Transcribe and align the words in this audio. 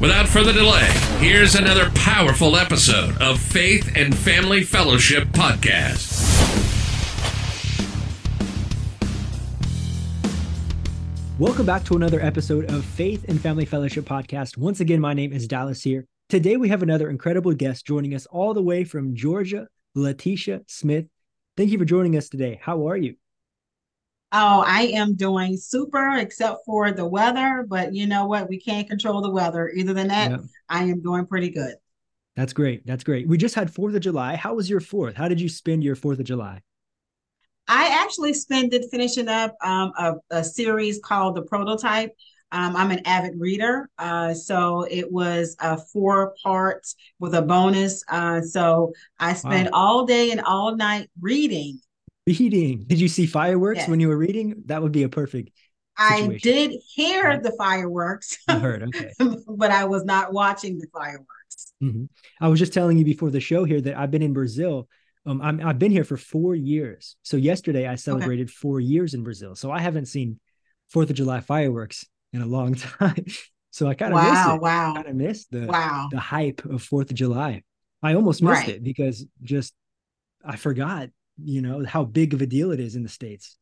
Without 0.00 0.28
further 0.28 0.52
delay, 0.52 0.86
here's 1.18 1.56
another 1.56 1.90
powerful 1.96 2.56
episode 2.56 3.20
of 3.20 3.40
Faith 3.40 3.90
and 3.96 4.16
Family 4.16 4.62
Fellowship 4.62 5.24
Podcast. 5.28 6.14
Welcome 11.40 11.66
back 11.66 11.82
to 11.86 11.96
another 11.96 12.20
episode 12.20 12.70
of 12.70 12.84
Faith 12.84 13.24
and 13.26 13.40
Family 13.40 13.64
Fellowship 13.64 14.04
Podcast. 14.04 14.56
Once 14.56 14.78
again, 14.78 15.00
my 15.00 15.14
name 15.14 15.32
is 15.32 15.48
Dallas 15.48 15.82
here. 15.82 16.06
Today 16.28 16.56
we 16.56 16.68
have 16.68 16.84
another 16.84 17.10
incredible 17.10 17.54
guest 17.54 17.84
joining 17.86 18.14
us 18.14 18.26
all 18.26 18.54
the 18.54 18.62
way 18.62 18.84
from 18.84 19.16
Georgia, 19.16 19.66
Latesha 19.96 20.62
Smith. 20.68 21.06
Thank 21.56 21.70
you 21.70 21.78
for 21.78 21.84
joining 21.84 22.16
us 22.16 22.28
today. 22.28 22.60
How 22.62 22.88
are 22.88 22.96
you? 22.96 23.16
Oh, 24.38 24.62
I 24.66 24.82
am 24.88 25.14
doing 25.14 25.56
super 25.56 26.18
except 26.18 26.66
for 26.66 26.92
the 26.92 27.06
weather, 27.06 27.64
but 27.66 27.94
you 27.94 28.06
know 28.06 28.26
what? 28.26 28.50
We 28.50 28.60
can't 28.60 28.86
control 28.86 29.22
the 29.22 29.30
weather. 29.30 29.70
Either 29.70 29.94
than 29.94 30.08
that, 30.08 30.30
yeah. 30.30 30.36
I 30.68 30.82
am 30.84 31.00
doing 31.00 31.24
pretty 31.24 31.48
good. 31.48 31.76
That's 32.34 32.52
great. 32.52 32.86
That's 32.86 33.02
great. 33.02 33.26
We 33.26 33.38
just 33.38 33.54
had 33.54 33.72
4th 33.72 33.94
of 33.94 34.02
July. 34.02 34.36
How 34.36 34.52
was 34.52 34.68
your 34.68 34.80
4th? 34.80 35.14
How 35.14 35.26
did 35.26 35.40
you 35.40 35.48
spend 35.48 35.82
your 35.82 35.96
4th 35.96 36.18
of 36.18 36.26
July? 36.26 36.60
I 37.66 37.88
actually 38.02 38.34
spent 38.34 38.74
it 38.74 38.84
finishing 38.90 39.28
up 39.28 39.56
um, 39.64 39.92
a, 39.98 40.16
a, 40.30 40.44
series 40.44 41.00
called 41.02 41.34
The 41.34 41.42
Prototype. 41.42 42.10
Um, 42.52 42.76
I'm 42.76 42.90
an 42.90 43.06
avid 43.06 43.40
reader. 43.40 43.88
Uh, 43.96 44.34
so 44.34 44.86
it 44.90 45.10
was 45.10 45.56
uh, 45.60 45.78
four 45.78 46.34
parts 46.42 46.94
with 47.18 47.34
a 47.34 47.40
bonus. 47.40 48.04
Uh, 48.10 48.42
so 48.42 48.92
I 49.18 49.32
spent 49.32 49.72
wow. 49.72 49.78
all 49.78 50.04
day 50.04 50.30
and 50.30 50.42
all 50.42 50.76
night 50.76 51.08
reading 51.22 51.80
reading. 52.26 52.84
Did 52.86 53.00
you 53.00 53.08
see 53.08 53.26
fireworks 53.26 53.80
yes. 53.80 53.88
when 53.88 54.00
you 54.00 54.08
were 54.08 54.16
reading? 54.16 54.62
That 54.66 54.82
would 54.82 54.92
be 54.92 55.04
a 55.04 55.08
perfect. 55.08 55.50
Situation. 55.98 56.32
I 56.32 56.38
did 56.38 56.72
hear 56.94 57.40
the 57.40 57.52
fireworks. 57.52 58.36
You 58.48 58.58
heard, 58.58 58.82
okay. 58.82 59.12
but 59.48 59.70
I 59.70 59.84
was 59.84 60.04
not 60.04 60.32
watching 60.32 60.78
the 60.78 60.86
fireworks. 60.92 61.72
Mm-hmm. 61.82 62.04
I 62.40 62.48
was 62.48 62.58
just 62.58 62.74
telling 62.74 62.98
you 62.98 63.04
before 63.04 63.30
the 63.30 63.40
show 63.40 63.64
here 63.64 63.80
that 63.80 63.96
I've 63.96 64.10
been 64.10 64.22
in 64.22 64.34
Brazil. 64.34 64.88
Um, 65.24 65.40
i 65.40 65.66
have 65.66 65.78
been 65.78 65.90
here 65.90 66.04
for 66.04 66.16
four 66.16 66.54
years. 66.54 67.16
So 67.22 67.36
yesterday 67.36 67.88
I 67.88 67.94
celebrated 67.94 68.48
okay. 68.48 68.54
four 68.60 68.78
years 68.78 69.14
in 69.14 69.24
Brazil. 69.24 69.54
So 69.54 69.70
I 69.70 69.80
haven't 69.80 70.06
seen 70.06 70.38
Fourth 70.88 71.10
of 71.10 71.16
July 71.16 71.40
fireworks 71.40 72.04
in 72.32 72.42
a 72.42 72.46
long 72.46 72.74
time. 73.00 73.24
so 73.70 73.88
I 73.88 73.94
kind 73.94 74.12
of 74.12 74.20
wow, 74.20 74.22
missed 74.32 74.54
it. 74.54 74.60
Wow, 74.60 74.94
kind 74.94 75.08
of 75.08 75.16
missed 75.16 75.50
the 75.50 75.66
wow. 75.66 76.08
the 76.10 76.20
hype 76.20 76.64
of 76.64 76.82
Fourth 76.82 77.10
of 77.10 77.16
July. 77.16 77.62
I 78.02 78.14
almost 78.14 78.42
missed 78.42 78.66
right. 78.66 78.76
it 78.76 78.84
because 78.84 79.26
just 79.42 79.74
I 80.44 80.56
forgot 80.56 81.08
you 81.42 81.62
know 81.62 81.84
how 81.84 82.04
big 82.04 82.34
of 82.34 82.42
a 82.42 82.46
deal 82.46 82.72
it 82.72 82.80
is 82.80 82.96
in 82.96 83.02
the 83.02 83.08
states. 83.08 83.56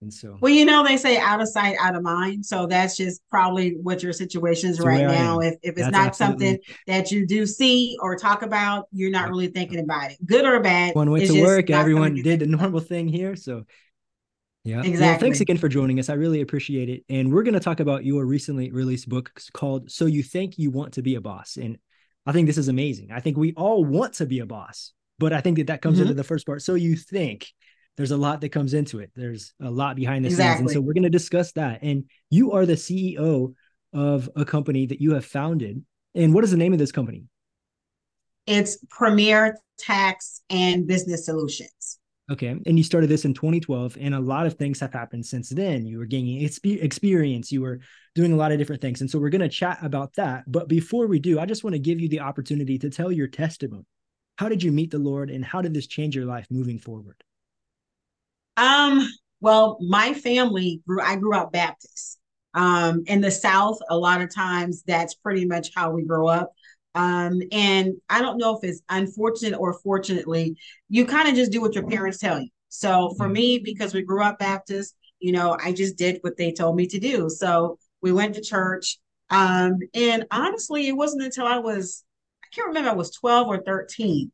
And 0.00 0.12
so 0.12 0.36
well 0.40 0.52
you 0.52 0.66
know 0.66 0.84
they 0.84 0.98
say 0.98 1.18
out 1.18 1.40
of 1.40 1.48
sight 1.48 1.76
out 1.80 1.96
of 1.96 2.02
mind. 2.02 2.44
So 2.44 2.66
that's 2.66 2.96
just 2.96 3.22
probably 3.30 3.76
what 3.82 4.02
your 4.02 4.12
situation 4.12 4.70
is 4.70 4.80
right 4.80 5.06
now. 5.06 5.40
if, 5.40 5.54
if 5.62 5.70
it's 5.70 5.80
that's 5.80 5.92
not 5.92 6.08
absolutely. 6.08 6.46
something 6.46 6.60
that 6.86 7.10
you 7.10 7.26
do 7.26 7.46
see 7.46 7.96
or 8.00 8.16
talk 8.16 8.42
about 8.42 8.86
you're 8.92 9.10
not 9.10 9.30
really 9.30 9.48
thinking 9.48 9.80
about 9.80 10.10
it. 10.10 10.18
Good 10.26 10.44
or 10.44 10.60
bad 10.60 10.94
one 10.94 11.10
went 11.10 11.26
to 11.26 11.42
work. 11.42 11.70
everyone 11.70 12.14
did 12.14 12.40
the 12.40 12.46
normal 12.46 12.80
thing 12.80 13.08
here. 13.08 13.34
So 13.36 13.64
yeah. 14.64 14.78
Exactly 14.78 15.00
well, 15.00 15.18
thanks 15.18 15.40
again 15.40 15.58
for 15.58 15.68
joining 15.68 15.98
us. 15.98 16.08
I 16.08 16.14
really 16.14 16.40
appreciate 16.40 16.88
it. 16.88 17.04
And 17.10 17.32
we're 17.32 17.42
going 17.42 17.54
to 17.54 17.60
talk 17.60 17.80
about 17.80 18.04
your 18.04 18.24
recently 18.24 18.70
released 18.70 19.08
book 19.10 19.30
called 19.52 19.90
so 19.90 20.06
you 20.06 20.22
think 20.22 20.58
you 20.58 20.70
want 20.70 20.94
to 20.94 21.02
be 21.02 21.16
a 21.16 21.20
boss. 21.20 21.56
And 21.56 21.78
i 22.26 22.32
think 22.32 22.46
this 22.46 22.58
is 22.58 22.68
amazing. 22.68 23.10
I 23.12 23.20
think 23.20 23.36
we 23.36 23.52
all 23.54 23.84
want 23.84 24.14
to 24.14 24.26
be 24.26 24.38
a 24.40 24.46
boss 24.46 24.92
but 25.18 25.32
I 25.32 25.40
think 25.40 25.58
that 25.58 25.68
that 25.68 25.82
comes 25.82 25.96
mm-hmm. 25.96 26.02
into 26.02 26.14
the 26.14 26.24
first 26.24 26.46
part. 26.46 26.62
So 26.62 26.74
you 26.74 26.96
think 26.96 27.52
there's 27.96 28.10
a 28.10 28.16
lot 28.16 28.40
that 28.40 28.48
comes 28.50 28.74
into 28.74 28.98
it. 28.98 29.10
There's 29.14 29.54
a 29.60 29.70
lot 29.70 29.96
behind 29.96 30.24
the 30.24 30.28
exactly. 30.28 30.58
scenes. 30.58 30.60
And 30.60 30.70
so 30.70 30.80
we're 30.80 30.94
going 30.94 31.04
to 31.04 31.10
discuss 31.10 31.52
that. 31.52 31.80
And 31.82 32.04
you 32.30 32.52
are 32.52 32.66
the 32.66 32.74
CEO 32.74 33.54
of 33.92 34.28
a 34.34 34.44
company 34.44 34.86
that 34.86 35.00
you 35.00 35.14
have 35.14 35.24
founded. 35.24 35.84
And 36.14 36.34
what 36.34 36.44
is 36.44 36.50
the 36.50 36.56
name 36.56 36.72
of 36.72 36.78
this 36.78 36.92
company? 36.92 37.24
It's 38.46 38.78
Premier 38.90 39.56
Tax 39.78 40.42
and 40.50 40.86
Business 40.86 41.24
Solutions. 41.24 41.98
Okay. 42.30 42.56
And 42.66 42.78
you 42.78 42.82
started 42.82 43.08
this 43.08 43.26
in 43.26 43.34
2012, 43.34 43.98
and 44.00 44.14
a 44.14 44.20
lot 44.20 44.46
of 44.46 44.54
things 44.54 44.80
have 44.80 44.92
happened 44.92 45.26
since 45.26 45.50
then. 45.50 45.86
You 45.86 45.98
were 45.98 46.06
gaining 46.06 46.42
experience, 46.42 47.52
you 47.52 47.60
were 47.60 47.80
doing 48.14 48.32
a 48.32 48.36
lot 48.36 48.50
of 48.50 48.58
different 48.58 48.80
things. 48.80 49.02
And 49.02 49.10
so 49.10 49.18
we're 49.18 49.28
going 49.28 49.42
to 49.42 49.48
chat 49.48 49.78
about 49.82 50.14
that. 50.14 50.44
But 50.46 50.68
before 50.68 51.06
we 51.06 51.18
do, 51.18 51.38
I 51.38 51.46
just 51.46 51.64
want 51.64 51.74
to 51.74 51.78
give 51.80 52.00
you 52.00 52.08
the 52.08 52.20
opportunity 52.20 52.78
to 52.78 52.88
tell 52.90 53.12
your 53.12 53.28
testimony 53.28 53.84
how 54.36 54.48
did 54.48 54.62
you 54.62 54.72
meet 54.72 54.90
the 54.90 54.98
Lord 54.98 55.30
and 55.30 55.44
how 55.44 55.62
did 55.62 55.74
this 55.74 55.86
change 55.86 56.16
your 56.16 56.24
life 56.24 56.46
moving 56.50 56.78
forward? 56.78 57.22
Um, 58.56 59.08
well, 59.40 59.78
my 59.80 60.14
family 60.14 60.80
grew, 60.86 61.00
I 61.00 61.16
grew 61.16 61.34
up 61.34 61.52
Baptist. 61.52 62.18
Um, 62.54 63.02
in 63.06 63.20
the 63.20 63.32
South, 63.32 63.78
a 63.90 63.96
lot 63.96 64.20
of 64.20 64.32
times 64.32 64.84
that's 64.86 65.14
pretty 65.14 65.44
much 65.44 65.70
how 65.74 65.90
we 65.90 66.04
grow 66.04 66.28
up. 66.28 66.52
Um, 66.94 67.42
and 67.50 67.94
I 68.08 68.20
don't 68.20 68.38
know 68.38 68.56
if 68.56 68.62
it's 68.62 68.80
unfortunate 68.88 69.58
or 69.58 69.72
fortunately, 69.72 70.56
you 70.88 71.04
kind 71.04 71.28
of 71.28 71.34
just 71.34 71.50
do 71.50 71.60
what 71.60 71.74
your 71.74 71.88
parents 71.88 72.18
tell 72.18 72.40
you. 72.40 72.48
So 72.68 73.14
for 73.16 73.28
me, 73.28 73.58
because 73.58 73.92
we 73.92 74.02
grew 74.02 74.22
up 74.22 74.38
Baptist, 74.38 74.94
you 75.18 75.32
know, 75.32 75.56
I 75.60 75.72
just 75.72 75.96
did 75.96 76.18
what 76.20 76.36
they 76.36 76.52
told 76.52 76.76
me 76.76 76.86
to 76.86 77.00
do. 77.00 77.28
So 77.28 77.78
we 78.02 78.12
went 78.12 78.36
to 78.36 78.40
church. 78.40 78.98
Um, 79.30 79.78
and 79.94 80.26
honestly, 80.30 80.86
it 80.86 80.96
wasn't 80.96 81.24
until 81.24 81.46
I 81.46 81.58
was 81.58 82.03
can't 82.54 82.68
remember, 82.68 82.90
I 82.90 82.94
was 82.94 83.10
12 83.12 83.48
or 83.48 83.58
13. 83.58 84.30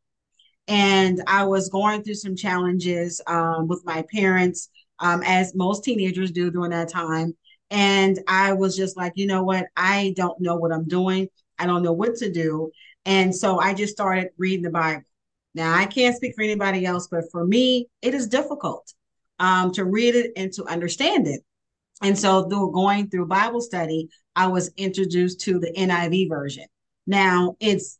And 0.68 1.20
I 1.26 1.44
was 1.44 1.68
going 1.68 2.02
through 2.02 2.14
some 2.14 2.36
challenges 2.36 3.20
um, 3.26 3.66
with 3.66 3.82
my 3.84 4.04
parents, 4.12 4.68
um, 5.00 5.22
as 5.24 5.54
most 5.54 5.82
teenagers 5.82 6.30
do 6.30 6.50
during 6.50 6.70
that 6.70 6.88
time. 6.88 7.36
And 7.70 8.18
I 8.28 8.52
was 8.52 8.76
just 8.76 8.96
like, 8.96 9.12
you 9.16 9.26
know 9.26 9.42
what? 9.42 9.66
I 9.76 10.12
don't 10.16 10.40
know 10.40 10.56
what 10.56 10.72
I'm 10.72 10.86
doing. 10.86 11.28
I 11.58 11.66
don't 11.66 11.82
know 11.82 11.92
what 11.92 12.16
to 12.16 12.30
do. 12.30 12.70
And 13.04 13.34
so 13.34 13.58
I 13.58 13.74
just 13.74 13.92
started 13.92 14.28
reading 14.38 14.62
the 14.62 14.70
Bible. 14.70 15.02
Now, 15.54 15.74
I 15.74 15.86
can't 15.86 16.14
speak 16.14 16.34
for 16.36 16.42
anybody 16.42 16.86
else, 16.86 17.08
but 17.10 17.24
for 17.32 17.44
me, 17.44 17.88
it 18.02 18.14
is 18.14 18.28
difficult 18.28 18.92
um, 19.38 19.72
to 19.72 19.84
read 19.84 20.14
it 20.14 20.32
and 20.36 20.52
to 20.52 20.64
understand 20.66 21.26
it. 21.26 21.42
And 22.02 22.16
so, 22.16 22.48
through 22.48 22.72
going 22.72 23.10
through 23.10 23.26
Bible 23.26 23.60
study, 23.60 24.08
I 24.36 24.46
was 24.46 24.70
introduced 24.76 25.40
to 25.42 25.58
the 25.58 25.72
NIV 25.76 26.28
version. 26.28 26.66
Now, 27.06 27.56
it's 27.60 27.98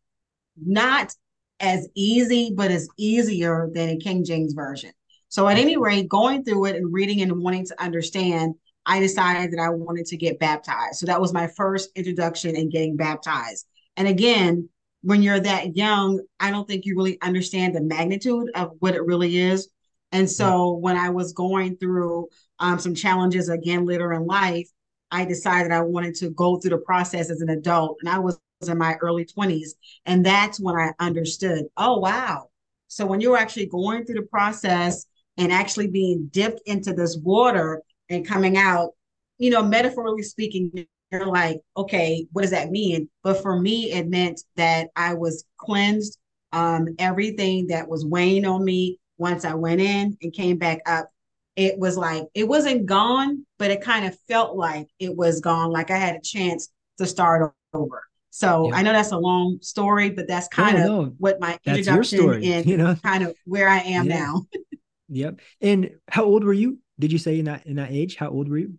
not 0.65 1.15
as 1.61 1.89
easy, 1.95 2.53
but 2.55 2.71
it's 2.71 2.89
easier 2.97 3.69
than 3.73 3.91
a 3.91 3.97
King 3.99 4.25
James 4.25 4.55
version. 4.55 4.93
So 5.29 5.47
at 5.47 5.59
any 5.59 5.77
rate, 5.77 6.09
going 6.09 6.45
through 6.45 6.67
it 6.67 6.77
and 6.77 6.93
reading 6.93 7.21
and 7.21 7.41
wanting 7.41 7.67
to 7.67 7.83
understand, 7.83 8.55
I 8.87 8.99
decided 8.99 9.53
that 9.53 9.63
I 9.63 9.69
wanted 9.69 10.07
to 10.07 10.17
get 10.17 10.41
baptized. 10.41 10.97
So 10.97 11.07
that 11.07 11.21
was 11.21 11.33
my 11.33 11.47
first 11.47 11.91
introduction 11.95 12.57
in 12.57 12.71
getting 12.71 12.97
baptized. 12.97 13.67
And 13.97 14.09
again, 14.09 14.69
when 15.03 15.23
you're 15.23 15.41
that 15.41 15.77
young, 15.77 16.21
I 16.41 16.51
don't 16.51 16.67
think 16.67 16.85
you 16.85 16.97
really 16.97 17.21
understand 17.23 17.75
the 17.75 17.81
magnitude 17.81 18.51
of 18.55 18.73
what 18.81 18.95
it 18.95 19.05
really 19.05 19.37
is. 19.39 19.69
And 20.13 20.29
so 20.29 20.73
when 20.73 20.97
I 20.97 21.11
was 21.11 21.33
going 21.33 21.77
through 21.77 22.29
um, 22.59 22.79
some 22.79 22.95
challenges 22.95 23.49
again 23.49 23.87
later 23.87 24.13
in 24.13 24.27
life, 24.27 24.69
I 25.13 25.25
decided 25.25 25.73
I 25.73 25.83
wanted 25.83 26.17
to 26.17 26.31
go 26.31 26.57
through 26.57 26.71
the 26.71 26.79
process 26.79 27.31
as 27.31 27.41
an 27.41 27.49
adult. 27.49 27.99
And 28.01 28.09
I 28.09 28.19
was 28.19 28.39
in 28.69 28.79
my 28.79 28.97
early 29.01 29.25
20s. 29.25 29.75
And 30.07 30.25
that's 30.25 30.61
when 30.61 30.77
I 30.77 30.93
understood, 30.99 31.67
oh, 31.77 31.99
wow. 31.99 32.49
So 32.89 33.07
when 33.07 33.21
you're 33.21 33.37
actually 33.37 33.67
going 33.67 34.05
through 34.05 34.17
the 34.17 34.23
process 34.23 35.07
and 35.37 35.53
actually 35.53 35.89
being 35.89 36.29
dipped 36.33 36.61
into 36.67 36.93
this 36.93 37.17
water 37.17 37.83
and 38.09 38.27
coming 38.27 38.57
out, 38.57 38.91
you 39.39 39.51
know, 39.51 39.63
metaphorically 39.63 40.23
speaking, 40.23 40.87
you're 41.11 41.27
like, 41.27 41.61
okay, 41.77 42.27
what 42.33 42.43
does 42.43 42.51
that 42.51 42.71
mean? 42.71 43.09
But 43.23 43.41
for 43.43 43.59
me, 43.59 43.93
it 43.93 44.09
meant 44.09 44.43
that 44.57 44.89
I 44.97 45.15
was 45.15 45.45
cleansed. 45.57 46.19
Um, 46.53 46.89
everything 46.99 47.69
that 47.69 47.89
was 47.89 48.05
weighing 48.05 48.45
on 48.45 48.65
me 48.65 48.99
once 49.19 49.45
I 49.45 49.55
went 49.55 49.81
in 49.81 50.19
and 50.21 50.33
came 50.33 50.59
back 50.59 50.81
up, 50.85 51.09
it 51.55 51.79
was 51.79 51.97
like 51.97 52.25
it 52.35 52.49
wasn't 52.49 52.87
gone, 52.87 53.47
but 53.59 53.71
it 53.71 53.83
kind 53.83 54.05
of 54.07 54.19
felt 54.29 54.57
like 54.57 54.89
it 54.99 55.17
was 55.17 55.41
gone, 55.41 55.71
like 55.71 55.91
I 55.91 55.97
had 55.97 56.17
a 56.17 56.21
chance 56.21 56.71
to 56.99 57.07
start 57.07 57.53
over. 57.73 58.10
So 58.31 58.69
yeah. 58.69 58.77
I 58.77 58.83
know 58.83 58.93
that's 58.93 59.13
a 59.13 59.19
long 59.19 59.59
story, 59.61 60.11
but 60.11 60.29
that's 60.29 60.49
kind 60.49 60.79
no, 60.79 60.83
of 60.83 61.07
no. 61.09 61.15
what 61.19 61.41
my 61.41 61.59
that's 61.65 61.81
introduction 61.81 62.43
and 62.45 62.67
you 62.67 62.77
know 62.77 62.95
kind 63.03 63.25
of 63.25 63.35
where 63.45 63.69
I 63.69 63.79
am 63.79 64.07
yeah. 64.07 64.19
now. 64.19 64.43
yep. 65.09 65.41
And 65.61 65.91
how 66.09 66.25
old 66.25 66.45
were 66.45 66.53
you? 66.53 66.79
Did 66.99 67.13
you 67.13 67.19
say 67.19 67.39
in 67.39 67.47
that 67.47 67.67
in 67.67 67.77
that 67.77 67.91
age? 67.91 68.17
How 68.17 68.29
old 68.29 68.49
were 68.49 68.59
you? 68.59 68.79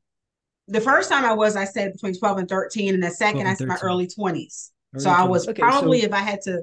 The 0.68 0.82
first 0.82 1.10
time 1.10 1.26
I 1.26 1.34
was, 1.34 1.58
I 1.58 1.66
said 1.66 1.92
between 1.92 2.18
12 2.18 2.38
and 2.38 2.50
13, 2.50 2.94
and 2.94 3.04
the 3.04 3.10
second 3.10 3.46
I 3.46 3.56
said 3.56 3.68
my 3.68 3.78
early 3.82 4.08
20s. 4.08 4.70
Early 4.94 5.04
so 5.04 5.10
20s. 5.10 5.16
I 5.16 5.24
was 5.26 5.48
okay, 5.50 5.62
probably, 5.62 6.02
so... 6.02 6.06
if 6.06 6.14
I 6.14 6.20
had 6.20 6.40
to 6.44 6.62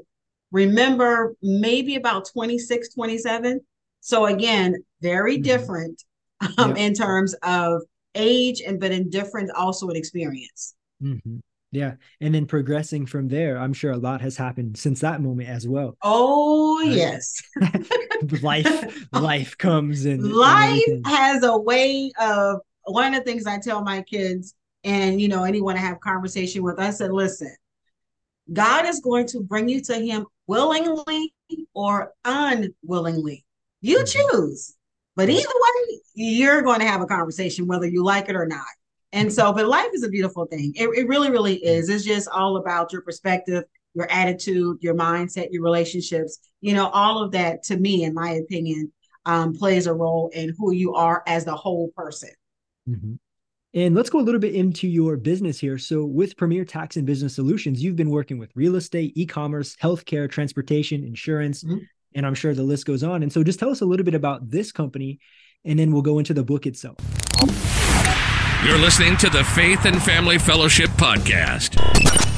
remember, 0.50 1.36
maybe 1.42 1.96
about 1.96 2.26
26, 2.32 2.94
27. 2.94 3.60
So 4.00 4.26
again, 4.26 4.76
very 5.02 5.34
mm-hmm. 5.34 5.42
different 5.42 6.02
um, 6.56 6.70
yep. 6.70 6.78
in 6.78 6.94
terms 6.94 7.34
of 7.42 7.82
age 8.14 8.62
and 8.62 8.80
but 8.80 8.92
in 8.92 9.10
different 9.10 9.50
also 9.50 9.88
in 9.88 9.96
experience. 9.96 10.74
Mm-hmm. 11.02 11.38
Yeah. 11.70 11.94
And 12.20 12.34
then 12.34 12.46
progressing 12.46 13.06
from 13.06 13.28
there, 13.28 13.58
I'm 13.58 13.72
sure 13.72 13.92
a 13.92 13.98
lot 13.98 14.20
has 14.22 14.36
happened 14.36 14.78
since 14.78 15.00
that 15.00 15.20
moment 15.20 15.48
as 15.48 15.68
well. 15.68 15.96
Oh, 16.02 16.80
yes. 16.80 17.42
life, 18.42 19.08
life 19.12 19.58
comes 19.58 20.06
and 20.06 20.22
life 20.32 20.82
and 20.86 21.06
has 21.06 21.42
a 21.44 21.58
way 21.58 22.10
of 22.20 22.60
one 22.84 23.12
of 23.12 23.22
the 23.22 23.30
things 23.30 23.46
I 23.46 23.58
tell 23.58 23.82
my 23.82 24.02
kids 24.02 24.54
and 24.84 25.20
you 25.20 25.28
know 25.28 25.44
anyone 25.44 25.76
I 25.76 25.80
have 25.80 26.00
conversation 26.00 26.62
with, 26.62 26.78
I 26.78 26.90
said, 26.90 27.12
listen, 27.12 27.54
God 28.52 28.86
is 28.86 29.00
going 29.00 29.26
to 29.28 29.40
bring 29.40 29.68
you 29.68 29.82
to 29.82 29.94
him 29.94 30.26
willingly 30.46 31.34
or 31.74 32.12
unwillingly. 32.24 33.44
You 33.80 33.98
mm-hmm. 33.98 34.38
choose. 34.38 34.74
But 35.16 35.28
either 35.28 35.48
way, 35.48 35.98
you're 36.14 36.62
going 36.62 36.78
to 36.78 36.86
have 36.86 37.00
a 37.00 37.06
conversation 37.06 37.66
whether 37.66 37.86
you 37.86 38.04
like 38.04 38.28
it 38.28 38.36
or 38.36 38.46
not. 38.46 38.64
And 39.12 39.32
so, 39.32 39.52
but 39.52 39.66
life 39.66 39.90
is 39.94 40.02
a 40.02 40.08
beautiful 40.08 40.46
thing. 40.46 40.72
It, 40.76 40.88
it 40.88 41.08
really, 41.08 41.30
really 41.30 41.56
is. 41.56 41.88
It's 41.88 42.04
just 42.04 42.28
all 42.28 42.58
about 42.58 42.92
your 42.92 43.02
perspective, 43.02 43.64
your 43.94 44.10
attitude, 44.10 44.78
your 44.80 44.94
mindset, 44.94 45.48
your 45.50 45.62
relationships. 45.62 46.38
You 46.60 46.74
know, 46.74 46.88
all 46.88 47.22
of 47.22 47.32
that, 47.32 47.62
to 47.64 47.76
me, 47.76 48.04
in 48.04 48.12
my 48.12 48.32
opinion, 48.32 48.92
um, 49.24 49.54
plays 49.54 49.86
a 49.86 49.94
role 49.94 50.30
in 50.34 50.54
who 50.58 50.72
you 50.72 50.94
are 50.94 51.22
as 51.26 51.44
the 51.44 51.54
whole 51.54 51.90
person. 51.96 52.30
Mm-hmm. 52.88 53.14
And 53.74 53.94
let's 53.94 54.08
go 54.08 54.18
a 54.18 54.22
little 54.22 54.40
bit 54.40 54.54
into 54.54 54.88
your 54.88 55.16
business 55.16 55.58
here. 55.58 55.76
So, 55.78 56.04
with 56.04 56.36
Premier 56.36 56.64
Tax 56.64 56.96
and 56.96 57.06
Business 57.06 57.34
Solutions, 57.34 57.82
you've 57.82 57.96
been 57.96 58.10
working 58.10 58.38
with 58.38 58.50
real 58.54 58.76
estate, 58.76 59.12
e 59.14 59.26
commerce, 59.26 59.76
healthcare, 59.76 60.28
transportation, 60.30 61.04
insurance, 61.04 61.62
mm-hmm. 61.62 61.78
and 62.14 62.26
I'm 62.26 62.34
sure 62.34 62.54
the 62.54 62.62
list 62.62 62.86
goes 62.86 63.02
on. 63.02 63.22
And 63.22 63.30
so, 63.30 63.44
just 63.44 63.58
tell 63.58 63.70
us 63.70 63.82
a 63.82 63.86
little 63.86 64.04
bit 64.04 64.14
about 64.14 64.50
this 64.50 64.72
company, 64.72 65.18
and 65.66 65.78
then 65.78 65.92
we'll 65.92 66.02
go 66.02 66.18
into 66.18 66.32
the 66.32 66.44
book 66.44 66.66
itself. 66.66 66.96
You're 68.64 68.76
listening 68.76 69.16
to 69.18 69.30
the 69.30 69.44
Faith 69.44 69.84
and 69.84 70.02
Family 70.02 70.36
Fellowship 70.36 70.90
Podcast. 70.90 71.76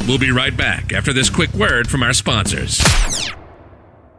We'll 0.06 0.18
be 0.18 0.30
right 0.30 0.54
back 0.54 0.92
after 0.92 1.14
this 1.14 1.30
quick 1.30 1.50
word 1.54 1.88
from 1.88 2.02
our 2.02 2.12
sponsors. 2.12 2.78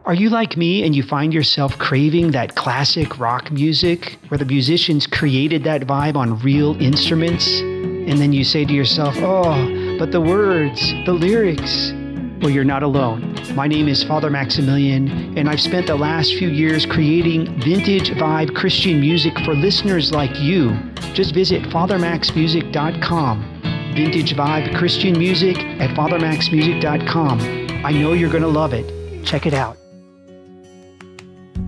Are 0.04 0.12
you 0.12 0.28
like 0.28 0.56
me 0.56 0.84
and 0.84 0.96
you 0.96 1.04
find 1.04 1.32
yourself 1.32 1.78
craving 1.78 2.32
that 2.32 2.56
classic 2.56 3.20
rock 3.20 3.52
music 3.52 4.18
where 4.28 4.36
the 4.36 4.44
musicians 4.44 5.06
created 5.06 5.62
that 5.62 5.82
vibe 5.82 6.16
on 6.16 6.40
real 6.40 6.74
instruments? 6.82 7.60
And 7.60 8.18
then 8.18 8.32
you 8.32 8.42
say 8.42 8.64
to 8.64 8.72
yourself, 8.72 9.14
oh, 9.18 9.96
but 10.00 10.10
the 10.10 10.20
words, 10.20 10.80
the 11.06 11.12
lyrics, 11.12 11.92
well, 12.42 12.50
you're 12.50 12.64
not 12.64 12.82
alone. 12.82 13.36
My 13.54 13.68
name 13.68 13.86
is 13.86 14.02
Father 14.02 14.28
Maximilian, 14.28 15.38
and 15.38 15.48
I've 15.48 15.60
spent 15.60 15.86
the 15.86 15.94
last 15.94 16.34
few 16.34 16.48
years 16.48 16.84
creating 16.84 17.60
vintage 17.60 18.10
vibe 18.10 18.56
Christian 18.56 19.00
music 19.00 19.32
for 19.44 19.54
listeners 19.54 20.10
like 20.10 20.36
you. 20.40 20.76
Just 21.14 21.34
visit 21.34 21.62
fathermaxmusic.com. 21.62 23.92
Vintage 23.94 24.34
vibe 24.34 24.76
Christian 24.76 25.16
music 25.16 25.56
at 25.56 25.90
fathermaxmusic.com. 25.90 27.40
I 27.84 27.92
know 27.92 28.12
you're 28.12 28.30
going 28.30 28.42
to 28.42 28.48
love 28.48 28.72
it. 28.72 29.24
Check 29.24 29.46
it 29.46 29.54
out. 29.54 29.76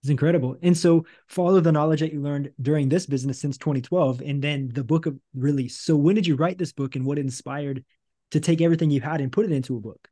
it's 0.02 0.10
incredible. 0.10 0.56
And 0.62 0.76
so 0.76 1.06
follow 1.28 1.60
the 1.60 1.70
knowledge 1.70 2.00
that 2.00 2.12
you 2.12 2.20
learned 2.20 2.50
during 2.60 2.88
this 2.88 3.06
business 3.06 3.38
since 3.38 3.56
2012 3.56 4.20
and 4.20 4.42
then 4.42 4.68
the 4.72 4.82
book 4.82 5.06
of 5.06 5.16
release. 5.32 5.80
So 5.80 5.94
when 5.94 6.16
did 6.16 6.26
you 6.26 6.34
write 6.34 6.58
this 6.58 6.72
book 6.72 6.96
and 6.96 7.06
what 7.06 7.20
inspired 7.20 7.84
to 8.32 8.40
take 8.40 8.60
everything 8.60 8.90
you 8.90 9.00
had 9.00 9.20
and 9.20 9.30
put 9.30 9.44
it 9.44 9.52
into 9.52 9.76
a 9.76 9.80
book? 9.80 10.08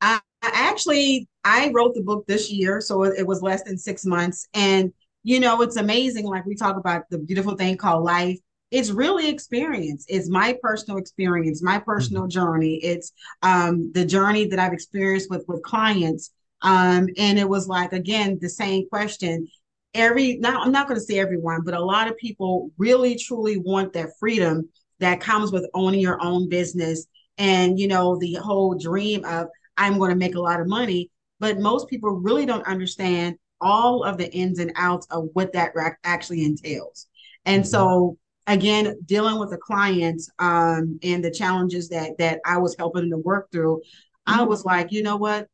I 0.00 0.20
actually 0.42 1.28
I 1.44 1.70
wrote 1.74 1.94
the 1.94 2.02
book 2.02 2.26
this 2.26 2.50
year, 2.50 2.80
so 2.80 3.02
it 3.04 3.26
was 3.26 3.42
less 3.42 3.62
than 3.64 3.76
6 3.76 4.06
months 4.06 4.48
and 4.54 4.92
you 5.24 5.38
know, 5.38 5.60
it's 5.62 5.76
amazing 5.76 6.26
like 6.26 6.46
we 6.46 6.56
talk 6.56 6.76
about 6.76 7.08
the 7.10 7.18
beautiful 7.18 7.54
thing 7.54 7.76
called 7.76 8.02
life. 8.02 8.38
It's 8.72 8.90
really 8.90 9.28
experience. 9.28 10.04
It's 10.08 10.28
my 10.28 10.56
personal 10.62 10.98
experience, 10.98 11.62
my 11.62 11.78
personal 11.78 12.22
mm-hmm. 12.22 12.30
journey. 12.30 12.74
It's 12.76 13.12
um 13.42 13.92
the 13.92 14.06
journey 14.06 14.46
that 14.46 14.58
I've 14.58 14.72
experienced 14.72 15.28
with 15.28 15.44
with 15.48 15.62
clients 15.62 16.30
um, 16.62 17.08
and 17.16 17.38
it 17.38 17.48
was 17.48 17.68
like, 17.68 17.92
again, 17.92 18.38
the 18.40 18.48
same 18.48 18.88
question. 18.88 19.48
Every 19.94 20.38
now 20.38 20.62
I'm 20.62 20.72
not 20.72 20.88
going 20.88 20.98
to 20.98 21.04
say 21.04 21.18
everyone, 21.18 21.62
but 21.64 21.74
a 21.74 21.84
lot 21.84 22.08
of 22.08 22.16
people 22.16 22.70
really 22.78 23.16
truly 23.16 23.58
want 23.58 23.92
that 23.92 24.10
freedom 24.18 24.68
that 25.00 25.20
comes 25.20 25.52
with 25.52 25.68
owning 25.74 26.00
your 26.00 26.22
own 26.22 26.48
business 26.48 27.06
and 27.36 27.78
you 27.78 27.88
know 27.88 28.16
the 28.18 28.34
whole 28.34 28.78
dream 28.78 29.24
of 29.24 29.48
I'm 29.76 29.98
going 29.98 30.10
to 30.10 30.16
make 30.16 30.34
a 30.34 30.40
lot 30.40 30.60
of 30.60 30.68
money. 30.68 31.10
But 31.40 31.58
most 31.58 31.88
people 31.88 32.10
really 32.10 32.46
don't 32.46 32.66
understand 32.66 33.36
all 33.60 34.04
of 34.04 34.16
the 34.16 34.32
ins 34.32 34.58
and 34.58 34.72
outs 34.76 35.06
of 35.10 35.28
what 35.32 35.52
that 35.52 35.72
actually 36.04 36.44
entails. 36.44 37.06
And 37.44 37.62
mm-hmm. 37.62 37.70
so 37.70 38.18
again 38.46 38.98
dealing 39.06 39.38
with 39.38 39.50
the 39.50 39.56
clients 39.56 40.28
um, 40.38 40.98
and 41.02 41.24
the 41.24 41.30
challenges 41.30 41.88
that 41.90 42.18
that 42.18 42.40
I 42.46 42.58
was 42.58 42.76
helping 42.78 43.02
them 43.02 43.10
to 43.10 43.18
work 43.18 43.50
through, 43.50 43.78
mm-hmm. 43.78 44.40
I 44.40 44.42
was 44.44 44.64
like, 44.64 44.92
you 44.92 45.02
know 45.02 45.16
what? 45.16 45.48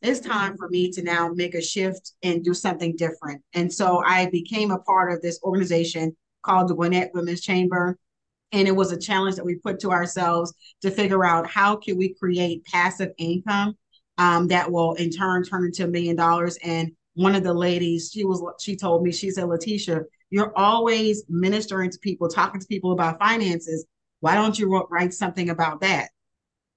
It's 0.00 0.20
time 0.20 0.56
for 0.56 0.68
me 0.68 0.90
to 0.92 1.02
now 1.02 1.30
make 1.34 1.54
a 1.54 1.62
shift 1.62 2.12
and 2.22 2.44
do 2.44 2.54
something 2.54 2.94
different. 2.96 3.42
And 3.54 3.72
so 3.72 4.02
I 4.04 4.26
became 4.30 4.70
a 4.70 4.78
part 4.78 5.12
of 5.12 5.20
this 5.22 5.40
organization 5.42 6.16
called 6.42 6.68
the 6.68 6.74
Gwinnett 6.74 7.10
Women's 7.14 7.40
Chamber. 7.40 7.98
And 8.52 8.68
it 8.68 8.76
was 8.76 8.92
a 8.92 8.98
challenge 8.98 9.36
that 9.36 9.44
we 9.44 9.56
put 9.56 9.80
to 9.80 9.90
ourselves 9.90 10.54
to 10.82 10.90
figure 10.90 11.24
out 11.24 11.48
how 11.48 11.76
can 11.76 11.98
we 11.98 12.14
create 12.14 12.64
passive 12.64 13.10
income 13.18 13.76
um, 14.18 14.48
that 14.48 14.70
will 14.70 14.94
in 14.94 15.10
turn 15.10 15.44
turn 15.44 15.64
into 15.64 15.84
a 15.84 15.88
million 15.88 16.16
dollars. 16.16 16.58
And 16.62 16.92
one 17.14 17.34
of 17.34 17.42
the 17.42 17.52
ladies, 17.52 18.10
she 18.12 18.24
was 18.24 18.42
she 18.60 18.76
told 18.76 19.02
me, 19.02 19.10
she 19.12 19.30
said, 19.30 19.44
Latesha, 19.44 20.04
you're 20.30 20.56
always 20.56 21.24
ministering 21.28 21.90
to 21.90 21.98
people, 21.98 22.28
talking 22.28 22.60
to 22.60 22.66
people 22.66 22.92
about 22.92 23.18
finances. 23.18 23.84
Why 24.20 24.34
don't 24.34 24.58
you 24.58 24.86
write 24.90 25.12
something 25.12 25.50
about 25.50 25.80
that? 25.80 26.10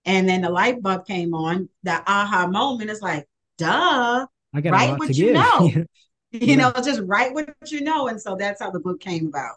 And 0.05 0.27
then 0.27 0.41
the 0.41 0.50
light 0.50 0.81
bulb 0.81 1.05
came 1.05 1.34
on, 1.34 1.70
that 1.84 2.03
aha 2.08 2.48
moment 2.48 2.89
is 2.89 3.01
like, 3.01 3.27
duh, 3.58 4.25
I 4.53 4.62
got 4.62 4.72
write 4.72 5.00
what 5.00 5.15
you 5.15 5.25
give. 5.27 5.34
know. 5.34 5.70
you 6.31 6.39
yeah. 6.39 6.55
know, 6.55 6.72
just 6.84 7.01
write 7.05 7.34
what 7.34 7.53
you 7.67 7.81
know. 7.81 8.08
And 8.08 8.22
so 8.22 8.36
that's 8.36 8.62
how 8.62 8.72
the 8.72 8.79
book 8.79 9.00
came 9.01 9.27
about. 9.27 9.55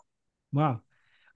Wow. 0.53 0.81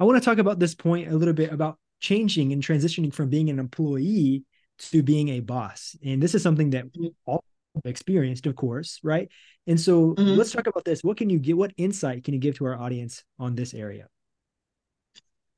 I 0.01 0.05
want 0.05 0.21
to 0.21 0.25
talk 0.25 0.39
about 0.39 0.59
this 0.59 0.75
point 0.75 1.11
a 1.11 1.17
little 1.17 1.35
bit 1.35 1.53
about 1.53 1.79
changing 2.01 2.53
and 2.53 2.63
transitioning 2.63 3.13
from 3.13 3.29
being 3.29 3.51
an 3.51 3.59
employee 3.59 4.45
to 4.79 5.03
being 5.03 5.29
a 5.31 5.41
boss. 5.41 5.97
And 6.05 6.23
this 6.23 6.35
is 6.35 6.43
something 6.43 6.71
that 6.71 6.87
mm-hmm. 6.87 7.09
all 7.25 7.45
experienced, 7.85 8.47
of 8.47 8.57
course, 8.57 9.01
right? 9.03 9.29
And 9.67 9.81
so 9.81 10.15
mm-hmm. 10.15 10.37
let's 10.37 10.53
talk 10.53 10.67
about 10.67 10.85
this. 10.85 11.03
What 11.03 11.17
can 11.17 11.31
you 11.31 11.39
get? 11.39 11.57
What 11.57 11.73
insight 11.77 12.25
can 12.25 12.35
you 12.35 12.41
give 12.41 12.57
to 12.59 12.67
our 12.67 12.79
audience 12.79 13.25
on 13.39 13.55
this 13.55 13.75
area? 13.75 14.09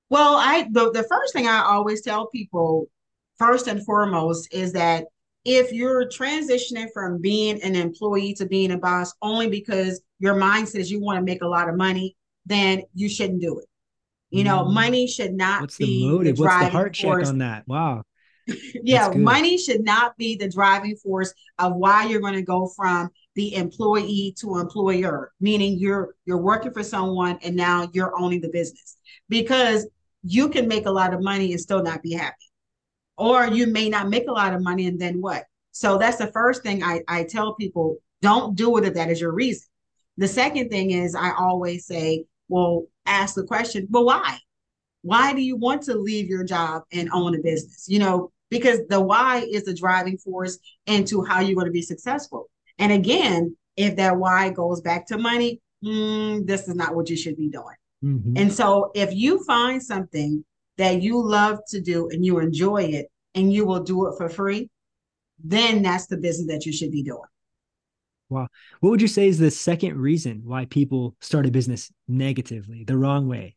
Well, 0.09 0.35
I 0.37 0.67
the, 0.71 0.91
the 0.91 1.05
first 1.05 1.33
thing 1.33 1.47
I 1.47 1.63
always 1.63 2.03
tell 2.03 2.27
people, 2.27 2.89
first 3.41 3.67
and 3.67 3.85
foremost, 3.85 4.55
is 4.55 4.73
that 4.75 5.07
if 5.45 5.73
you're 5.73 6.07
transitioning 6.07 6.89
from 6.93 7.21
being 7.21 7.61
an 7.63 7.75
employee 7.75 8.35
to 8.35 8.47
being 8.47 8.73
a 8.73 8.79
boss 8.79 9.15
only 9.23 9.49
because 9.49 10.01
your 10.19 10.37
mind 10.37 10.69
says 10.69 10.91
you 10.91 11.01
want 11.01 11.19
to 11.19 11.25
make 11.25 11.43
a 11.43 11.49
lot 11.49 11.69
of 11.69 11.77
money, 11.77 12.17
then 12.47 12.83
you 12.95 13.09
shouldn't 13.09 13.41
do 13.41 13.59
it. 13.59 13.67
You 14.31 14.45
know, 14.45 14.65
mm. 14.65 14.73
money 14.73 15.07
should 15.09 15.33
not 15.33 15.63
What's 15.63 15.79
be 15.79 16.03
the 16.03 16.13
motive. 16.13 16.37
The 16.37 16.43
What's 16.43 16.65
the 16.65 16.69
heart 16.69 16.97
force. 16.97 17.27
check 17.27 17.33
on 17.33 17.39
that? 17.39 17.67
Wow. 17.67 18.05
yeah, 18.83 19.11
money 19.11 19.59
should 19.59 19.83
not 19.83 20.17
be 20.17 20.37
the 20.37 20.49
driving 20.49 20.97
force 20.97 21.33
of 21.59 21.75
why 21.75 22.05
you're 22.05 22.21
going 22.21 22.35
to 22.35 22.43
go 22.43 22.71
from 22.77 23.11
the 23.35 23.55
employee 23.55 24.35
to 24.41 24.59
employer, 24.59 25.33
meaning 25.41 25.79
you're 25.79 26.15
you're 26.27 26.43
working 26.43 26.73
for 26.73 26.83
someone 26.83 27.39
and 27.43 27.57
now 27.57 27.89
you're 27.93 28.19
owning 28.19 28.41
the 28.41 28.51
business. 28.51 28.97
Because 29.29 29.87
you 30.23 30.49
can 30.49 30.69
make 30.69 30.87
a 30.87 30.91
lot 30.91 31.15
of 31.15 31.23
money 31.23 31.53
and 31.53 31.61
still 31.61 31.83
not 31.83 32.03
be 32.03 32.13
happy. 32.13 32.50
Or 33.21 33.47
you 33.47 33.67
may 33.67 33.91
not 33.91 34.09
make 34.09 34.27
a 34.29 34.33
lot 34.33 34.55
of 34.55 34.63
money 34.63 34.87
and 34.87 34.99
then 34.99 35.21
what? 35.21 35.45
So 35.73 35.99
that's 35.99 36.17
the 36.17 36.33
first 36.33 36.63
thing 36.63 36.83
I, 36.83 37.03
I 37.07 37.25
tell 37.25 37.55
people, 37.55 37.99
don't 38.23 38.57
do 38.57 38.79
it 38.79 38.85
if 38.85 38.95
that 38.95 39.11
is 39.11 39.21
your 39.21 39.33
reason. 39.33 39.69
The 40.17 40.27
second 40.27 40.71
thing 40.71 40.91
is 40.93 41.15
I 41.15 41.33
always 41.39 41.85
say, 41.85 42.25
well, 42.49 42.87
ask 43.05 43.35
the 43.35 43.45
question, 43.45 43.87
well, 43.91 44.07
why? 44.07 44.39
Why 45.03 45.35
do 45.35 45.43
you 45.43 45.57
want 45.57 45.83
to 45.83 45.95
leave 45.95 46.29
your 46.29 46.45
job 46.45 46.85
and 46.93 47.11
own 47.13 47.35
a 47.35 47.43
business? 47.43 47.85
You 47.89 47.99
know, 47.99 48.33
because 48.49 48.81
the 48.89 49.01
why 49.01 49.47
is 49.51 49.65
the 49.65 49.75
driving 49.75 50.17
force 50.17 50.59
into 50.87 51.23
how 51.23 51.41
you're 51.41 51.55
going 51.55 51.67
to 51.67 51.73
be 51.73 51.83
successful. 51.83 52.49
And 52.79 52.91
again, 52.91 53.55
if 53.77 53.97
that 53.97 54.17
why 54.17 54.49
goes 54.49 54.81
back 54.81 55.07
to 55.09 55.19
money, 55.19 55.61
mm, 55.85 56.47
this 56.47 56.69
is 56.69 56.75
not 56.75 56.95
what 56.95 57.11
you 57.11 57.17
should 57.17 57.37
be 57.37 57.49
doing. 57.49 57.77
Mm-hmm. 58.03 58.33
And 58.37 58.53
so 58.53 58.93
if 58.95 59.15
you 59.15 59.45
find 59.45 59.83
something 59.83 60.43
that 60.81 61.03
you 61.03 61.23
love 61.23 61.59
to 61.69 61.79
do 61.79 62.09
and 62.09 62.25
you 62.25 62.39
enjoy 62.39 62.83
it 62.83 63.11
and 63.35 63.53
you 63.53 63.67
will 63.67 63.83
do 63.83 64.07
it 64.07 64.17
for 64.17 64.31
free, 64.31 64.71
then 65.45 65.83
that's 65.83 66.07
the 66.07 66.17
business 66.17 66.49
that 66.49 66.65
you 66.65 66.73
should 66.73 66.91
be 66.91 67.03
doing. 67.03 67.21
Wow. 68.31 68.49
What 68.81 68.89
would 68.89 69.03
you 69.03 69.09
say 69.09 69.29
is 69.29 69.39
the 69.39 69.51
second 69.51 69.99
reason 69.99 70.41
why 70.43 70.65
people 70.65 71.17
start 71.21 71.45
a 71.45 71.51
business 71.51 71.93
negatively, 72.09 72.85
the 72.85 72.97
wrong 72.97 73.29
way? 73.29 73.57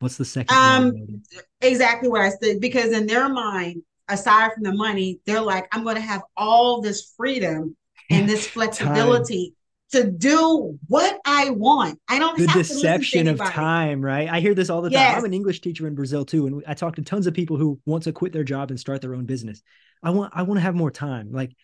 What's 0.00 0.18
the 0.18 0.26
second? 0.26 0.54
Um, 0.54 1.22
exactly 1.62 2.10
what 2.10 2.20
I 2.20 2.28
said. 2.28 2.60
Because 2.60 2.92
in 2.92 3.06
their 3.06 3.30
mind, 3.30 3.82
aside 4.08 4.52
from 4.52 4.64
the 4.64 4.74
money, 4.74 5.20
they're 5.24 5.40
like, 5.40 5.66
I'm 5.72 5.82
going 5.82 5.96
to 5.96 6.02
have 6.02 6.22
all 6.36 6.82
this 6.82 7.14
freedom 7.16 7.74
and 8.10 8.28
this 8.28 8.46
flexibility 8.50 9.54
to 9.92 10.10
do 10.10 10.78
what 10.86 11.18
I 11.24 11.50
want. 11.50 11.98
I 12.08 12.18
don't 12.18 12.38
the 12.38 12.46
deception 12.46 13.26
of 13.28 13.38
time, 13.38 14.02
right? 14.02 14.28
I 14.28 14.40
hear 14.40 14.54
this 14.54 14.70
all 14.70 14.82
the 14.82 14.90
time. 14.90 15.16
I'm 15.16 15.24
an 15.24 15.34
English 15.34 15.60
teacher 15.60 15.86
in 15.86 15.94
Brazil 15.94 16.24
too, 16.24 16.46
and 16.46 16.62
I 16.66 16.74
talk 16.74 16.96
to 16.96 17.02
tons 17.02 17.26
of 17.26 17.34
people 17.34 17.56
who 17.56 17.80
want 17.86 18.04
to 18.04 18.12
quit 18.12 18.32
their 18.32 18.44
job 18.44 18.70
and 18.70 18.78
start 18.78 19.00
their 19.00 19.14
own 19.14 19.24
business. 19.24 19.62
I 20.02 20.10
want 20.10 20.32
I 20.34 20.42
want 20.42 20.58
to 20.58 20.62
have 20.62 20.74
more 20.74 20.90
time. 20.90 21.32
Like 21.32 21.54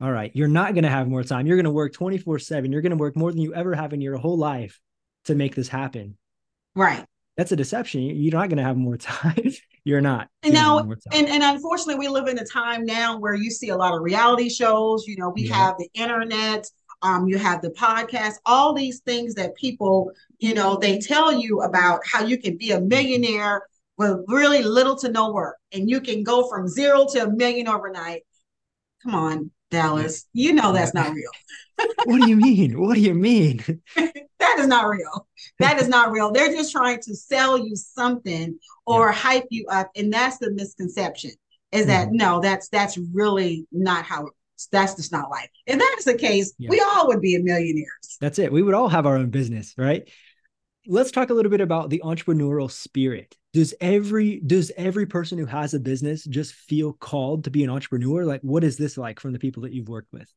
all 0.00 0.12
right, 0.12 0.30
you're 0.34 0.48
not 0.48 0.74
going 0.74 0.84
to 0.84 0.90
have 0.90 1.08
more 1.08 1.24
time. 1.24 1.46
You're 1.46 1.56
going 1.56 1.64
to 1.64 1.70
work 1.70 1.92
24 1.92 2.38
7. 2.38 2.70
You're 2.70 2.82
going 2.82 2.90
to 2.90 2.96
work 2.96 3.16
more 3.16 3.32
than 3.32 3.40
you 3.40 3.52
ever 3.54 3.74
have 3.74 3.92
in 3.92 4.00
your 4.00 4.16
whole 4.16 4.38
life 4.38 4.80
to 5.24 5.34
make 5.34 5.56
this 5.56 5.68
happen. 5.68 6.16
Right. 6.76 7.04
That's 7.36 7.50
a 7.50 7.56
deception. 7.56 8.02
You're 8.02 8.32
not 8.32 8.48
going 8.48 8.58
to 8.58 8.64
have 8.64 8.76
more 8.76 8.96
time. 8.96 9.52
you're 9.84 10.00
not. 10.00 10.28
And 10.44 10.54
now, 10.54 10.78
and, 10.78 11.28
and 11.28 11.42
unfortunately, 11.42 11.96
we 11.96 12.08
live 12.08 12.28
in 12.28 12.38
a 12.38 12.44
time 12.44 12.84
now 12.84 13.18
where 13.18 13.34
you 13.34 13.50
see 13.50 13.70
a 13.70 13.76
lot 13.76 13.94
of 13.94 14.02
reality 14.02 14.48
shows. 14.48 15.06
You 15.06 15.16
know, 15.16 15.30
we 15.34 15.42
yeah. 15.42 15.54
have 15.54 15.74
the 15.78 15.88
internet, 15.94 16.66
um, 17.02 17.28
you 17.28 17.38
have 17.38 17.62
the 17.62 17.70
podcast, 17.70 18.34
all 18.44 18.74
these 18.74 19.00
things 19.00 19.34
that 19.34 19.54
people, 19.54 20.12
you 20.38 20.54
know, 20.54 20.76
they 20.76 20.98
tell 20.98 21.32
you 21.32 21.62
about 21.62 22.00
how 22.04 22.24
you 22.24 22.38
can 22.38 22.56
be 22.56 22.72
a 22.72 22.80
millionaire 22.80 23.62
with 23.96 24.24
really 24.28 24.62
little 24.62 24.96
to 24.96 25.10
no 25.10 25.32
work 25.32 25.56
and 25.72 25.90
you 25.90 26.00
can 26.00 26.22
go 26.22 26.48
from 26.48 26.68
zero 26.68 27.06
to 27.12 27.24
a 27.24 27.30
million 27.30 27.68
overnight. 27.68 28.22
Come 29.02 29.14
on, 29.14 29.50
Dallas. 29.70 30.26
You 30.32 30.52
know 30.52 30.72
that's 30.72 30.94
not 30.94 31.12
real. 31.12 31.30
what 32.04 32.20
do 32.20 32.28
you 32.28 32.36
mean? 32.36 32.80
What 32.80 32.94
do 32.94 33.00
you 33.00 33.14
mean? 33.14 33.62
that 33.96 34.58
is 34.58 34.66
not 34.66 34.88
real. 34.88 35.28
That 35.60 35.80
is 35.80 35.88
not 35.88 36.10
real. 36.10 36.32
They're 36.32 36.52
just 36.52 36.72
trying 36.72 37.00
to 37.02 37.14
sell 37.14 37.58
you 37.58 37.76
something 37.76 38.58
or 38.86 39.08
yeah. 39.08 39.12
hype 39.12 39.46
you 39.50 39.66
up. 39.68 39.90
And 39.96 40.12
that's 40.12 40.38
the 40.38 40.50
misconception 40.50 41.32
is 41.72 41.86
that 41.86 42.08
mm-hmm. 42.08 42.16
no, 42.16 42.40
that's 42.40 42.68
that's 42.68 42.98
really 43.12 43.66
not 43.70 44.04
how 44.04 44.20
it 44.20 44.24
works. 44.24 44.37
That's 44.66 44.94
just 44.94 45.12
not 45.12 45.30
life. 45.30 45.48
If 45.66 45.78
that's 45.78 46.04
the 46.04 46.14
case, 46.14 46.52
yeah. 46.58 46.70
we 46.70 46.80
all 46.80 47.06
would 47.08 47.20
be 47.20 47.38
millionaires. 47.38 48.18
That's 48.20 48.38
it. 48.38 48.52
We 48.52 48.62
would 48.62 48.74
all 48.74 48.88
have 48.88 49.06
our 49.06 49.16
own 49.16 49.30
business, 49.30 49.74
right? 49.78 50.08
let's 50.88 51.10
talk 51.10 51.28
a 51.28 51.34
little 51.34 51.50
bit 51.50 51.60
about 51.60 51.90
the 51.90 52.00
entrepreneurial 52.04 52.70
spirit 52.70 53.36
does 53.52 53.74
every 53.80 54.40
does 54.40 54.72
every 54.76 55.06
person 55.06 55.38
who 55.38 55.46
has 55.46 55.74
a 55.74 55.80
business 55.80 56.24
just 56.24 56.54
feel 56.54 56.94
called 56.94 57.44
to 57.44 57.50
be 57.50 57.62
an 57.62 57.70
entrepreneur 57.70 58.24
like 58.24 58.40
what 58.40 58.64
is 58.64 58.76
this 58.76 58.96
like 58.96 59.20
from 59.20 59.32
the 59.32 59.38
people 59.38 59.62
that 59.62 59.72
you've 59.72 59.88
worked 59.88 60.12
with 60.12 60.32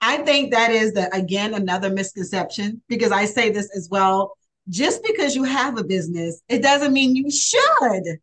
i 0.00 0.18
think 0.18 0.52
that 0.52 0.70
is 0.72 0.92
the 0.92 1.14
again 1.14 1.54
another 1.54 1.88
misconception 1.90 2.82
because 2.88 3.12
i 3.12 3.24
say 3.24 3.50
this 3.50 3.70
as 3.76 3.88
well 3.90 4.32
just 4.68 5.02
because 5.04 5.36
you 5.36 5.44
have 5.44 5.78
a 5.78 5.84
business 5.84 6.42
it 6.48 6.62
doesn't 6.62 6.92
mean 6.92 7.14
you 7.14 7.30
should 7.30 8.18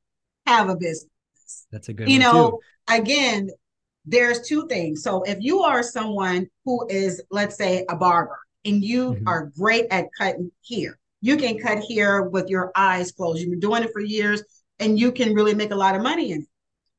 have 0.46 0.70
a 0.70 0.76
business 0.76 1.66
that's 1.72 1.88
a 1.88 1.94
good 1.94 2.10
you 2.10 2.20
know 2.20 2.52
too. 2.52 2.60
again 2.94 3.50
there's 4.08 4.48
two 4.48 4.68
things 4.68 5.04
so 5.04 5.22
if 5.24 5.38
you 5.40 5.62
are 5.62 5.84
someone 5.84 6.48
who 6.66 6.88
is 6.90 7.22
let's 7.30 7.58
say 7.58 7.86
a 7.90 7.96
barber 7.96 8.40
and 8.66 8.84
you 8.84 9.14
mm-hmm. 9.14 9.28
are 9.28 9.52
great 9.58 9.86
at 9.92 10.08
cutting 10.18 10.52
here 10.62 10.98
you 11.22 11.38
can 11.38 11.58
cut 11.58 11.84
hair 11.90 12.24
with 12.24 12.48
your 12.48 12.72
eyes 12.76 13.12
closed. 13.12 13.42
You've 13.42 13.50
been 13.50 13.60
doing 13.60 13.84
it 13.84 13.92
for 13.92 14.02
years 14.02 14.44
and 14.80 15.00
you 15.00 15.12
can 15.12 15.34
really 15.34 15.56
make 15.56 15.72
a 15.72 15.76
lot 15.76 15.96
of 15.96 16.02
money 16.02 16.32
in 16.32 16.42
it. 16.42 16.48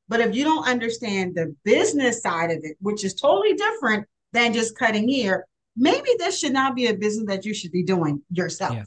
But 0.07 0.21
if 0.21 0.35
you 0.35 0.43
don't 0.43 0.67
understand 0.67 1.35
the 1.35 1.55
business 1.63 2.21
side 2.21 2.51
of 2.51 2.59
it, 2.63 2.77
which 2.79 3.05
is 3.05 3.13
totally 3.13 3.53
different 3.53 4.07
than 4.33 4.53
just 4.53 4.77
cutting 4.77 5.07
hair, 5.07 5.45
maybe 5.77 6.09
this 6.17 6.39
should 6.39 6.53
not 6.53 6.75
be 6.75 6.87
a 6.87 6.93
business 6.95 7.27
that 7.27 7.45
you 7.45 7.53
should 7.53 7.71
be 7.71 7.83
doing 7.83 8.21
yourself. 8.31 8.75
Yeah. 8.75 8.83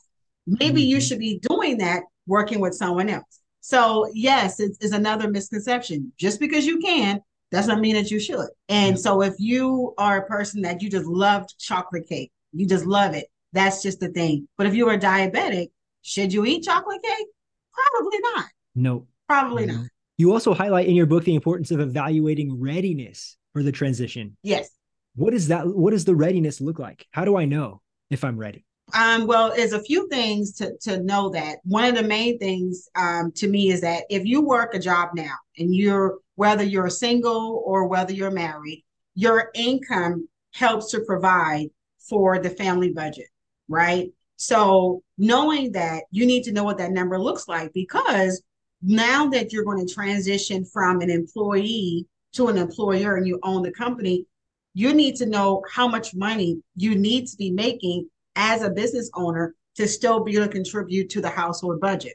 Maybe 0.47 0.83
mm-hmm. 0.83 0.91
you 0.91 1.01
should 1.01 1.21
be 1.21 1.39
doing 1.39 1.79
that 1.79 2.03
working 2.27 2.61
with 2.61 2.75
someone 2.75 3.09
else. 3.09 3.41
So, 3.61 4.11
yes, 4.13 4.59
it's, 4.59 4.77
it's, 4.81 4.93
another 4.93 5.31
misconception. 5.31 6.13
Just 6.19 6.41
because 6.41 6.67
you 6.67 6.81
can 6.81 7.21
doesn't 7.53 7.81
mean 7.81 7.95
that 7.95 8.11
you 8.11 8.19
should. 8.19 8.49
And 8.69 8.99
so, 8.99 9.23
if 9.23 9.35
you 9.39 9.95
are 9.99 10.19
a 10.19 10.27
person 10.27 10.63
that 10.63 10.83
you 10.83 10.91
just 10.91 11.07
loved 11.07 11.55
chocolate 11.59 12.09
cake, 12.09 12.33
you 12.53 12.67
just 12.67 12.87
love 12.87 13.15
it, 13.15 13.27
that's 13.53 13.83
just 13.83 14.01
the 14.01 14.09
thing. 14.09 14.49
But 14.57 14.67
if 14.67 14.75
you 14.75 14.89
are 14.89 14.99
diabetic, 14.99 15.69
should 16.03 16.33
you 16.33 16.45
eat 16.45 16.65
chocolate 16.65 17.03
cake? 17.03 17.27
Probably 17.73 18.19
not. 18.35 18.45
No. 18.75 19.07
Probably 19.29 19.67
no. 19.67 19.75
not. 19.75 19.87
You 20.19 20.33
also 20.33 20.55
highlight 20.55 20.89
in 20.89 20.95
your 20.95 21.07
book 21.07 21.25
the 21.25 21.35
importance 21.35 21.71
of 21.71 21.81
evaluating 21.81 22.61
readiness 22.61 23.37
for 23.53 23.63
the 23.63 23.73
transition. 23.73 24.37
Yes. 24.43 24.71
What 25.15 25.35
is 25.35 25.49
that? 25.49 25.67
What 25.67 25.91
does 25.91 26.05
the 26.05 26.15
readiness 26.15 26.61
look 26.61 26.79
like? 26.79 27.07
How 27.11 27.25
do 27.25 27.37
I 27.37 27.45
know 27.45 27.83
if 28.11 28.25
I'm 28.25 28.39
ready? 28.39 28.65
Um, 28.95 29.27
well, 29.27 29.53
there's 29.55 29.73
a 29.73 29.83
few 29.83 30.09
things 30.09 30.53
to, 30.55 30.77
to 30.83 31.03
know 31.03 31.31
that. 31.31 31.59
One 31.65 31.85
of 31.85 31.95
the 31.95 32.03
main 32.03 32.39
things 32.39 32.89
um, 32.95 33.33
to 33.37 33.49
me 33.49 33.71
is 33.71 33.81
that 33.81 34.05
if 34.11 34.25
you 34.25 34.43
work 34.43 34.75
a 34.75 34.79
job 34.79 35.11
now 35.15 35.35
and 35.59 35.75
you're, 35.75 36.19
whether 36.43 36.65
you're 36.65 36.91
single 36.91 37.63
or 37.65 37.87
whether 37.87 38.13
you're 38.13 38.31
married, 38.47 38.85
your 39.15 39.51
income 39.55 40.29
helps 40.53 40.91
to 40.91 41.01
provide 41.01 41.69
for 42.09 42.39
the 42.39 42.51
family 42.51 42.91
budget 42.93 43.29
right? 43.73 44.11
So 44.37 45.03
knowing 45.19 45.73
that 45.73 46.05
you 46.11 46.27
need 46.27 46.45
to 46.45 46.53
know 46.53 46.65
what 46.65 46.79
that 46.79 46.93
number 46.93 47.19
looks 47.19 47.49
like 47.49 47.73
because 47.73 48.43
now 48.83 49.29
that 49.29 49.53
you're 49.53 49.65
going 49.65 49.85
to 49.85 49.95
transition 49.95 50.65
from 50.65 51.01
an 51.01 51.11
employee 51.11 52.07
to 52.35 52.49
an 52.49 52.59
employer 52.59 53.17
and 53.17 53.27
you 53.27 53.39
own 53.43 53.63
the 53.63 53.73
company, 53.73 54.27
you 54.75 54.93
need 54.95 55.17
to 55.17 55.27
know 55.27 55.63
how 55.71 55.87
much 55.87 56.15
money 56.15 56.61
you 56.77 56.95
need 56.95 57.27
to 57.29 57.37
be 57.37 57.51
making 57.51 58.09
as 58.37 58.63
a 58.63 58.71
business 58.71 59.11
owner 59.15 59.55
to 59.77 59.87
still 59.87 60.25
be 60.25 60.37
able 60.37 60.47
to 60.47 60.53
contribute 60.53 61.09
to 61.11 61.21
the 61.21 61.29
household 61.29 61.81
budget. 61.81 62.15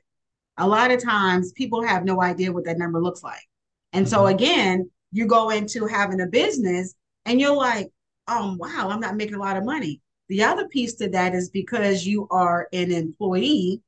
A 0.57 0.67
lot 0.67 0.91
of 0.91 1.03
times 1.03 1.51
people 1.53 1.85
have 1.85 2.03
no 2.03 2.21
idea 2.21 2.51
what 2.51 2.65
that 2.65 2.79
number 2.79 3.01
looks 3.01 3.23
like. 3.23 3.47
And 3.97 4.07
so 4.07 4.19
mm-hmm. 4.19 4.35
again, 4.35 4.91
you 5.11 5.25
go 5.25 5.49
into 5.49 5.87
having 5.87 6.21
a 6.21 6.27
business 6.27 6.93
and 7.25 7.41
you're 7.41 7.55
like, 7.55 7.89
oh 8.27 8.55
wow, 8.59 8.89
I'm 8.91 8.99
not 8.99 9.15
making 9.15 9.33
a 9.33 9.39
lot 9.39 9.57
of 9.57 9.65
money. 9.65 10.01
The 10.29 10.43
other 10.43 10.67
piece 10.67 10.93
to 10.95 11.09
that 11.09 11.33
is 11.33 11.49
because 11.49 12.05
you 12.05 12.27
are 12.29 12.67
an 12.73 12.91
employee 12.91 13.81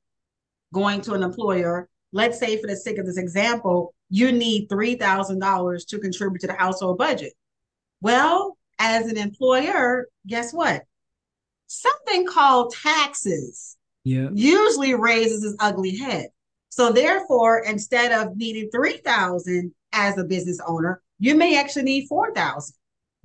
going 0.73 1.01
to 1.01 1.13
an 1.13 1.21
employer. 1.21 1.87
Let's 2.11 2.39
say, 2.39 2.59
for 2.59 2.65
the 2.65 2.75
sake 2.75 2.97
of 2.97 3.05
this 3.05 3.19
example, 3.19 3.93
you 4.09 4.31
need 4.31 4.67
$3,000 4.69 5.87
to 5.87 5.99
contribute 5.99 6.41
to 6.41 6.47
the 6.47 6.53
household 6.53 6.97
budget. 6.97 7.33
Well, 8.01 8.57
as 8.79 9.05
an 9.05 9.17
employer, 9.17 10.07
guess 10.25 10.51
what? 10.51 10.85
Something 11.67 12.25
called 12.25 12.73
taxes 12.73 13.77
yeah. 14.03 14.29
usually 14.33 14.95
raises 14.95 15.43
its 15.43 15.55
ugly 15.59 15.97
head. 15.97 16.29
So 16.69 16.91
therefore, 16.91 17.59
instead 17.59 18.11
of 18.11 18.35
needing 18.37 18.71
3000 18.71 19.71
as 19.93 20.17
a 20.17 20.23
business 20.23 20.59
owner, 20.67 21.01
you 21.19 21.35
may 21.35 21.57
actually 21.57 21.83
need 21.83 22.07
4000 22.07 22.75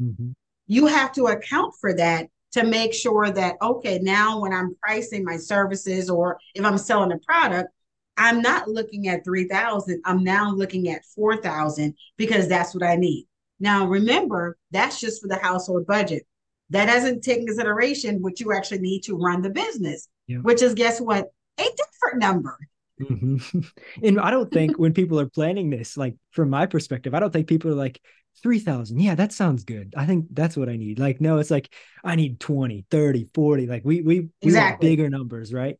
mm-hmm. 0.01 0.31
You 0.67 0.87
have 0.87 1.13
to 1.13 1.27
account 1.27 1.75
for 1.79 1.95
that 1.95 2.29
to 2.53 2.65
make 2.65 2.95
sure 2.95 3.31
that, 3.31 3.57
okay, 3.61 3.99
now 3.99 4.41
when 4.41 4.53
I'm 4.53 4.77
pricing 4.83 5.25
my 5.25 5.37
services 5.37 6.09
or 6.09 6.39
if 6.55 6.65
I'm 6.65 6.79
selling 6.79 7.13
a 7.13 7.19
product, 7.19 7.71
I'm 8.17 8.41
not 8.41 8.69
looking 8.69 9.09
at 9.09 9.25
3000 9.25 10.01
I'm 10.05 10.23
now 10.23 10.53
looking 10.53 10.89
at 10.89 11.05
4000 11.15 11.95
because 12.17 12.49
that's 12.49 12.73
what 12.75 12.85
I 12.85 12.97
need. 12.97 13.27
Now, 13.61 13.87
remember, 13.87 14.57
that's 14.71 15.01
just 15.01 15.21
for 15.21 15.29
the 15.29 15.37
household 15.37 15.87
budget. 15.87 16.27
That 16.71 16.87
doesn't 16.87 17.23
take 17.23 17.39
into 17.39 17.53
consideration 17.53 18.23
what 18.23 18.41
you 18.41 18.53
actually 18.53 18.79
need 18.79 19.03
to 19.03 19.17
run 19.17 19.43
the 19.43 19.51
business, 19.51 20.09
yeah. 20.27 20.39
which 20.39 20.63
is, 20.63 20.75
guess 20.75 21.01
what? 21.01 21.27
A 21.59 21.63
different 21.63 22.21
number. 22.21 22.59
Mm-hmm. 23.01 23.61
And 24.03 24.21
I 24.21 24.31
don't 24.31 24.53
think 24.53 24.79
when 24.79 24.93
people 24.93 25.19
are 25.21 25.29
planning 25.29 25.71
this, 25.71 25.97
like 25.97 26.15
from 26.31 26.51
my 26.51 26.67
perspective, 26.67 27.15
I 27.15 27.21
don't 27.21 27.33
think 27.33 27.49
people 27.49 27.71
are 27.71 27.77
like, 27.77 28.01
3000 28.43 29.01
yeah 29.01 29.15
that 29.15 29.33
sounds 29.33 29.63
good. 29.63 29.95
I 29.97 30.07
think 30.07 30.27
that's 30.33 30.57
what 30.57 30.69
i 30.69 30.77
need. 30.77 30.99
Like 30.99 31.21
no 31.21 31.39
it's 31.39 31.53
like 31.53 31.73
i 32.03 32.17
need 32.17 32.41
20 32.41 32.85
30 32.91 33.29
40 33.33 33.69
like 33.69 33.83
we 33.85 34.03
we, 34.03 34.29
exactly. 34.43 34.89
we 34.89 34.97
bigger 34.97 35.09
numbers 35.09 35.55
right? 35.55 35.79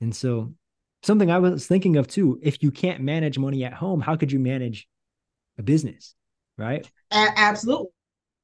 And 0.00 0.14
so 0.14 0.52
something 1.04 1.30
i 1.30 1.38
was 1.38 1.66
thinking 1.68 1.96
of 1.96 2.08
too 2.08 2.40
if 2.42 2.60
you 2.60 2.72
can't 2.72 3.00
manage 3.00 3.38
money 3.38 3.64
at 3.64 3.72
home 3.72 4.00
how 4.00 4.16
could 4.16 4.32
you 4.32 4.40
manage 4.40 4.88
a 5.58 5.62
business 5.62 6.16
right? 6.58 6.90
A- 7.12 7.32
absolutely. 7.36 7.88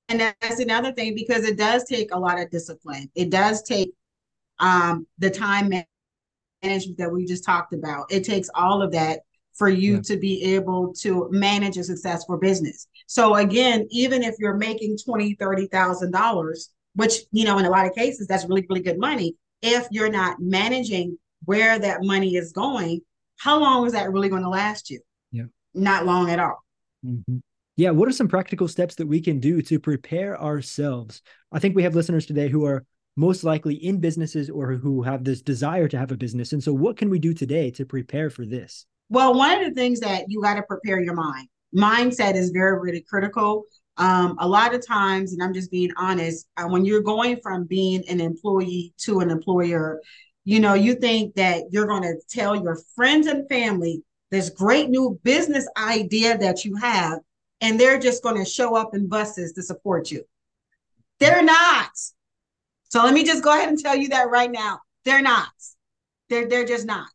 And 0.08 0.20
that's 0.20 0.60
another 0.60 0.92
thing 0.92 1.14
because 1.14 1.44
it 1.44 1.58
does 1.58 1.84
take 1.84 2.14
a 2.14 2.18
lot 2.18 2.40
of 2.40 2.50
discipline. 2.50 3.10
It 3.14 3.30
does 3.30 3.62
take 3.62 3.90
um 4.58 5.06
the 5.18 5.30
time 5.30 5.70
management 6.62 6.98
that 6.98 7.12
we 7.12 7.24
just 7.24 7.44
talked 7.44 7.72
about. 7.72 8.06
It 8.10 8.24
takes 8.24 8.48
all 8.54 8.82
of 8.82 8.92
that 8.92 9.20
for 9.54 9.68
you 9.68 9.94
yeah. 9.94 10.00
to 10.02 10.16
be 10.18 10.54
able 10.54 10.92
to 10.94 11.28
manage 11.30 11.76
a 11.78 11.84
successful 11.84 12.36
business. 12.36 12.88
So 13.06 13.36
again, 13.36 13.86
even 13.90 14.22
if 14.22 14.34
you're 14.38 14.56
making 14.56 14.98
twenty, 15.04 15.34
thirty 15.34 15.66
thousand 15.66 16.12
dollars, 16.12 16.70
which 16.94 17.14
you 17.32 17.44
know 17.44 17.58
in 17.58 17.64
a 17.64 17.70
lot 17.70 17.86
of 17.86 17.94
cases 17.94 18.26
that's 18.26 18.44
really 18.46 18.66
really 18.68 18.82
good 18.82 18.98
money, 18.98 19.36
if 19.62 19.86
you're 19.90 20.10
not 20.10 20.36
managing 20.40 21.18
where 21.44 21.78
that 21.78 22.02
money 22.02 22.36
is 22.36 22.52
going, 22.52 23.00
how 23.38 23.58
long 23.58 23.86
is 23.86 23.92
that 23.92 24.12
really 24.12 24.28
going 24.28 24.42
to 24.42 24.48
last 24.48 24.90
you? 24.90 25.00
Yeah, 25.32 25.44
not 25.74 26.04
long 26.04 26.30
at 26.30 26.38
all. 26.38 26.62
Mm-hmm. 27.04 27.38
Yeah, 27.76 27.90
what 27.90 28.08
are 28.08 28.12
some 28.12 28.28
practical 28.28 28.68
steps 28.68 28.94
that 28.96 29.06
we 29.06 29.20
can 29.20 29.38
do 29.38 29.60
to 29.62 29.78
prepare 29.78 30.40
ourselves? 30.40 31.20
I 31.52 31.58
think 31.58 31.76
we 31.76 31.82
have 31.82 31.94
listeners 31.94 32.24
today 32.24 32.48
who 32.48 32.64
are 32.64 32.84
most 33.16 33.44
likely 33.44 33.74
in 33.74 33.98
businesses 33.98 34.50
or 34.50 34.74
who 34.74 35.02
have 35.02 35.24
this 35.24 35.40
desire 35.40 35.88
to 35.88 35.98
have 35.98 36.12
a 36.12 36.16
business. 36.16 36.52
And 36.52 36.62
so, 36.62 36.72
what 36.72 36.96
can 36.96 37.10
we 37.10 37.18
do 37.18 37.32
today 37.32 37.70
to 37.72 37.84
prepare 37.84 38.30
for 38.30 38.44
this? 38.44 38.86
Well, 39.08 39.34
one 39.34 39.58
of 39.58 39.64
the 39.64 39.74
things 39.74 40.00
that 40.00 40.24
you 40.28 40.42
got 40.42 40.54
to 40.54 40.62
prepare 40.62 41.00
your 41.00 41.14
mind. 41.14 41.48
Mindset 41.74 42.34
is 42.34 42.50
very, 42.50 42.78
really 42.78 43.02
critical. 43.08 43.64
Um, 43.98 44.36
a 44.40 44.46
lot 44.46 44.74
of 44.74 44.86
times, 44.86 45.32
and 45.32 45.42
I'm 45.42 45.54
just 45.54 45.70
being 45.70 45.90
honest, 45.96 46.46
uh, 46.56 46.66
when 46.66 46.84
you're 46.84 47.02
going 47.02 47.38
from 47.42 47.64
being 47.64 48.06
an 48.08 48.20
employee 48.20 48.92
to 48.98 49.20
an 49.20 49.30
employer, 49.30 50.00
you 50.44 50.60
know, 50.60 50.74
you 50.74 50.94
think 50.94 51.34
that 51.36 51.64
you're 51.70 51.86
going 51.86 52.02
to 52.02 52.16
tell 52.28 52.54
your 52.54 52.78
friends 52.94 53.26
and 53.26 53.48
family 53.48 54.02
this 54.30 54.50
great 54.50 54.90
new 54.90 55.18
business 55.22 55.66
idea 55.78 56.36
that 56.38 56.64
you 56.64 56.76
have, 56.76 57.20
and 57.60 57.80
they're 57.80 57.98
just 57.98 58.22
going 58.22 58.36
to 58.36 58.48
show 58.48 58.76
up 58.76 58.94
in 58.94 59.08
buses 59.08 59.52
to 59.54 59.62
support 59.62 60.10
you. 60.10 60.24
They're 61.18 61.42
not. 61.42 61.90
So 62.88 63.02
let 63.02 63.14
me 63.14 63.24
just 63.24 63.42
go 63.42 63.52
ahead 63.52 63.68
and 63.68 63.78
tell 63.78 63.96
you 63.96 64.08
that 64.08 64.30
right 64.30 64.50
now. 64.50 64.80
They're 65.04 65.22
not. 65.22 65.48
They're 66.28 66.48
they're 66.48 66.64
just 66.64 66.86
not. 66.86 67.08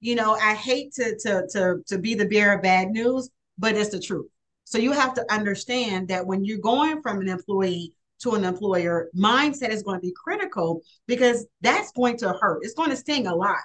You 0.00 0.14
know, 0.14 0.34
I 0.34 0.54
hate 0.54 0.92
to 0.94 1.16
to 1.20 1.46
to 1.52 1.76
to 1.86 1.98
be 1.98 2.14
the 2.14 2.26
bearer 2.26 2.56
of 2.56 2.62
bad 2.62 2.88
news, 2.90 3.30
but 3.58 3.76
it's 3.76 3.90
the 3.90 4.00
truth. 4.00 4.28
So 4.64 4.78
you 4.78 4.92
have 4.92 5.14
to 5.14 5.32
understand 5.32 6.08
that 6.08 6.26
when 6.26 6.44
you're 6.44 6.58
going 6.58 7.02
from 7.02 7.20
an 7.20 7.28
employee 7.28 7.92
to 8.20 8.32
an 8.32 8.44
employer, 8.44 9.10
mindset 9.14 9.70
is 9.70 9.82
going 9.82 9.98
to 9.98 10.06
be 10.06 10.14
critical 10.16 10.82
because 11.06 11.46
that's 11.60 11.92
going 11.92 12.16
to 12.18 12.32
hurt. 12.40 12.60
It's 12.62 12.74
going 12.74 12.90
to 12.90 12.96
sting 12.96 13.26
a 13.26 13.34
lot 13.34 13.58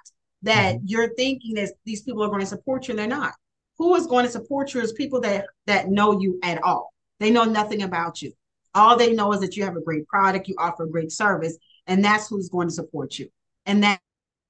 that 0.43 0.75
mm-hmm. 0.75 0.85
you're 0.85 1.13
thinking 1.15 1.55
that 1.55 1.73
these 1.85 2.01
people 2.01 2.23
are 2.23 2.29
going 2.29 2.41
to 2.41 2.45
support 2.45 2.87
you 2.87 2.91
and 2.93 2.99
they're 2.99 3.07
not. 3.07 3.33
Who 3.77 3.95
is 3.95 4.07
going 4.07 4.25
to 4.25 4.31
support 4.31 4.73
you 4.73 4.81
is 4.81 4.91
people 4.91 5.21
that 5.21 5.45
that 5.65 5.89
know 5.89 6.19
you 6.19 6.39
at 6.43 6.61
all. 6.63 6.93
They 7.19 7.31
know 7.31 7.45
nothing 7.45 7.83
about 7.83 8.21
you. 8.21 8.33
All 8.75 8.97
they 8.97 9.13
know 9.13 9.33
is 9.33 9.39
that 9.41 9.55
you 9.55 9.63
have 9.63 9.75
a 9.75 9.81
great 9.81 10.07
product, 10.07 10.47
you 10.47 10.55
offer 10.57 10.83
a 10.83 10.89
great 10.89 11.11
service, 11.11 11.57
and 11.87 12.03
that's 12.03 12.27
who's 12.27 12.49
going 12.49 12.67
to 12.67 12.73
support 12.73 13.17
you. 13.17 13.29
And 13.65 13.83
that 13.83 13.99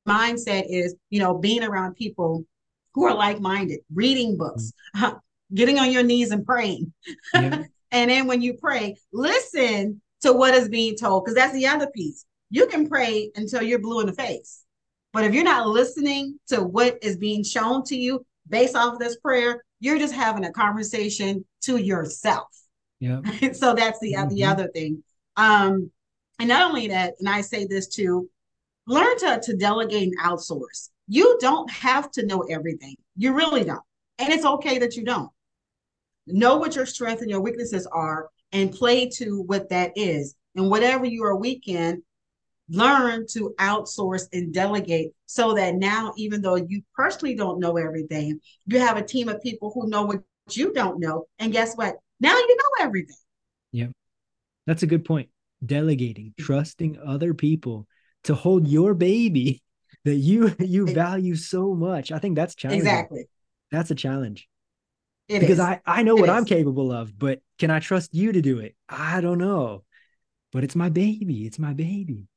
mindset 0.08 0.66
is, 0.70 0.96
you 1.10 1.20
know, 1.20 1.38
being 1.38 1.64
around 1.64 1.96
people 1.96 2.44
who 2.94 3.06
are 3.06 3.14
like-minded, 3.14 3.80
reading 3.94 4.38
books, 4.38 4.74
mm-hmm. 4.96 5.18
getting 5.56 5.80
on 5.80 5.92
your 5.92 6.04
knees 6.04 6.32
and 6.32 6.46
praying. 6.46 6.94
Yeah. 7.34 7.64
and 7.92 8.12
then 8.12 8.28
when 8.28 8.42
you 8.42 8.56
pray, 8.56 8.98
listen 9.14 10.02
to 10.22 10.34
what 10.34 10.54
is 10.54 10.70
being 10.70 10.96
told, 10.96 11.24
because 11.24 11.36
that's 11.36 11.54
the 11.54 11.68
other 11.68 11.88
piece. 11.88 12.26
You 12.50 12.66
can 12.68 12.90
pray 12.90 13.32
until 13.36 13.62
you're 13.62 13.80
blue 13.80 14.02
in 14.02 14.08
the 14.08 14.14
face. 14.14 14.64
But 15.14 15.24
if 15.24 15.34
you're 15.34 15.44
not 15.44 15.68
listening 15.68 16.40
to 16.50 16.62
what 16.62 16.98
is 17.02 17.18
being 17.18 17.44
shown 17.44 17.84
to 17.86 17.96
you 17.96 18.26
based 18.48 18.76
off 18.76 18.94
of 18.94 19.00
this 19.00 19.18
prayer, 19.18 19.64
you're 19.80 19.98
just 19.98 20.14
having 20.14 20.46
a 20.46 20.52
conversation 20.52 21.46
to 21.62 21.78
yourself. 21.78 22.48
Yeah. 23.00 23.22
so 23.54 23.74
that's 23.74 24.00
the 24.00 24.14
mm-hmm. 24.14 24.30
the 24.30 24.46
other 24.46 24.68
thing. 24.68 25.04
Um, 25.38 25.92
and 26.40 26.50
not 26.50 26.70
only 26.70 26.88
that, 26.88 27.16
and 27.20 27.30
I 27.30 27.42
say 27.42 27.66
this 27.66 27.88
too, 27.88 28.30
learn 28.88 29.18
to, 29.20 29.40
to 29.44 29.56
delegate 29.56 30.04
and 30.04 30.20
outsource. 30.20 30.90
You 31.08 31.38
don't 31.42 31.70
have 31.72 32.12
to 32.12 32.26
know 32.26 32.42
everything. 32.50 32.96
You 33.16 33.34
really 33.34 33.64
don't. 33.64 33.82
And 34.20 34.32
it's 34.32 34.46
okay 34.46 34.80
that 34.80 34.96
you 34.96 35.04
don't. 35.04 35.30
Know 36.28 36.58
what 36.58 36.76
your 36.76 36.86
strengths 36.86 37.22
and 37.22 37.32
your 37.32 37.42
weaknesses 37.42 37.88
are 37.88 38.30
and 38.52 38.72
play 38.72 39.10
to 39.10 39.42
what 39.42 39.70
that 39.70 39.92
is. 39.96 40.36
And 40.56 40.70
whatever 40.70 41.06
you 41.06 41.24
are 41.24 41.36
weak 41.36 41.68
in, 41.68 42.04
learn 42.70 43.26
to 43.32 43.54
outsource 43.60 44.28
and 44.32 44.54
delegate 44.54 45.12
so 45.26 45.54
that 45.54 45.76
now, 45.76 46.14
even 46.18 46.42
though 46.42 46.56
you 46.56 46.84
personally 46.96 47.36
don't 47.36 47.60
know 47.60 47.78
everything, 47.78 48.40
you 48.66 48.80
have 48.80 48.98
a 48.98 49.04
team 49.04 49.30
of 49.30 49.42
people 49.42 49.72
who 49.74 49.90
know 49.90 50.04
what 50.04 50.22
you 50.52 50.74
don't 50.74 51.00
know. 51.00 51.26
And 51.40 51.52
guess 51.52 51.76
what? 51.76 51.96
Now 52.20 52.36
you 52.36 52.56
know 52.56 52.86
everything. 52.86 53.16
Yeah. 53.72 53.88
That's 54.66 54.84
a 54.84 54.88
good 54.88 55.06
point. 55.06 55.30
Delegating, 55.66 56.34
trusting 56.40 57.00
other 57.06 57.34
people 57.34 57.88
to 58.26 58.36
hold 58.36 58.68
your 58.68 58.94
baby 58.94 59.62
that 60.06 60.16
you 60.16 60.56
you 60.60 60.88
value 60.88 61.36
so 61.36 61.74
much. 61.74 62.12
I 62.12 62.20
think 62.20 62.36
that's 62.36 62.56
challenging. 62.56 62.82
Exactly. 62.82 63.30
That's 63.72 63.92
a 63.92 63.96
challenge. 63.96 64.48
It 65.28 65.42
because 65.42 65.60
is. 65.60 65.60
I 65.60 65.82
I 65.86 66.04
know 66.04 66.18
it 66.18 66.22
what 66.22 66.30
is. 66.30 66.36
I'm 66.36 66.46
capable 66.46 66.92
of, 66.92 67.18
but 67.18 67.42
can 67.58 67.70
I 67.72 67.80
trust 67.80 68.14
you 68.14 68.32
to 68.32 68.42
do 68.42 68.60
it? 68.60 68.76
I 68.88 69.22
don't 69.22 69.38
know. 69.38 69.84
But 70.52 70.64
it's 70.64 70.76
my 70.76 70.90
baby. 70.90 71.46
It's 71.46 71.60
my 71.60 71.74
baby. 71.74 72.28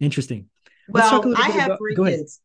Interesting. 0.00 0.48
well, 0.88 1.34
I 1.36 1.48
have 1.50 1.66
about, 1.66 1.78
three 1.78 1.94
kids. 1.94 2.40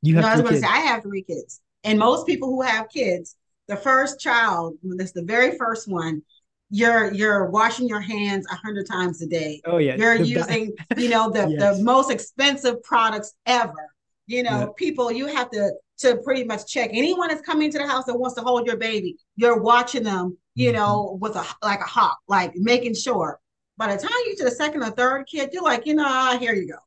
You 0.00 0.14
have 0.16 0.24
no, 0.24 0.28
I 0.28 0.32
was 0.32 0.42
going 0.42 0.54
to 0.54 0.60
say 0.60 0.66
I 0.66 0.80
have 0.80 1.02
three 1.02 1.22
kids, 1.22 1.60
and 1.82 1.98
most 1.98 2.26
people 2.26 2.48
who 2.48 2.62
have 2.62 2.88
kids 2.88 3.36
the 3.68 3.76
first 3.76 4.20
child, 4.20 4.76
that's 4.82 5.12
the 5.12 5.22
very 5.22 5.56
first 5.56 5.88
one, 5.88 6.22
you're 6.70 7.12
you're 7.12 7.50
washing 7.50 7.88
your 7.88 8.00
hands 8.00 8.46
a 8.50 8.54
hundred 8.56 8.86
times 8.86 9.22
a 9.22 9.26
day. 9.26 9.60
Oh 9.64 9.78
yeah, 9.78 9.96
you're 9.96 10.16
using 10.16 10.72
you 10.96 11.08
know 11.08 11.30
the 11.30 11.48
yes. 11.48 11.78
the 11.78 11.84
most 11.84 12.10
expensive 12.10 12.82
products 12.82 13.34
ever. 13.46 13.90
You 14.26 14.42
know, 14.42 14.60
yeah. 14.60 14.66
people 14.76 15.12
you 15.12 15.26
have 15.26 15.50
to 15.50 15.72
to 15.98 16.16
pretty 16.24 16.44
much 16.44 16.66
check 16.66 16.90
anyone 16.92 17.28
that's 17.28 17.42
coming 17.42 17.70
to 17.70 17.78
the 17.78 17.86
house 17.86 18.04
that 18.06 18.18
wants 18.18 18.34
to 18.36 18.42
hold 18.42 18.66
your 18.66 18.76
baby. 18.76 19.16
You're 19.36 19.60
watching 19.60 20.02
them, 20.02 20.36
you 20.54 20.70
mm-hmm. 20.70 20.78
know, 20.78 21.18
with 21.20 21.36
a 21.36 21.44
like 21.62 21.80
a 21.80 21.84
hawk, 21.84 22.18
like 22.28 22.56
making 22.56 22.94
sure. 22.94 23.38
By 23.76 23.94
the 23.94 24.00
time 24.00 24.12
you 24.26 24.36
to 24.36 24.44
the 24.44 24.50
second 24.50 24.82
or 24.82 24.90
third 24.90 25.26
kid, 25.26 25.50
you're 25.52 25.62
like, 25.62 25.84
you 25.84 25.94
know, 25.94 26.04
ah, 26.06 26.36
here 26.38 26.54
you 26.54 26.68
go. 26.68 26.78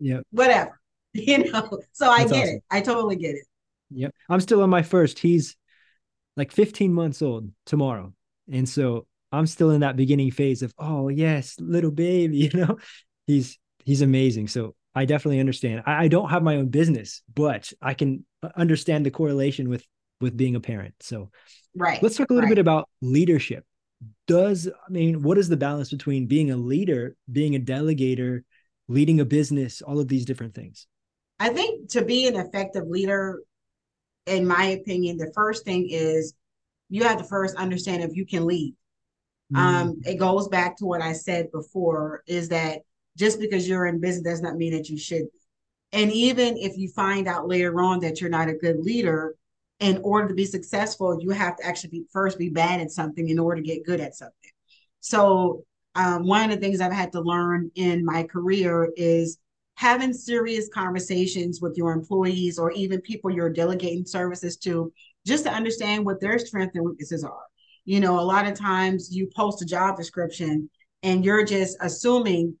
Yeah. 0.00 0.20
Whatever. 0.30 0.78
You 1.16 1.52
know. 1.52 1.78
So 1.92 2.10
I 2.10 2.24
that's 2.24 2.32
get 2.32 2.42
awesome. 2.42 2.56
it. 2.56 2.62
I 2.72 2.80
totally 2.80 3.14
get 3.14 3.36
it. 3.36 3.44
Yep. 3.90 4.12
I'm 4.28 4.40
still 4.40 4.62
on 4.62 4.70
my 4.70 4.82
first. 4.82 5.20
He's 5.20 5.56
like 6.36 6.52
15 6.52 6.92
months 6.92 7.22
old 7.22 7.50
tomorrow. 7.66 8.12
And 8.50 8.68
so 8.68 9.06
I'm 9.32 9.46
still 9.46 9.70
in 9.70 9.80
that 9.80 9.96
beginning 9.96 10.30
phase 10.30 10.62
of, 10.62 10.74
oh 10.78 11.08
yes, 11.08 11.56
little 11.58 11.90
baby, 11.90 12.36
you 12.52 12.58
know, 12.58 12.78
he's 13.26 13.58
he's 13.84 14.02
amazing. 14.02 14.48
So 14.48 14.74
I 14.94 15.04
definitely 15.04 15.40
understand. 15.40 15.82
I, 15.86 16.04
I 16.04 16.08
don't 16.08 16.30
have 16.30 16.42
my 16.42 16.56
own 16.56 16.68
business, 16.68 17.22
but 17.34 17.72
I 17.82 17.94
can 17.94 18.24
understand 18.56 19.04
the 19.04 19.10
correlation 19.10 19.68
with 19.68 19.84
with 20.20 20.36
being 20.36 20.54
a 20.54 20.60
parent. 20.60 20.94
So 21.00 21.30
right. 21.76 22.02
Let's 22.02 22.16
talk 22.16 22.30
a 22.30 22.34
little 22.34 22.48
right. 22.48 22.56
bit 22.56 22.60
about 22.60 22.88
leadership. 23.02 23.64
does 24.26 24.68
I 24.68 24.90
mean, 24.90 25.22
what 25.22 25.38
is 25.38 25.48
the 25.48 25.56
balance 25.56 25.90
between 25.90 26.26
being 26.26 26.50
a 26.50 26.56
leader, 26.56 27.16
being 27.30 27.56
a 27.56 27.60
delegator, 27.60 28.42
leading 28.88 29.20
a 29.20 29.24
business, 29.24 29.82
all 29.82 30.00
of 30.00 30.08
these 30.08 30.24
different 30.24 30.54
things? 30.54 30.86
I 31.40 31.48
think 31.48 31.90
to 31.90 32.04
be 32.04 32.28
an 32.28 32.36
effective 32.36 32.86
leader, 32.86 33.40
in 34.26 34.46
my 34.46 34.66
opinion, 34.66 35.16
the 35.16 35.32
first 35.34 35.64
thing 35.64 35.88
is 35.90 36.34
you 36.88 37.04
have 37.04 37.18
to 37.18 37.24
first 37.24 37.56
understand 37.56 38.02
if 38.02 38.16
you 38.16 38.26
can 38.26 38.46
lead. 38.46 38.74
Mm. 39.52 39.58
Um, 39.58 40.00
it 40.04 40.16
goes 40.16 40.48
back 40.48 40.76
to 40.78 40.86
what 40.86 41.02
I 41.02 41.12
said 41.12 41.50
before 41.52 42.22
is 42.26 42.48
that 42.48 42.80
just 43.16 43.38
because 43.38 43.68
you're 43.68 43.86
in 43.86 44.00
business 44.00 44.24
does 44.24 44.42
not 44.42 44.56
mean 44.56 44.72
that 44.72 44.88
you 44.88 44.98
should. 44.98 45.26
And 45.92 46.10
even 46.12 46.56
if 46.56 46.76
you 46.76 46.88
find 46.88 47.28
out 47.28 47.46
later 47.46 47.80
on 47.80 48.00
that 48.00 48.20
you're 48.20 48.30
not 48.30 48.48
a 48.48 48.54
good 48.54 48.80
leader, 48.80 49.34
in 49.80 50.00
order 50.02 50.28
to 50.28 50.34
be 50.34 50.44
successful, 50.44 51.20
you 51.20 51.30
have 51.30 51.56
to 51.56 51.66
actually 51.66 51.90
be, 51.90 52.04
first 52.12 52.38
be 52.38 52.48
bad 52.48 52.80
at 52.80 52.90
something 52.90 53.28
in 53.28 53.38
order 53.38 53.60
to 53.60 53.66
get 53.66 53.84
good 53.84 54.00
at 54.00 54.14
something. 54.14 54.50
So 55.00 55.64
um, 55.94 56.26
one 56.26 56.50
of 56.50 56.50
the 56.50 56.56
things 56.64 56.80
I've 56.80 56.92
had 56.92 57.12
to 57.12 57.20
learn 57.20 57.70
in 57.74 58.04
my 58.04 58.22
career 58.24 58.90
is 58.96 59.38
having 59.76 60.12
serious 60.12 60.68
conversations 60.72 61.60
with 61.60 61.76
your 61.76 61.92
employees 61.92 62.58
or 62.58 62.70
even 62.72 63.00
people 63.00 63.30
you're 63.30 63.50
delegating 63.50 64.06
services 64.06 64.56
to, 64.58 64.92
just 65.26 65.44
to 65.44 65.52
understand 65.52 66.04
what 66.04 66.20
their 66.20 66.38
strengths 66.38 66.76
and 66.76 66.84
weaknesses 66.84 67.24
are. 67.24 67.44
You 67.84 68.00
know, 68.00 68.18
a 68.18 68.22
lot 68.22 68.46
of 68.46 68.54
times 68.58 69.14
you 69.14 69.28
post 69.34 69.62
a 69.62 69.66
job 69.66 69.96
description 69.96 70.70
and 71.02 71.24
you're 71.24 71.44
just 71.44 71.76
assuming 71.80 72.56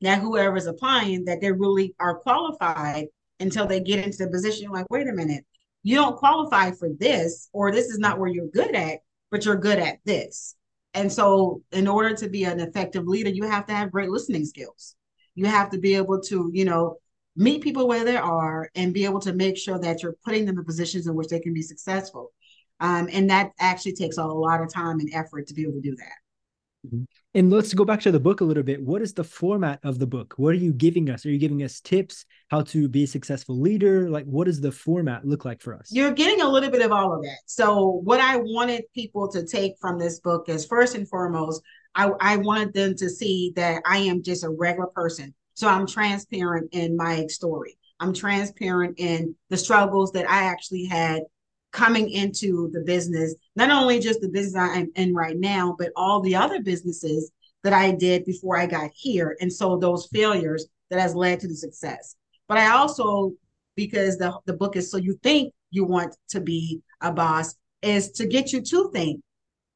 that 0.00 0.20
whoever's 0.20 0.66
applying 0.66 1.24
that 1.24 1.40
they 1.40 1.52
really 1.52 1.94
are 1.98 2.18
qualified 2.18 3.06
until 3.40 3.66
they 3.66 3.80
get 3.80 4.04
into 4.04 4.18
the 4.18 4.30
position. 4.30 4.70
Like, 4.70 4.88
wait 4.90 5.08
a 5.08 5.12
minute, 5.12 5.44
you 5.82 5.96
don't 5.96 6.16
qualify 6.16 6.70
for 6.72 6.88
this, 6.98 7.48
or 7.52 7.70
this 7.70 7.86
is 7.86 7.98
not 7.98 8.18
where 8.18 8.30
you're 8.30 8.48
good 8.48 8.74
at, 8.74 9.00
but 9.30 9.44
you're 9.44 9.56
good 9.56 9.78
at 9.78 9.98
this. 10.04 10.56
And 10.94 11.12
so, 11.12 11.62
in 11.72 11.88
order 11.88 12.14
to 12.16 12.28
be 12.28 12.44
an 12.44 12.60
effective 12.60 13.06
leader, 13.06 13.30
you 13.30 13.44
have 13.44 13.66
to 13.66 13.74
have 13.74 13.90
great 13.90 14.10
listening 14.10 14.46
skills. 14.46 14.94
You 15.34 15.46
have 15.46 15.70
to 15.70 15.78
be 15.78 15.94
able 15.94 16.20
to, 16.22 16.50
you 16.52 16.64
know, 16.64 16.98
meet 17.36 17.62
people 17.62 17.88
where 17.88 18.04
they 18.04 18.16
are 18.16 18.70
and 18.74 18.94
be 18.94 19.04
able 19.04 19.20
to 19.20 19.32
make 19.32 19.56
sure 19.56 19.78
that 19.78 20.02
you're 20.02 20.16
putting 20.24 20.44
them 20.44 20.58
in 20.58 20.64
positions 20.64 21.06
in 21.06 21.14
which 21.14 21.28
they 21.28 21.40
can 21.40 21.52
be 21.52 21.62
successful. 21.62 22.32
Um, 22.80 23.08
and 23.12 23.30
that 23.30 23.52
actually 23.58 23.94
takes 23.94 24.18
a 24.18 24.24
lot 24.24 24.60
of 24.60 24.72
time 24.72 25.00
and 25.00 25.12
effort 25.14 25.46
to 25.48 25.54
be 25.54 25.62
able 25.62 25.74
to 25.74 25.80
do 25.80 25.96
that. 25.96 26.86
Mm-hmm. 26.86 27.04
And 27.36 27.50
let's 27.50 27.74
go 27.74 27.84
back 27.84 28.00
to 28.02 28.12
the 28.12 28.20
book 28.20 28.42
a 28.42 28.44
little 28.44 28.62
bit. 28.62 28.80
What 28.80 29.02
is 29.02 29.12
the 29.12 29.24
format 29.24 29.80
of 29.82 29.98
the 29.98 30.06
book? 30.06 30.34
What 30.36 30.50
are 30.50 30.58
you 30.58 30.72
giving 30.72 31.10
us? 31.10 31.26
Are 31.26 31.30
you 31.30 31.38
giving 31.38 31.62
us 31.64 31.80
tips 31.80 32.24
how 32.48 32.62
to 32.62 32.88
be 32.88 33.04
a 33.04 33.06
successful 33.08 33.58
leader? 33.58 34.08
Like, 34.08 34.24
what 34.26 34.44
does 34.44 34.60
the 34.60 34.70
format 34.70 35.24
look 35.24 35.44
like 35.44 35.60
for 35.60 35.74
us? 35.74 35.88
You're 35.90 36.12
getting 36.12 36.42
a 36.42 36.48
little 36.48 36.70
bit 36.70 36.82
of 36.82 36.92
all 36.92 37.12
of 37.12 37.22
that. 37.22 37.38
So, 37.46 38.00
what 38.04 38.20
I 38.20 38.36
wanted 38.36 38.84
people 38.94 39.28
to 39.32 39.44
take 39.44 39.74
from 39.80 39.98
this 39.98 40.20
book 40.20 40.48
is 40.48 40.64
first 40.64 40.94
and 40.94 41.08
foremost, 41.08 41.62
I, 41.94 42.10
I 42.20 42.36
wanted 42.38 42.72
them 42.74 42.94
to 42.96 43.08
see 43.08 43.52
that 43.56 43.82
I 43.86 43.98
am 43.98 44.22
just 44.22 44.44
a 44.44 44.50
regular 44.50 44.88
person. 44.88 45.34
So, 45.54 45.68
I'm 45.68 45.86
transparent 45.86 46.70
in 46.72 46.96
my 46.96 47.26
story. 47.28 47.78
I'm 48.00 48.12
transparent 48.12 48.98
in 48.98 49.36
the 49.50 49.56
struggles 49.56 50.12
that 50.12 50.28
I 50.28 50.44
actually 50.44 50.84
had 50.86 51.22
coming 51.74 52.08
into 52.10 52.70
the 52.72 52.80
business, 52.80 53.34
not 53.56 53.70
only 53.70 53.98
just 53.98 54.20
the 54.20 54.28
business 54.28 54.56
I'm 54.56 54.90
in 54.94 55.12
right 55.12 55.36
now, 55.36 55.74
but 55.78 55.90
all 55.96 56.20
the 56.20 56.36
other 56.36 56.62
businesses 56.62 57.32
that 57.64 57.72
I 57.72 57.90
did 57.90 58.24
before 58.24 58.56
I 58.56 58.66
got 58.66 58.90
here. 58.94 59.36
And 59.40 59.52
so 59.52 59.76
those 59.76 60.06
failures 60.12 60.66
that 60.90 61.00
has 61.00 61.14
led 61.14 61.40
to 61.40 61.48
the 61.48 61.56
success. 61.56 62.14
But 62.46 62.58
I 62.58 62.70
also, 62.70 63.32
because 63.74 64.18
the, 64.18 64.38
the 64.46 64.52
book 64.52 64.76
is 64.76 64.90
so 64.90 64.98
you 64.98 65.18
think 65.22 65.52
you 65.70 65.84
want 65.84 66.16
to 66.28 66.40
be 66.40 66.80
a 67.00 67.10
boss, 67.10 67.56
is 67.82 68.12
to 68.12 68.26
get 68.26 68.52
you 68.52 68.60
to 68.60 68.90
think, 68.92 69.20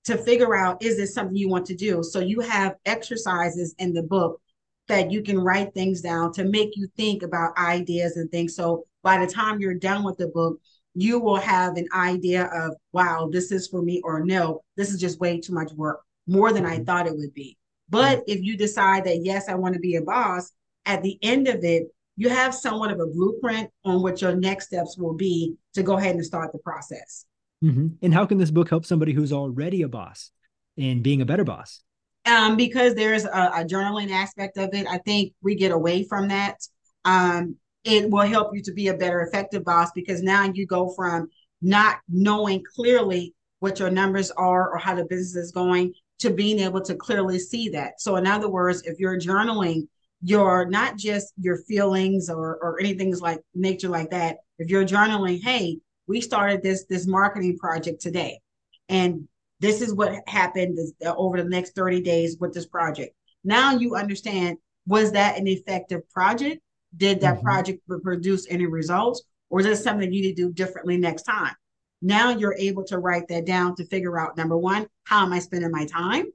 to 0.05 0.17
figure 0.17 0.55
out 0.57 0.83
is 0.83 0.97
this 0.97 1.15
something 1.15 1.37
you 1.37 1.49
want 1.49 1.67
to 1.67 1.75
do? 1.75 2.03
So 2.03 2.21
you 2.21 2.41
have 2.41 2.77
exercises 2.87 3.75
in 3.79 3.93
the 3.93 4.03
book 4.03 4.41
that 4.89 5.11
you 5.11 5.23
can 5.23 5.39
write 5.39 5.75
things 5.75 6.01
down 6.01 6.33
to 6.33 6.45
make 6.45 6.71
you 6.77 6.89
think 6.97 7.23
about 7.23 7.57
ideas 7.59 8.17
and 8.17 8.31
things. 8.31 8.57
So 8.57 8.85
by 9.03 9.25
the 9.25 9.31
time 9.31 9.61
you're 9.61 9.75
done 9.75 10.03
with 10.03 10.17
the 10.17 10.29
book, 10.29 10.61
you 10.95 11.21
will 11.21 11.37
have 11.37 11.77
an 11.77 11.87
idea 11.95 12.47
of, 12.47 12.75
wow, 12.93 13.29
this 13.31 13.53
is 13.53 13.69
for 13.69 13.83
me, 13.83 14.01
or 14.03 14.25
no, 14.25 14.63
this 14.77 14.91
is 14.91 15.01
just 15.01 15.21
way 15.21 15.39
too 15.39 15.53
much 15.53 15.73
work, 15.73 16.01
more 16.27 16.53
than 16.53 16.67
I 16.67 16.77
mm-hmm. 16.77 16.85
thought 16.85 17.07
it 17.07 17.17
would 17.17 17.35
be. 17.35 17.57
But 17.91 18.23
if 18.27 18.43
you 18.43 18.57
decide 18.57 19.05
that, 19.05 19.25
yes, 19.25 19.49
I 19.49 19.55
want 19.55 19.75
to 19.75 19.81
be 19.81 19.97
a 19.97 20.03
boss, 20.03 20.51
at 20.87 21.03
the 21.03 21.19
end 21.23 21.49
of 21.49 21.63
it, 21.63 21.85
you 22.17 22.29
have 22.29 22.55
somewhat 22.55 22.91
of 22.91 22.99
a 22.99 23.07
blueprint 23.07 23.71
on 23.85 24.03
what 24.03 24.21
your 24.21 24.35
next 24.35 24.67
steps 24.67 24.99
will 24.99 25.15
be 25.15 25.55
to 25.75 25.83
go 25.85 25.97
ahead 25.97 26.17
and 26.17 26.25
start 26.25 26.51
the 26.53 26.59
process. 26.59 27.27
Mm-hmm. 27.62 27.88
And 28.03 28.14
how 28.14 28.27
can 28.27 28.38
this 28.38 28.51
book 28.51 28.71
help 28.71 28.85
somebody 28.85 29.12
who's 29.12 29.33
already 29.33 29.83
a 29.83 29.88
boss 29.88 30.31
in 30.77 31.03
being 31.03 31.21
a 31.21 31.27
better 31.27 31.44
boss? 31.44 31.83
Um, 32.25 32.57
because 32.57 32.94
there's 32.94 33.25
a, 33.25 33.51
a, 33.57 33.64
journaling 33.64 34.11
aspect 34.11 34.59
of 34.59 34.71
it. 34.75 34.87
I 34.87 34.99
think 34.99 35.33
we 35.42 35.55
get 35.55 35.73
away 35.73 36.05
from 36.05 36.29
that. 36.29 36.57
Um, 37.05 37.57
it 37.85 38.11
will 38.11 38.27
help 38.27 38.55
you 38.55 38.62
to 38.62 38.73
be 38.73 38.88
a 38.88 38.94
better 38.94 39.23
effective 39.23 39.64
boss 39.64 39.90
because 39.94 40.23
now 40.23 40.44
you 40.53 40.66
go 40.66 40.92
from 40.94 41.29
not 41.62 41.99
knowing 42.09 42.62
clearly 42.75 43.35
what 43.61 43.79
your 43.79 43.90
numbers 43.90 44.31
are 44.33 44.71
or 44.71 44.79
how 44.79 44.94
the 44.94 45.07
business 45.07 45.47
is 45.47 45.53
going 45.53 45.94
to 46.18 46.31
being 46.31 46.59
able 46.59 46.83
to 46.83 46.94
clearly 46.94 47.38
see 47.38 47.71
that. 47.71 48.01
So 48.01 48.16
in 48.16 48.27
other 48.27 48.49
words, 48.49 48.83
if 48.83 48.99
you're 48.99 49.18
journaling 49.18 49.88
your 50.23 50.68
not 50.68 50.97
just 50.97 51.33
your 51.40 51.59
feelings 51.68 52.29
or 52.29 52.59
or 52.61 52.79
anything 52.81 53.16
like 53.18 53.40
nature 53.55 53.88
like 53.88 54.11
that, 54.11 54.38
if 54.59 54.68
you're 54.68 54.85
journaling, 54.85 55.42
hey, 55.42 55.79
we 56.09 56.21
started 56.21 56.62
this 56.62 56.85
this 56.85 57.07
marketing 57.07 57.57
project 57.59 58.01
today 58.01 58.40
and 58.88 59.29
this 59.61 59.83
is 59.83 59.92
what 59.92 60.16
happened 60.29 60.79
uh, 61.05 61.14
over 61.16 61.42
the 61.42 61.49
next 61.49 61.75
30 61.75 62.01
days 62.01 62.37
with 62.38 62.55
this 62.55 62.66
project. 62.66 63.14
Now 63.44 63.73
you 63.73 63.97
understand 63.97 64.59
was 64.87 65.12
that 65.12 65.37
an 65.37 65.47
effective 65.47 66.09
project? 66.11 66.62
Did 66.97 67.21
that 67.21 67.37
mm-hmm. 67.37 67.44
project 67.44 67.83
produce 68.03 68.47
any 68.49 68.66
results? 68.66 69.23
Or 69.51 69.61
is 69.61 69.66
this 69.66 69.85
something 69.85 70.11
you 70.12 70.23
need 70.23 70.37
to 70.37 70.42
do 70.47 70.53
differently 70.53 70.97
next 70.97 71.25
time? 71.25 71.55
Now 72.01 72.31
you're 72.31 72.55
able 72.55 72.85
to 72.85 72.99
write 72.99 73.29
that 73.29 73.44
down 73.44 73.75
to 73.77 73.87
figure 73.87 74.18
out 74.18 74.37
number 74.37 74.57
one, 74.57 74.87
how 75.05 75.25
am 75.25 75.33
I 75.33 75.40
spending 75.40 75.71
my 75.71 75.85
time? 75.85 76.27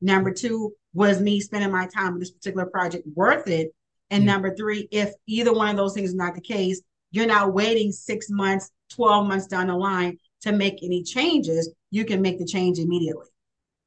Number 0.00 0.32
two, 0.32 0.72
was 0.94 1.20
me 1.20 1.40
spending 1.40 1.72
my 1.72 1.86
time 1.86 2.14
on 2.14 2.20
this 2.20 2.30
particular 2.30 2.66
project 2.66 3.06
worth 3.14 3.48
it? 3.48 3.74
And 4.10 4.20
mm-hmm. 4.20 4.32
number 4.32 4.54
three, 4.54 4.88
if 4.92 5.12
either 5.26 5.52
one 5.52 5.70
of 5.70 5.76
those 5.76 5.94
things 5.94 6.10
is 6.10 6.14
not 6.14 6.34
the 6.34 6.40
case, 6.40 6.82
you're 7.10 7.26
not 7.26 7.54
waiting 7.54 7.90
six 7.90 8.28
months, 8.30 8.70
12 8.90 9.26
months 9.26 9.46
down 9.46 9.68
the 9.68 9.74
line 9.74 10.18
to 10.42 10.52
make 10.52 10.82
any 10.82 11.02
changes. 11.02 11.72
You 11.90 12.04
can 12.04 12.22
make 12.22 12.38
the 12.38 12.46
change 12.46 12.78
immediately. 12.78 13.26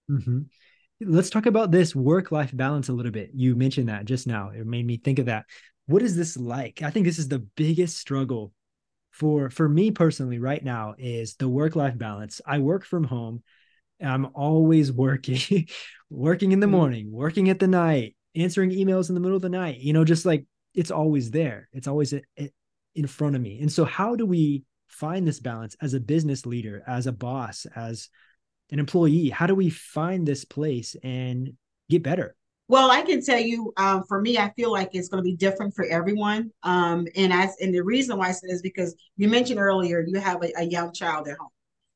Mm-hmm. 0.09 0.39
Let's 1.01 1.29
talk 1.29 1.45
about 1.45 1.71
this 1.71 1.95
work 1.95 2.31
life 2.31 2.55
balance 2.55 2.89
a 2.89 2.93
little 2.93 3.11
bit. 3.11 3.31
You 3.33 3.55
mentioned 3.55 3.89
that 3.89 4.05
just 4.05 4.27
now. 4.27 4.49
It 4.49 4.65
made 4.65 4.85
me 4.85 4.97
think 4.97 5.19
of 5.19 5.27
that 5.27 5.45
what 5.89 6.03
is 6.03 6.15
this 6.15 6.37
like 6.37 6.83
i 6.83 6.91
think 6.91 7.05
this 7.05 7.17
is 7.17 7.27
the 7.27 7.39
biggest 7.39 7.97
struggle 7.97 8.53
for 9.11 9.49
for 9.49 9.67
me 9.67 9.89
personally 9.89 10.37
right 10.37 10.63
now 10.63 10.93
is 10.99 11.35
the 11.35 11.49
work 11.49 11.75
life 11.75 11.97
balance 11.97 12.41
i 12.45 12.59
work 12.59 12.85
from 12.85 13.03
home 13.03 13.41
i'm 14.01 14.27
always 14.35 14.91
working 14.91 15.67
working 16.11 16.51
in 16.51 16.59
the 16.59 16.67
mm-hmm. 16.67 16.75
morning 16.75 17.11
working 17.11 17.49
at 17.49 17.59
the 17.59 17.67
night 17.67 18.15
answering 18.35 18.69
emails 18.69 19.09
in 19.09 19.15
the 19.15 19.21
middle 19.21 19.35
of 19.35 19.41
the 19.41 19.49
night 19.49 19.79
you 19.79 19.91
know 19.91 20.05
just 20.05 20.25
like 20.25 20.45
it's 20.75 20.91
always 20.91 21.31
there 21.31 21.67
it's 21.73 21.87
always 21.87 22.13
in 22.93 23.07
front 23.07 23.35
of 23.35 23.41
me 23.41 23.59
and 23.59 23.71
so 23.71 23.83
how 23.83 24.15
do 24.15 24.27
we 24.27 24.63
find 24.89 25.27
this 25.27 25.39
balance 25.39 25.75
as 25.81 25.93
a 25.93 25.99
business 25.99 26.45
leader 26.45 26.83
as 26.87 27.07
a 27.07 27.11
boss 27.11 27.65
as 27.75 28.09
an 28.71 28.79
employee 28.79 29.29
how 29.29 29.47
do 29.47 29.55
we 29.55 29.69
find 29.69 30.27
this 30.27 30.45
place 30.45 30.95
and 31.03 31.53
get 31.89 32.03
better 32.03 32.35
well, 32.69 32.91
I 32.91 33.01
can 33.01 33.25
tell 33.25 33.39
you, 33.39 33.73
um, 33.77 34.03
for 34.07 34.21
me, 34.21 34.37
I 34.37 34.51
feel 34.51 34.71
like 34.71 34.91
it's 34.93 35.09
going 35.09 35.23
to 35.23 35.27
be 35.27 35.35
different 35.35 35.73
for 35.73 35.85
everyone. 35.85 36.51
Um, 36.61 37.07
and 37.15 37.33
as 37.33 37.55
and 37.59 37.73
the 37.73 37.81
reason 37.81 38.19
why 38.19 38.27
I 38.29 38.31
said 38.31 38.51
is 38.51 38.61
because 38.61 38.95
you 39.17 39.27
mentioned 39.27 39.59
earlier 39.59 40.05
you 40.07 40.19
have 40.19 40.43
a, 40.43 40.51
a 40.55 40.65
young 40.65 40.93
child 40.93 41.27
at 41.27 41.37
home. 41.37 41.49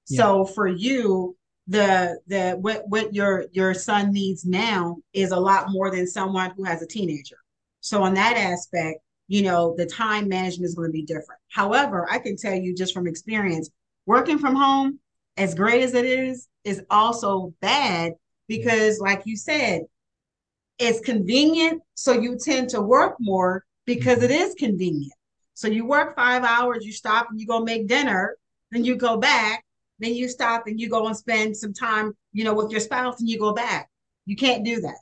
Yeah. 0.10 0.18
So 0.18 0.46
for 0.46 0.68
you, 0.68 1.38
the 1.68 2.20
the 2.26 2.58
what 2.60 2.90
what 2.90 3.14
your 3.14 3.46
your 3.52 3.76
son 3.76 4.12
needs 4.12 4.46
now 4.46 4.98
is 5.14 5.30
a 5.30 5.40
lot 5.40 5.70
more 5.70 5.92
than 5.92 6.08
someone 6.08 6.52
who 6.58 6.64
has 6.64 6.82
a 6.82 6.88
teenager. 6.88 7.38
So 7.82 8.02
on 8.02 8.16
that 8.16 8.36
aspect, 8.36 9.00
you 9.28 9.42
know, 9.42 9.74
the 9.78 9.86
time 9.86 10.28
management 10.28 10.66
is 10.66 10.76
going 10.76 10.90
to 10.90 10.94
be 10.94 11.04
different. 11.04 11.40
However, 11.50 12.08
I 12.12 12.20
can 12.20 12.36
tell 12.36 12.54
you 12.54 12.76
just 12.76 12.94
from 12.94 13.08
experience, 13.08 13.70
working 14.06 14.38
from 14.38 14.56
home, 14.56 15.00
as 15.38 15.56
great 15.56 15.84
as 15.84 15.94
it 15.94 16.06
is, 16.06 16.48
is 16.64 16.84
also 16.90 17.54
bad 17.62 18.14
because, 18.48 19.00
like 19.00 19.24
you 19.26 19.36
said, 19.36 19.82
it's 20.80 21.00
convenient, 21.00 21.82
so 21.94 22.14
you 22.14 22.38
tend 22.38 22.70
to 22.70 22.82
work 22.82 23.16
more 23.20 23.64
because 23.86 24.24
it 24.24 24.32
is 24.32 24.54
convenient. 24.56 25.14
So 25.54 25.68
you 25.68 25.86
work 25.86 26.16
five 26.16 26.44
hours, 26.44 26.86
you 26.86 26.92
stop 26.92 27.28
and 27.30 27.40
you 27.40 27.46
go 27.46 27.60
make 27.62 27.88
dinner, 27.88 28.36
then 28.72 28.84
you 28.84 28.96
go 28.96 29.18
back, 29.18 29.64
then 30.00 30.16
you 30.16 30.28
stop 30.28 30.68
and 30.68 30.80
you 30.80 30.90
go 30.90 31.08
and 31.08 31.16
spend 31.16 31.56
some 31.56 31.74
time, 31.74 32.14
you 32.32 32.44
know, 32.44 32.54
with 32.54 32.72
your 32.72 32.80
spouse 32.80 33.20
and 33.20 33.30
you 33.30 33.40
go 33.40 33.54
back. 33.54 33.90
You 34.26 34.36
can't 34.36 34.66
do 34.66 34.82
that. 34.82 34.98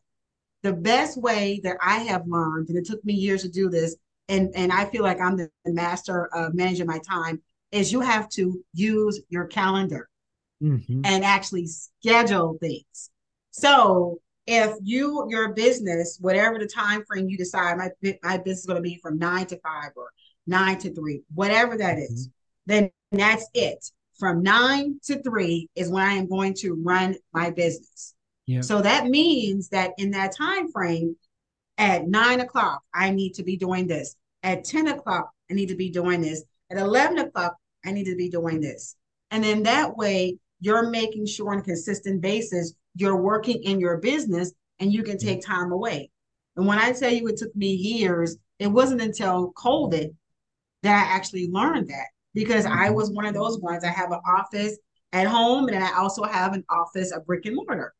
The 0.64 0.74
best 0.74 1.18
way 1.18 1.60
that 1.64 1.78
I 1.82 2.00
have 2.00 2.28
learned, 2.28 2.70
and 2.70 2.78
it 2.78 2.86
took 2.86 3.04
me 3.04 3.14
years 3.14 3.42
to 3.44 3.50
do 3.50 3.70
this, 3.70 3.96
and, 4.32 4.52
and 4.56 4.72
I 4.72 4.86
feel 4.86 5.04
like 5.04 5.22
I'm 5.22 5.38
the 5.38 5.50
master 5.66 6.28
of 6.34 6.56
managing 6.56 6.88
my 6.88 7.00
time, 7.08 7.42
is 7.72 7.92
you 7.92 8.02
have 8.02 8.28
to 8.30 8.64
use 8.74 9.22
your 9.30 9.46
calendar 9.46 10.10
mm-hmm. 10.62 11.02
and 11.06 11.24
actually 11.24 11.68
schedule 11.68 12.58
things. 12.60 13.12
So 13.52 14.20
if 14.48 14.76
you 14.82 15.28
your 15.30 15.54
business, 15.54 16.18
whatever 16.20 16.58
the 16.58 16.68
time 16.68 17.04
frame 17.06 17.30
you 17.30 17.38
decide, 17.38 17.78
my 17.78 17.90
my 18.24 18.38
business 18.38 18.62
is 18.62 18.66
going 18.66 18.82
to 18.82 18.90
be 18.90 19.00
from 19.04 19.20
nine 19.20 19.46
to 19.48 19.60
five 19.60 19.92
or 19.96 20.10
nine 20.48 20.80
to 20.80 20.94
three, 20.94 21.22
whatever 21.34 21.78
that 21.78 22.00
is, 22.00 22.28
mm-hmm. 22.28 22.32
then 22.66 22.92
that's 23.12 23.48
it. 23.54 23.86
From 24.18 24.44
nine 24.44 25.00
to 25.06 25.22
three 25.22 25.70
is 25.76 25.90
when 25.90 26.04
I 26.04 26.14
am 26.14 26.28
going 26.28 26.54
to 26.60 26.82
run 26.84 27.16
my 27.34 27.52
business. 27.52 28.16
So 28.62 28.82
that 28.82 29.06
means 29.06 29.70
that 29.70 29.92
in 29.98 30.12
that 30.12 30.36
time 30.36 30.72
frame, 30.72 31.16
at 31.78 32.08
nine 32.08 32.42
o'clock, 32.42 32.82
I 32.94 33.12
need 33.12 33.36
to 33.36 33.44
be 33.44 33.56
doing 33.58 33.88
this. 33.88 34.16
At 34.44 34.64
10 34.64 34.88
o'clock, 34.88 35.32
I 35.50 35.54
need 35.54 35.68
to 35.68 35.76
be 35.76 35.90
doing 35.90 36.22
this. 36.22 36.44
At 36.72 36.78
11 36.78 37.20
o'clock, 37.20 37.56
I 37.86 37.92
need 37.92 38.06
to 38.06 38.16
be 38.16 38.30
doing 38.30 38.62
this. 38.62 38.96
And 39.30 39.44
then 39.44 39.64
that 39.64 39.96
way, 39.96 40.38
you're 40.60 40.90
making 40.90 41.26
sure 41.26 41.52
on 41.52 41.60
a 41.60 41.64
consistent 41.64 42.22
basis 42.22 42.74
you're 42.96 43.18
working 43.18 43.64
in 43.64 43.80
your 43.80 43.98
business 43.98 44.54
and 44.80 44.94
you 44.94 45.04
can 45.04 45.18
take 45.18 45.46
time 45.46 45.72
away. 45.72 46.10
And 46.56 46.68
when 46.68 46.78
I 46.78 46.92
tell 46.92 47.12
you 47.12 47.28
it 47.28 47.38
took 47.38 47.56
me 47.56 47.74
years, 47.74 48.38
it 48.60 48.68
wasn't 48.68 49.02
until 49.02 49.54
COVID 49.54 50.14
that 50.84 51.08
I 51.08 51.16
actually 51.16 51.50
learned 51.50 51.88
that 51.90 52.08
because 52.34 52.66
I 52.66 52.88
mm-hmm. 52.88 52.96
was 52.96 53.12
one 53.12 53.26
of 53.26 53.34
those 53.34 53.60
ones. 53.60 53.84
I 53.84 53.90
have 53.90 54.12
an 54.12 54.20
office 54.26 54.78
at 55.14 55.28
home 55.28 55.68
and 55.70 55.84
I 55.84 55.98
also 55.98 56.24
have 56.24 56.54
an 56.54 56.64
office, 56.70 57.12
a 57.12 57.20
brick 57.22 57.46
and 57.46 57.56
mortar. 57.56 57.94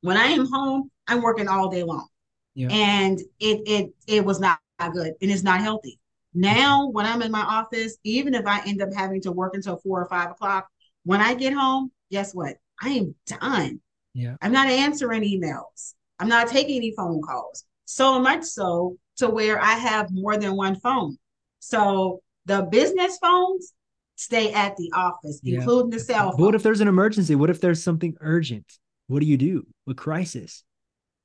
When 0.00 0.16
I 0.16 0.26
am 0.26 0.46
home, 0.46 0.90
I'm 1.06 1.22
working 1.22 1.48
all 1.48 1.68
day 1.68 1.82
long. 1.82 2.06
Yeah. 2.54 2.68
And 2.70 3.20
it 3.38 3.62
it 3.66 3.90
it 4.06 4.24
was 4.24 4.40
not 4.40 4.58
good 4.78 5.14
and 5.20 5.30
it's 5.30 5.42
not 5.42 5.60
healthy. 5.60 5.98
Now, 6.34 6.88
when 6.88 7.06
I'm 7.06 7.22
in 7.22 7.32
my 7.32 7.40
office, 7.40 7.96
even 8.04 8.34
if 8.34 8.46
I 8.46 8.60
end 8.66 8.82
up 8.82 8.92
having 8.94 9.22
to 9.22 9.32
work 9.32 9.54
until 9.54 9.76
four 9.78 10.02
or 10.02 10.08
five 10.08 10.30
o'clock, 10.30 10.68
when 11.04 11.20
I 11.20 11.34
get 11.34 11.54
home, 11.54 11.90
guess 12.10 12.34
what? 12.34 12.56
I 12.80 12.90
am 12.90 13.14
done. 13.26 13.80
Yeah. 14.12 14.36
I'm 14.42 14.52
not 14.52 14.68
answering 14.68 15.22
emails. 15.22 15.94
I'm 16.18 16.28
not 16.28 16.48
taking 16.48 16.76
any 16.76 16.92
phone 16.96 17.22
calls. 17.22 17.64
So 17.86 18.18
much 18.18 18.44
so 18.44 18.98
to 19.16 19.28
where 19.28 19.60
I 19.60 19.72
have 19.72 20.10
more 20.10 20.36
than 20.36 20.56
one 20.56 20.76
phone. 20.76 21.16
So 21.60 22.20
the 22.44 22.62
business 22.62 23.18
phones 23.18 23.72
stay 24.16 24.52
at 24.52 24.76
the 24.76 24.90
office, 24.94 25.40
yeah. 25.42 25.58
including 25.58 25.90
the 25.90 26.00
cell 26.00 26.32
phone. 26.32 26.40
What 26.40 26.54
if 26.54 26.62
there's 26.62 26.80
an 26.80 26.88
emergency? 26.88 27.34
What 27.34 27.50
if 27.50 27.60
there's 27.60 27.82
something 27.82 28.14
urgent? 28.20 28.66
What 29.06 29.20
do 29.20 29.26
you 29.26 29.36
do? 29.36 29.66
A 29.88 29.94
crisis? 29.94 30.64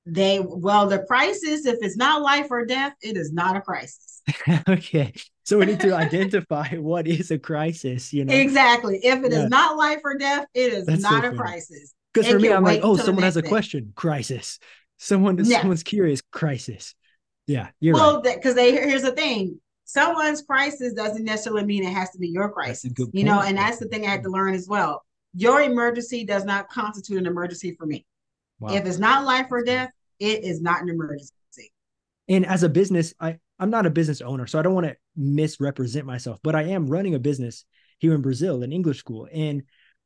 They 0.05 0.39
well, 0.39 0.87
the 0.87 0.99
crisis, 0.99 1.65
if 1.65 1.77
it's 1.81 1.97
not 1.97 2.21
life 2.21 2.47
or 2.49 2.65
death, 2.65 2.93
it 3.01 3.17
is 3.17 3.31
not 3.31 3.55
a 3.55 3.61
crisis. 3.61 4.21
okay. 4.69 5.13
So 5.43 5.59
we 5.59 5.65
need 5.65 5.79
to 5.81 5.95
identify 5.95 6.69
what 6.75 7.07
is 7.07 7.31
a 7.31 7.37
crisis, 7.37 8.11
you 8.11 8.25
know. 8.25 8.33
Exactly. 8.33 8.99
If 9.03 9.23
it 9.23 9.31
yeah. 9.31 9.43
is 9.43 9.49
not 9.49 9.77
life 9.77 9.99
or 10.03 10.17
death, 10.17 10.45
it 10.53 10.73
is 10.73 10.85
That's 10.85 11.01
not 11.01 11.23
so 11.23 11.31
a 11.31 11.35
crisis. 11.35 11.93
Because 12.13 12.31
for 12.31 12.39
me, 12.39 12.51
I'm 12.51 12.63
like, 12.63 12.81
oh, 12.83 12.97
someone 12.97 13.23
has 13.23 13.37
a 13.37 13.41
day. 13.41 13.47
question, 13.47 13.93
crisis. 13.95 14.59
Someone, 14.97 15.37
yeah. 15.43 15.59
someone's 15.59 15.83
curious, 15.83 16.21
crisis. 16.21 16.93
Yeah, 17.47 17.69
you're 17.79 17.95
well, 17.95 18.21
because 18.21 18.55
right. 18.55 18.75
they 18.75 18.89
here's 18.89 19.01
the 19.01 19.11
thing: 19.11 19.59
someone's 19.85 20.41
crisis 20.41 20.93
doesn't 20.93 21.23
necessarily 21.23 21.65
mean 21.65 21.83
it 21.83 21.93
has 21.93 22.11
to 22.11 22.19
be 22.19 22.27
your 22.27 22.49
crisis. 22.49 22.91
You 23.11 23.23
know, 23.23 23.41
and 23.41 23.57
that's 23.57 23.77
the 23.77 23.87
thing 23.87 24.05
I 24.05 24.09
had 24.09 24.23
to 24.23 24.29
learn 24.29 24.53
as 24.53 24.67
well. 24.67 25.03
Your 25.33 25.61
emergency 25.61 26.23
does 26.25 26.45
not 26.45 26.69
constitute 26.69 27.17
an 27.17 27.25
emergency 27.25 27.75
for 27.77 27.85
me. 27.85 28.05
Wow. 28.61 28.73
If 28.73 28.85
it's 28.85 28.99
not 28.99 29.25
life 29.25 29.47
or 29.49 29.63
death, 29.63 29.89
it 30.19 30.43
is 30.43 30.61
not 30.61 30.83
an 30.83 30.89
emergency. 30.89 31.33
And 32.29 32.45
as 32.45 32.61
a 32.61 32.69
business, 32.69 33.13
I 33.19 33.37
I'm 33.59 33.71
not 33.71 33.87
a 33.87 33.89
business 33.89 34.21
owner, 34.21 34.47
so 34.47 34.59
I 34.59 34.61
don't 34.61 34.75
want 34.75 34.87
to 34.87 34.95
misrepresent 35.15 36.05
myself, 36.05 36.39
but 36.43 36.55
I 36.55 36.63
am 36.63 36.87
running 36.87 37.15
a 37.15 37.19
business 37.19 37.65
here 37.99 38.13
in 38.13 38.21
Brazil, 38.21 38.63
an 38.63 38.71
English 38.71 38.99
school, 38.99 39.27
and 39.33 39.63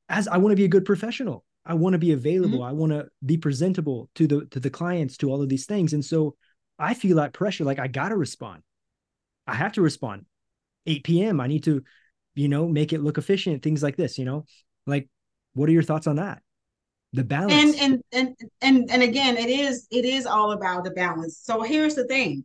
as 0.08 0.28
I 0.28 0.38
want 0.38 0.54
to 0.54 0.56
be 0.56 0.66
a 0.66 0.70
good 0.70 0.86
professional, 0.86 1.44
I 1.66 1.74
want 1.74 1.94
to 1.94 2.00
be 2.00 2.14
available, 2.14 2.60
mm-hmm. 2.60 2.70
I 2.70 2.72
want 2.72 2.92
to 2.94 3.08
be 3.26 3.38
presentable 3.38 4.10
to 4.16 4.28
the 4.28 4.46
to 4.52 4.60
the 4.60 4.70
clients, 4.70 5.18
to 5.18 5.30
all 5.30 5.42
of 5.42 5.50
these 5.50 5.66
things, 5.66 5.94
and 5.94 6.04
so 6.04 6.36
I 6.80 6.94
feel 6.94 7.18
that 7.18 7.34
pressure, 7.34 7.66
like 7.66 7.80
I 7.80 7.88
gotta 7.88 8.16
respond. 8.16 8.64
I 9.46 9.56
have 9.56 9.74
to 9.74 9.82
respond. 9.82 10.26
8 10.86 11.04
p.m. 11.04 11.42
I 11.42 11.48
need 11.48 11.64
to, 11.66 11.84
you 12.36 12.48
know, 12.48 12.68
make 12.68 12.94
it 12.94 13.02
look 13.02 13.18
efficient, 13.18 13.64
things 13.64 13.84
like 13.84 13.98
this, 13.98 14.18
you 14.18 14.26
know. 14.26 14.46
Like, 14.88 15.10
what 15.54 15.68
are 15.68 15.74
your 15.74 15.84
thoughts 15.84 16.08
on 16.08 16.18
that? 16.18 16.42
The 17.16 17.24
balance 17.24 17.54
and 17.54 17.76
and 17.82 18.04
and 18.12 18.36
and 18.62 18.92
and 18.92 19.04
again 19.04 19.38
it 19.38 19.50
is 19.50 19.88
it 19.92 20.06
is 20.06 20.26
all 20.26 20.52
about 20.52 20.84
the 20.84 20.92
balance 20.92 21.40
so 21.42 21.62
here's 21.62 21.96
the 21.96 22.06
thing 22.06 22.44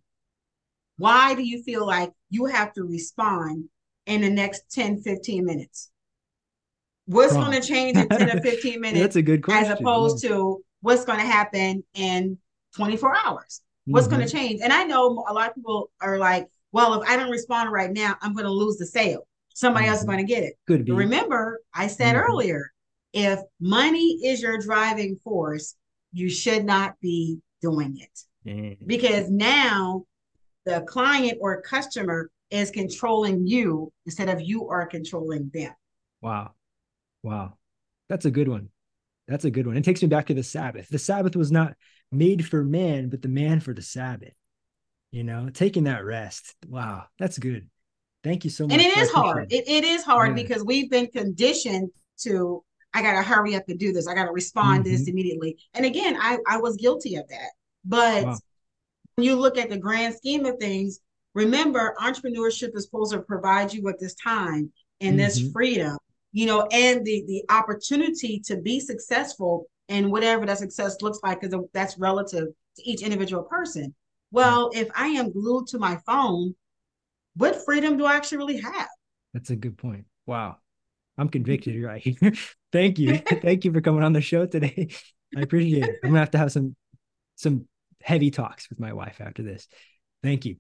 why 0.97 1.35
do 1.35 1.43
you 1.43 1.63
feel 1.63 1.87
like 1.87 2.11
you 2.31 2.47
have 2.47 2.73
to 2.73 2.85
respond 2.85 3.65
in 4.07 4.21
the 4.21 4.31
next 4.31 4.63
10 4.73 5.03
15 5.03 5.45
minutes 5.45 5.91
what's 7.07 7.33
going 7.33 7.61
to 7.61 7.67
change 7.67 7.97
in 7.97 8.09
10 8.09 8.39
or 8.39 8.41
15 8.43 8.81
minutes 8.81 9.01
that's 9.01 9.17
a 9.17 9.23
good 9.23 9.43
question 9.43 9.73
as 9.73 9.81
opposed 9.81 10.23
yeah. 10.23 10.31
to 10.31 10.65
what's 10.81 11.05
going 11.05 11.19
to 11.19 11.27
happen 11.27 11.83
in 11.95 12.39
24 12.77 13.17
hours 13.25 13.63
what's 13.87 14.07
mm-hmm. 14.07 14.17
going 14.17 14.27
to 14.27 14.33
change 14.33 14.61
and 14.63 14.73
i 14.73 14.85
know 14.85 15.25
a 15.29 15.33
lot 15.33 15.49
of 15.49 15.55
people 15.55 15.91
are 16.01 16.19
like 16.19 16.47
well 16.73 17.01
if 17.01 17.09
i 17.09 17.17
don't 17.17 17.31
respond 17.31 17.73
right 17.73 17.93
now 17.93 18.15
i'm 18.23 18.35
going 18.35 18.47
to 18.47 18.53
lose 18.53 18.77
the 18.77 18.87
sale 18.87 19.27
somebody 19.55 19.85
mm-hmm. 19.85 19.91
else 19.91 20.01
is 20.01 20.07
mm-hmm. 20.07 20.15
going 20.15 20.27
to 20.27 20.33
get 20.33 20.45
it 20.45 20.55
Could 20.67 20.85
be. 20.85 20.93
remember 20.93 21.61
i 21.75 21.87
said 21.87 22.15
mm-hmm. 22.15 22.31
earlier 22.31 22.71
if 23.13 23.41
money 23.61 24.21
is 24.25 24.43
your 24.43 24.59
driving 24.59 25.17
force, 25.23 25.75
you 26.13 26.29
should 26.29 26.65
not 26.65 26.95
be 27.01 27.39
doing 27.61 27.99
it. 27.99 28.49
Mm-hmm. 28.49 28.87
Because 28.87 29.31
now 29.31 30.05
the 30.65 30.83
client 30.83 31.39
or 31.41 31.61
customer 31.63 32.31
is 32.51 32.71
controlling 32.71 33.47
you 33.47 33.93
instead 34.07 34.29
of 34.29 34.41
you 34.41 34.69
are 34.69 34.87
controlling 34.87 35.51
them. 35.53 35.73
Wow. 36.21 36.53
Wow. 37.23 37.55
That's 38.09 38.25
a 38.25 38.31
good 38.31 38.49
one. 38.49 38.69
That's 39.29 39.45
a 39.45 39.51
good 39.51 39.67
one. 39.67 39.77
It 39.77 39.85
takes 39.85 40.03
me 40.03 40.09
back 40.09 40.27
to 40.27 40.35
the 40.35 40.43
Sabbath. 40.43 40.89
The 40.89 40.99
Sabbath 40.99 41.37
was 41.37 41.53
not 41.53 41.75
made 42.11 42.45
for 42.45 42.65
man, 42.65 43.09
but 43.09 43.23
the 43.23 43.29
man 43.29 43.61
for 43.61 43.73
the 43.73 43.83
Sabbath. 43.83 44.35
You 45.13 45.25
know, 45.25 45.49
taking 45.53 45.85
that 45.85 46.05
rest. 46.05 46.55
Wow, 46.69 47.05
that's 47.19 47.39
good. 47.39 47.69
Thank 48.23 48.45
you 48.45 48.51
so 48.51 48.65
much. 48.65 48.73
And 48.73 48.81
it 48.81 48.97
is 48.97 49.11
hard. 49.11 49.53
It, 49.53 49.69
it 49.69 49.85
is 49.85 50.05
hard 50.05 50.31
yeah. 50.37 50.43
because 50.43 50.65
we've 50.65 50.91
been 50.91 51.09
conditioned 51.09 51.91
to 52.23 52.63
I 52.93 53.03
got 53.03 53.13
to 53.13 53.23
hurry 53.23 53.55
up 53.55 53.65
and 53.69 53.79
do 53.79 53.93
this. 53.93 54.07
I 54.07 54.15
got 54.15 54.25
to 54.25 54.33
respond 54.33 54.85
mm-hmm. 54.85 54.93
this 54.93 55.09
immediately. 55.09 55.57
And 55.75 55.85
again, 55.87 56.17
I, 56.21 56.39
I 56.47 56.59
was 56.59 56.77
guilty 56.77 57.17
of 57.17 57.29
that. 57.29 57.51
But 57.85 58.25
wow. 58.25 58.39
when 59.15 59.27
you 59.27 59.37
look 59.37 59.59
at 59.59 59.71
the 59.71 59.79
grand 59.79 60.15
scheme 60.15 60.45
of 60.45 60.59
things, 60.59 61.01
remember 61.35 61.95
entrepreneurship 62.01 62.75
is 62.75 62.85
supposed 62.85 63.13
to 63.13 63.21
provide 63.21 63.73
you 63.73 63.83
with 63.83 63.99
this 63.99 64.15
time 64.15 64.73
and 65.01 65.11
mm-hmm. 65.11 65.19
this 65.19 65.51
freedom, 65.53 65.97
you 66.33 66.47
know, 66.47 66.67
and 66.73 67.05
the 67.05 67.25
the 67.27 67.45
opportunity 67.49 68.41
to 68.47 68.57
be 68.57 68.81
successful 68.81 69.67
and 69.89 70.11
whatever 70.11 70.47
that 70.47 70.59
success 70.59 71.01
looks 71.01 71.19
like, 71.23 71.41
because 71.41 71.57
that's 71.73 71.99
relative 71.99 72.49
to 72.77 72.83
each 72.89 73.03
individual 73.03 73.43
person. 73.45 73.95
Well, 74.31 74.71
if 74.75 74.89
I 74.95 75.09
am 75.09 75.33
glued 75.33 75.67
to 75.69 75.79
my 75.79 75.99
phone, 76.07 76.55
what 77.35 77.65
freedom 77.65 77.97
do 77.97 78.05
I 78.05 78.15
actually 78.15 78.39
really 78.39 78.61
have? 78.61 78.89
That's 79.35 79.51
a 79.51 79.57
good 79.57 79.77
point. 79.77 80.05
Wow. 80.27 80.59
I'm 81.21 81.29
convicted 81.29 81.83
right 81.83 82.03
here. 82.03 82.33
Thank 82.73 82.99
you. 82.99 83.19
Thank 83.43 83.65
you 83.65 83.73
for 83.73 83.81
coming 83.81 84.03
on 84.03 84.15
the 84.15 84.23
show 84.23 84.47
today. 84.47 84.89
I 85.37 85.43
appreciate 85.43 85.85
it. 85.85 85.97
I'm 86.03 86.11
gonna 86.11 86.21
have 86.21 86.31
to 86.33 86.39
have 86.39 86.51
some 86.51 86.75
some 87.37 87.67
heavy 88.03 88.31
talks 88.31 88.71
with 88.71 88.81
my 88.81 88.95
wife 88.95 89.21
after 89.21 89.43
this. 89.43 89.69
Thank 90.23 90.47
you. 90.47 90.57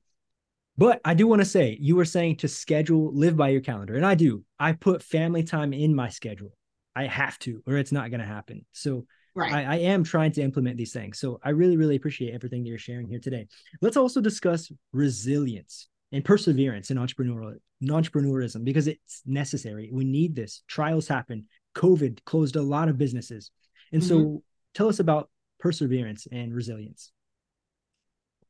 But 0.77 1.01
I 1.05 1.15
do 1.15 1.27
want 1.27 1.41
to 1.41 1.47
say 1.47 1.77
you 1.81 1.97
were 1.97 2.05
saying 2.05 2.37
to 2.37 2.49
schedule, 2.49 3.15
live 3.15 3.37
by 3.37 3.49
your 3.49 3.61
calendar. 3.61 3.97
And 3.97 4.07
I 4.07 4.15
do. 4.15 4.45
I 4.59 4.73
put 4.73 5.03
family 5.03 5.43
time 5.43 5.73
in 5.73 5.95
my 5.95 6.09
schedule. 6.09 6.53
I 6.95 7.07
have 7.07 7.39
to, 7.41 7.63
or 7.67 7.77
it's 7.77 7.93
not 7.93 8.11
going 8.11 8.21
to 8.21 8.27
happen. 8.27 8.65
So 8.73 9.05
right. 9.35 9.53
I, 9.53 9.75
I, 9.75 9.77
am 9.77 10.05
trying 10.05 10.33
to 10.33 10.43
implement 10.43 10.79
these 10.79 10.93
things. 10.93 11.19
So 11.19 11.39
I 11.43 11.51
really, 11.51 11.77
really 11.77 11.97
appreciate 11.97 12.35
everything 12.35 12.63
that 12.63 12.69
you're 12.69 12.79
sharing 12.79 13.09
here 13.09 13.19
today. 13.19 13.47
Let's 13.83 13.99
also 13.99 14.23
discuss 14.23 14.73
resilience 14.93 15.89
and 16.13 16.25
perseverance 16.25 16.91
in 16.91 16.97
entrepreneurial 16.97 17.57
entrepreneurism 17.83 18.65
because 18.65 18.87
it's 18.87 19.23
necessary. 19.27 19.89
We 19.93 20.05
need 20.05 20.35
this. 20.35 20.63
Trials 20.69 21.09
happen. 21.09 21.47
COVID 21.75 22.25
closed 22.25 22.57
a 22.57 22.63
lot 22.63 22.89
of 22.89 22.99
businesses. 22.99 23.51
And 23.93 24.03
mm-hmm. 24.03 24.09
so 24.09 24.43
tell 24.75 24.89
us 24.89 24.99
about 24.99 25.31
perseverance 25.59 26.27
and 26.31 26.55
resilience. 26.55 27.13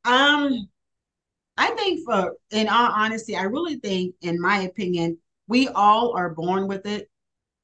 Um 0.03 0.69
I 1.57 1.69
think 1.71 2.01
for 2.05 2.33
in 2.51 2.67
all 2.67 2.91
honesty, 2.91 3.35
I 3.35 3.43
really 3.43 3.75
think 3.75 4.15
in 4.21 4.41
my 4.41 4.61
opinion, 4.61 5.17
we 5.47 5.67
all 5.69 6.15
are 6.15 6.33
born 6.33 6.67
with 6.67 6.85
it. 6.85 7.09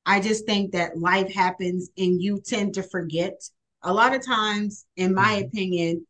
I 0.05 0.19
just 0.19 0.45
think 0.45 0.71
that 0.71 0.97
life 0.97 1.33
happens 1.33 1.89
and 1.97 2.21
you 2.21 2.39
tend 2.39 2.75
to 2.75 2.83
forget. 2.83 3.41
A 3.83 3.93
lot 3.93 4.15
of 4.15 4.25
times, 4.25 4.85
in 4.95 5.13
my 5.13 5.35
mm-hmm. 5.35 5.47
opinion, 5.47 6.07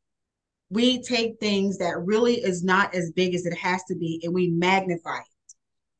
we 0.69 1.01
take 1.01 1.39
things 1.39 1.77
that 1.77 2.03
really 2.03 2.35
is 2.35 2.63
not 2.63 2.93
as 2.93 3.11
big 3.11 3.33
as 3.33 3.45
it 3.45 3.57
has 3.57 3.83
to 3.85 3.95
be 3.95 4.21
and 4.23 4.33
we 4.33 4.49
magnify 4.49 5.17
it, 5.17 5.53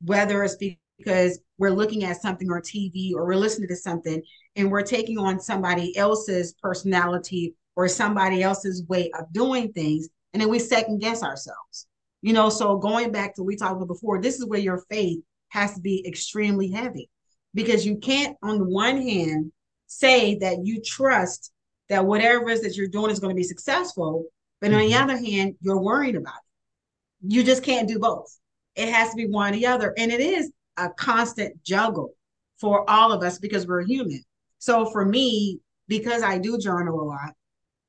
whether 0.04 0.44
it's 0.44 0.58
because 0.98 1.40
we're 1.58 1.72
looking 1.72 2.04
at 2.04 2.22
something 2.22 2.50
on 2.52 2.62
TV 2.62 3.14
or 3.14 3.26
we're 3.26 3.36
listening 3.36 3.70
to 3.70 3.76
something 3.76 4.22
and 4.56 4.70
we're 4.70 4.82
taking 4.82 5.18
on 5.18 5.40
somebody 5.40 5.96
else's 5.98 6.54
personality 6.62 7.56
or 7.76 7.88
somebody 7.88 8.44
else's 8.44 8.84
way 8.88 9.12
of 9.18 9.32
doing 9.32 9.72
things. 9.72 10.10
And 10.34 10.42
then 10.42 10.50
we 10.50 10.60
second 10.60 11.00
guess 11.00 11.24
ourselves. 11.24 11.88
You 12.22 12.34
know, 12.34 12.50
so 12.50 12.78
going 12.78 13.12
back 13.12 13.36
to 13.36 13.44
what 13.44 13.48
we 13.48 13.56
talked 13.56 13.76
about 13.76 13.88
before, 13.88 14.20
this 14.20 14.36
is 14.36 14.46
where 14.46 14.60
your 14.60 14.84
faith 14.90 15.20
has 15.50 15.76
to 15.76 15.82
be 15.82 16.04
extremely 16.06 16.70
heavy 16.70 17.10
because 17.54 17.86
you 17.86 17.98
can't, 17.98 18.36
on 18.44 18.58
the 18.58 18.66
one 18.66 19.02
hand, 19.02 19.52
say 19.86 20.36
that 20.40 20.66
you 20.66 20.82
trust 20.82 21.52
that 21.90 22.06
whatever 22.06 22.50
it 22.50 22.54
is 22.54 22.62
that 22.62 22.76
you're 22.76 22.88
doing 22.88 23.12
is 23.12 23.20
going 23.20 23.34
to 23.34 23.40
be 23.40 23.44
successful. 23.44 24.26
But 24.60 24.74
on 24.74 24.80
the 24.80 24.92
mm-hmm. 24.92 25.04
other 25.04 25.18
hand, 25.18 25.56
you're 25.62 25.82
worried 25.82 26.16
about 26.16 26.34
it. 26.36 27.34
You 27.34 27.44
just 27.44 27.64
can't 27.64 27.88
do 27.88 28.00
both. 28.00 28.36
It 28.76 28.90
has 28.90 29.10
to 29.12 29.16
be 29.16 29.28
one 29.28 29.54
or 29.54 29.58
the 29.58 29.68
other. 29.68 29.94
And 29.98 30.12
it 30.12 30.20
is 30.20 30.52
a 30.78 30.90
constant 30.90 31.64
juggle 31.64 32.14
for 32.60 32.90
all 32.90 33.12
of 33.12 33.24
us 33.24 33.38
because 33.40 33.68
we're 33.68 33.84
human. 33.84 34.24
So 34.60 34.86
for 34.86 35.06
me, 35.06 35.60
because 35.88 36.24
I 36.24 36.38
do 36.38 36.58
journal 36.58 37.02
a 37.02 37.04
lot, 37.04 37.34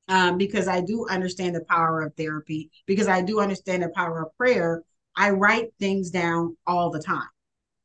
um, 0.07 0.37
because 0.37 0.67
I 0.67 0.81
do 0.81 1.07
understand 1.09 1.55
the 1.55 1.65
power 1.65 2.01
of 2.01 2.15
therapy, 2.15 2.71
because 2.85 3.07
I 3.07 3.21
do 3.21 3.39
understand 3.39 3.83
the 3.83 3.89
power 3.89 4.23
of 4.23 4.37
prayer, 4.37 4.83
I 5.15 5.31
write 5.31 5.69
things 5.79 6.09
down 6.09 6.57
all 6.65 6.89
the 6.89 7.01
time. 7.01 7.27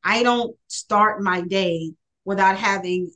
I 0.03 0.23
don't 0.23 0.57
start 0.69 1.23
my 1.23 1.41
day 1.41 1.93
without 2.25 2.57
having 2.57 3.11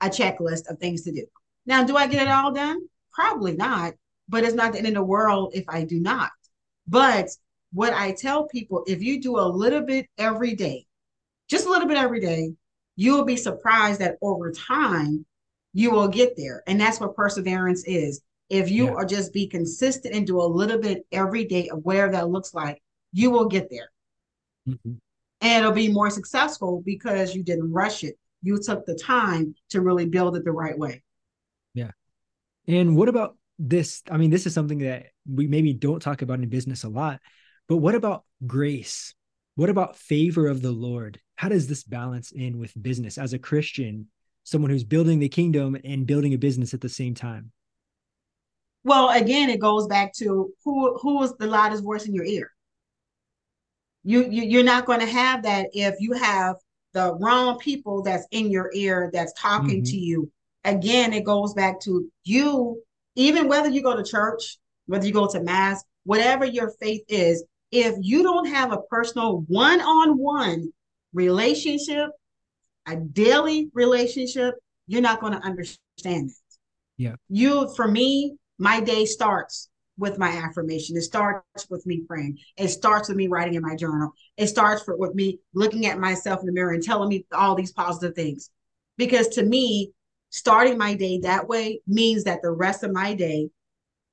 a 0.00 0.06
checklist 0.06 0.68
of 0.68 0.78
things 0.78 1.02
to 1.02 1.12
do. 1.12 1.24
Now, 1.64 1.84
do 1.84 1.96
I 1.96 2.06
get 2.06 2.22
it 2.22 2.30
all 2.30 2.52
done? 2.52 2.80
Probably 3.12 3.54
not, 3.54 3.94
but 4.32 4.44
it's 4.44 4.54
not 4.54 4.72
the 4.72 4.78
end 4.78 4.88
of 4.88 4.94
the 4.94 5.04
world 5.04 5.52
if 5.54 5.66
I 5.68 5.84
do 5.84 6.00
not. 6.00 6.30
But 6.88 7.28
what 7.72 7.92
I 7.92 8.12
tell 8.12 8.48
people, 8.48 8.82
if 8.86 9.02
you 9.02 9.20
do 9.20 9.38
a 9.38 9.46
little 9.46 9.82
bit 9.82 10.06
every 10.16 10.54
day, 10.54 10.86
just 11.48 11.66
a 11.66 11.70
little 11.70 11.86
bit 11.86 11.98
every 11.98 12.18
day, 12.18 12.54
you 12.96 13.14
will 13.14 13.26
be 13.26 13.36
surprised 13.36 14.00
that 14.00 14.16
over 14.22 14.50
time 14.50 15.26
you 15.74 15.90
will 15.90 16.08
get 16.08 16.34
there. 16.36 16.62
And 16.66 16.80
that's 16.80 16.98
what 16.98 17.14
perseverance 17.14 17.84
is. 17.84 18.22
If 18.48 18.70
you 18.70 18.86
yeah. 18.86 18.92
are 18.92 19.04
just 19.04 19.34
be 19.34 19.46
consistent 19.46 20.14
and 20.14 20.26
do 20.26 20.40
a 20.40 20.44
little 20.44 20.78
bit 20.78 21.06
every 21.12 21.44
day 21.44 21.68
of 21.68 21.84
whatever 21.84 22.12
that 22.12 22.30
looks 22.30 22.54
like, 22.54 22.82
you 23.12 23.30
will 23.30 23.46
get 23.46 23.68
there. 23.70 23.90
Mm-hmm. 24.66 24.94
And 25.42 25.64
it'll 25.64 25.74
be 25.74 25.92
more 25.92 26.08
successful 26.08 26.82
because 26.84 27.34
you 27.34 27.42
didn't 27.42 27.70
rush 27.70 28.02
it. 28.02 28.18
You 28.42 28.58
took 28.58 28.86
the 28.86 28.94
time 28.94 29.54
to 29.70 29.82
really 29.82 30.06
build 30.06 30.36
it 30.36 30.44
the 30.44 30.52
right 30.52 30.78
way. 30.78 31.02
Yeah. 31.74 31.90
And 32.66 32.96
what 32.96 33.10
about 33.10 33.36
this? 33.68 34.02
I 34.10 34.16
mean, 34.16 34.30
this 34.30 34.46
is 34.46 34.54
something 34.54 34.78
that 34.78 35.06
we 35.28 35.46
maybe 35.46 35.72
don't 35.72 36.00
talk 36.00 36.22
about 36.22 36.40
in 36.40 36.48
business 36.48 36.84
a 36.84 36.88
lot, 36.88 37.20
but 37.68 37.76
what 37.76 37.94
about 37.94 38.24
grace? 38.46 39.14
What 39.54 39.70
about 39.70 39.96
favor 39.96 40.46
of 40.46 40.62
the 40.62 40.72
Lord? 40.72 41.20
How 41.36 41.48
does 41.48 41.66
this 41.66 41.82
balance 41.82 42.32
in 42.32 42.58
with 42.58 42.80
business 42.80 43.18
as 43.18 43.32
a 43.32 43.38
Christian, 43.38 44.08
someone 44.44 44.70
who's 44.70 44.84
building 44.84 45.18
the 45.18 45.28
kingdom 45.28 45.76
and 45.84 46.06
building 46.06 46.34
a 46.34 46.38
business 46.38 46.74
at 46.74 46.80
the 46.80 46.88
same 46.88 47.14
time? 47.14 47.52
Well, 48.84 49.10
again, 49.10 49.50
it 49.50 49.60
goes 49.60 49.86
back 49.86 50.12
to 50.14 50.52
who 50.64 50.98
who 50.98 51.22
is 51.22 51.34
the 51.38 51.46
loudest 51.46 51.84
voice 51.84 52.06
in 52.06 52.14
your 52.14 52.24
ear. 52.24 52.50
You, 54.04 54.28
you 54.28 54.42
you're 54.42 54.64
not 54.64 54.86
going 54.86 55.00
to 55.00 55.06
have 55.06 55.44
that 55.44 55.68
if 55.72 55.96
you 56.00 56.14
have 56.14 56.56
the 56.92 57.14
wrong 57.20 57.58
people 57.58 58.02
that's 58.02 58.26
in 58.30 58.50
your 58.50 58.70
ear 58.74 59.10
that's 59.12 59.32
talking 59.34 59.82
mm-hmm. 59.82 59.90
to 59.90 59.96
you. 59.96 60.30
Again, 60.64 61.12
it 61.12 61.24
goes 61.24 61.54
back 61.54 61.80
to 61.80 62.10
you, 62.24 62.80
even 63.14 63.48
whether 63.48 63.68
you 63.68 63.82
go 63.82 63.96
to 63.96 64.02
church, 64.02 64.58
whether 64.86 65.06
you 65.06 65.12
go 65.12 65.26
to 65.28 65.42
mass, 65.42 65.82
whatever 66.04 66.44
your 66.44 66.70
faith 66.80 67.02
is, 67.08 67.44
if 67.70 67.94
you 68.00 68.22
don't 68.22 68.46
have 68.46 68.72
a 68.72 68.82
personal 68.90 69.44
one-on-one 69.48 70.72
relationship, 71.12 72.10
a 72.86 72.96
daily 72.96 73.70
relationship, 73.74 74.54
you're 74.86 75.00
not 75.00 75.20
going 75.20 75.32
to 75.32 75.38
understand 75.38 76.30
it. 76.30 76.36
Yeah. 76.96 77.14
You, 77.28 77.72
for 77.74 77.88
me, 77.88 78.36
my 78.58 78.80
day 78.80 79.04
starts 79.06 79.68
with 79.98 80.18
my 80.18 80.28
affirmation. 80.28 80.96
It 80.96 81.02
starts 81.02 81.68
with 81.70 81.86
me 81.86 82.02
praying. 82.06 82.38
It 82.56 82.68
starts 82.68 83.08
with 83.08 83.16
me 83.16 83.28
writing 83.28 83.54
in 83.54 83.62
my 83.62 83.76
journal. 83.76 84.12
It 84.36 84.48
starts 84.48 84.82
for, 84.82 84.96
with 84.96 85.14
me 85.14 85.38
looking 85.54 85.86
at 85.86 85.98
myself 85.98 86.40
in 86.40 86.46
the 86.46 86.52
mirror 86.52 86.72
and 86.72 86.82
telling 86.82 87.08
me 87.08 87.26
all 87.32 87.54
these 87.54 87.72
positive 87.72 88.14
things. 88.14 88.50
Because 88.96 89.28
to 89.28 89.44
me, 89.44 89.92
starting 90.32 90.78
my 90.78 90.94
day 90.94 91.20
that 91.20 91.46
way 91.46 91.80
means 91.86 92.24
that 92.24 92.40
the 92.42 92.50
rest 92.50 92.82
of 92.82 92.92
my 92.92 93.14
day 93.14 93.50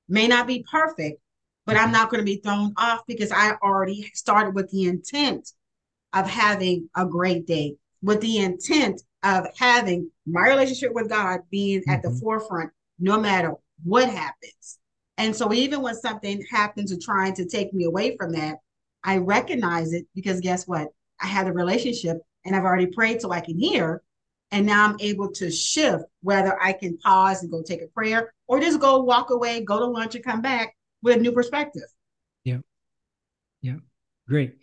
may 0.08 0.28
not 0.28 0.46
be 0.46 0.64
perfect, 0.70 1.20
but 1.64 1.76
I'm 1.76 1.90
not 1.90 2.10
going 2.10 2.20
to 2.20 2.24
be 2.24 2.36
thrown 2.36 2.74
off 2.76 3.00
because 3.08 3.32
I 3.32 3.52
already 3.62 4.10
started 4.14 4.54
with 4.54 4.70
the 4.70 4.84
intent 4.84 5.50
of 6.12 6.28
having 6.28 6.90
a 6.94 7.06
great 7.06 7.46
day, 7.46 7.76
with 8.02 8.20
the 8.20 8.38
intent 8.38 9.00
of 9.22 9.46
having 9.58 10.10
my 10.26 10.48
relationship 10.48 10.92
with 10.92 11.08
God 11.08 11.40
being 11.50 11.80
mm-hmm. 11.80 11.90
at 11.90 12.02
the 12.02 12.08
mm-hmm. 12.08 12.18
forefront 12.18 12.70
no 12.98 13.18
matter 13.18 13.54
what 13.82 14.10
happens. 14.10 14.78
And 15.16 15.34
so 15.34 15.52
even 15.54 15.80
when 15.80 15.94
something 15.94 16.44
happens 16.50 16.92
or 16.92 16.98
trying 17.00 17.34
to 17.34 17.46
take 17.46 17.72
me 17.72 17.84
away 17.84 18.16
from 18.16 18.32
that, 18.32 18.58
I 19.02 19.16
recognize 19.16 19.94
it 19.94 20.06
because 20.14 20.40
guess 20.40 20.68
what? 20.68 20.88
I 21.18 21.26
had 21.26 21.46
a 21.46 21.52
relationship 21.52 22.18
and 22.44 22.54
I've 22.54 22.64
already 22.64 22.88
prayed 22.88 23.22
so 23.22 23.30
I 23.30 23.40
can 23.40 23.58
hear. 23.58 24.02
And 24.52 24.66
now 24.66 24.84
I'm 24.84 24.96
able 25.00 25.30
to 25.32 25.50
shift 25.50 26.04
whether 26.22 26.60
I 26.60 26.72
can 26.72 26.98
pause 26.98 27.42
and 27.42 27.50
go 27.50 27.62
take 27.62 27.82
a 27.82 27.86
prayer 27.86 28.32
or 28.48 28.58
just 28.60 28.80
go 28.80 29.00
walk 29.00 29.30
away, 29.30 29.64
go 29.64 29.78
to 29.78 29.86
lunch 29.86 30.16
and 30.16 30.24
come 30.24 30.42
back 30.42 30.74
with 31.02 31.16
a 31.16 31.20
new 31.20 31.32
perspective. 31.32 31.84
Yeah. 32.44 32.58
Yeah. 33.62 33.76
Great. 34.28 34.56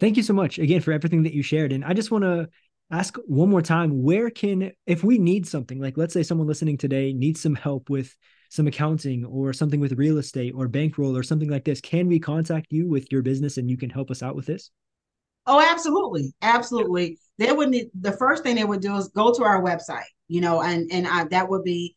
Thank 0.00 0.16
you 0.16 0.22
so 0.22 0.34
much 0.34 0.58
again 0.58 0.82
for 0.82 0.92
everything 0.92 1.22
that 1.22 1.32
you 1.32 1.42
shared. 1.42 1.72
And 1.72 1.84
I 1.84 1.94
just 1.94 2.10
want 2.10 2.24
to 2.24 2.48
ask 2.90 3.16
one 3.26 3.48
more 3.48 3.62
time 3.62 4.02
where 4.02 4.28
can, 4.28 4.72
if 4.86 5.02
we 5.02 5.18
need 5.18 5.46
something, 5.46 5.80
like 5.80 5.96
let's 5.96 6.12
say 6.12 6.22
someone 6.22 6.46
listening 6.46 6.76
today 6.76 7.12
needs 7.12 7.40
some 7.40 7.54
help 7.54 7.88
with 7.88 8.14
some 8.50 8.66
accounting 8.66 9.24
or 9.24 9.52
something 9.52 9.80
with 9.80 9.92
real 9.92 10.18
estate 10.18 10.52
or 10.54 10.68
bankroll 10.68 11.16
or 11.16 11.22
something 11.22 11.48
like 11.48 11.64
this, 11.64 11.80
can 11.80 12.06
we 12.08 12.20
contact 12.20 12.66
you 12.70 12.88
with 12.88 13.10
your 13.10 13.22
business 13.22 13.56
and 13.56 13.70
you 13.70 13.76
can 13.76 13.90
help 13.90 14.10
us 14.10 14.22
out 14.22 14.36
with 14.36 14.46
this? 14.46 14.70
Oh, 15.46 15.60
absolutely. 15.60 16.32
Absolutely. 16.42 17.18
They 17.38 17.52
would 17.52 17.70
need 17.70 17.90
the 18.00 18.12
first 18.12 18.42
thing 18.42 18.56
they 18.56 18.64
would 18.64 18.80
do 18.80 18.96
is 18.96 19.08
go 19.08 19.32
to 19.32 19.44
our 19.44 19.62
website, 19.62 20.04
you 20.28 20.40
know, 20.40 20.62
and 20.62 20.90
and 20.92 21.06
I, 21.06 21.24
that 21.24 21.48
would 21.48 21.64
be 21.64 21.96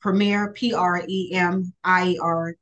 premier 0.00 0.52
p 0.52 0.72
r 0.72 1.02
e 1.06 1.32
m 1.32 1.72
i 1.84 2.10
e 2.10 2.18
r 2.18 2.54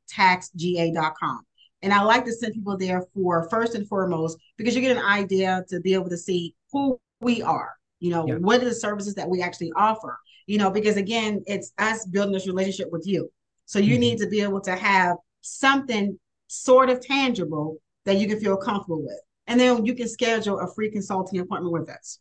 com. 1.19 1.41
And 1.81 1.93
I 1.93 2.01
like 2.01 2.25
to 2.25 2.33
send 2.33 2.55
people 2.55 2.77
there 2.77 3.03
for 3.13 3.47
first 3.49 3.75
and 3.75 3.87
foremost 3.87 4.39
because 4.57 4.75
you 4.75 4.81
get 4.81 4.97
an 4.97 5.03
idea 5.03 5.63
to 5.69 5.79
be 5.79 5.93
able 5.93 6.09
to 6.09 6.17
see 6.17 6.55
who 6.71 6.99
we 7.21 7.43
are, 7.43 7.73
you 7.99 8.09
know, 8.09 8.25
yeah. 8.27 8.35
what 8.35 8.61
are 8.61 8.65
the 8.65 8.73
services 8.73 9.13
that 9.15 9.29
we 9.29 9.43
actually 9.43 9.71
offer, 9.75 10.17
you 10.47 10.57
know, 10.57 10.71
because 10.71 10.97
again, 10.97 11.43
it's 11.45 11.71
us 11.77 12.05
building 12.07 12.33
this 12.33 12.47
relationship 12.47 12.91
with 12.91 13.05
you. 13.05 13.31
So 13.65 13.77
you 13.77 13.93
mm-hmm. 13.93 14.01
need 14.01 14.17
to 14.19 14.27
be 14.27 14.41
able 14.41 14.61
to 14.61 14.75
have 14.75 15.17
something 15.41 16.17
sort 16.47 16.89
of 16.89 17.01
tangible 17.01 17.77
that 18.05 18.17
you 18.17 18.27
can 18.27 18.39
feel 18.39 18.57
comfortable 18.57 19.03
with. 19.03 19.19
And 19.47 19.59
then 19.59 19.85
you 19.85 19.93
can 19.93 20.07
schedule 20.07 20.59
a 20.59 20.73
free 20.73 20.89
consulting 20.91 21.39
appointment 21.39 21.73
with 21.73 21.89
us. 21.89 22.19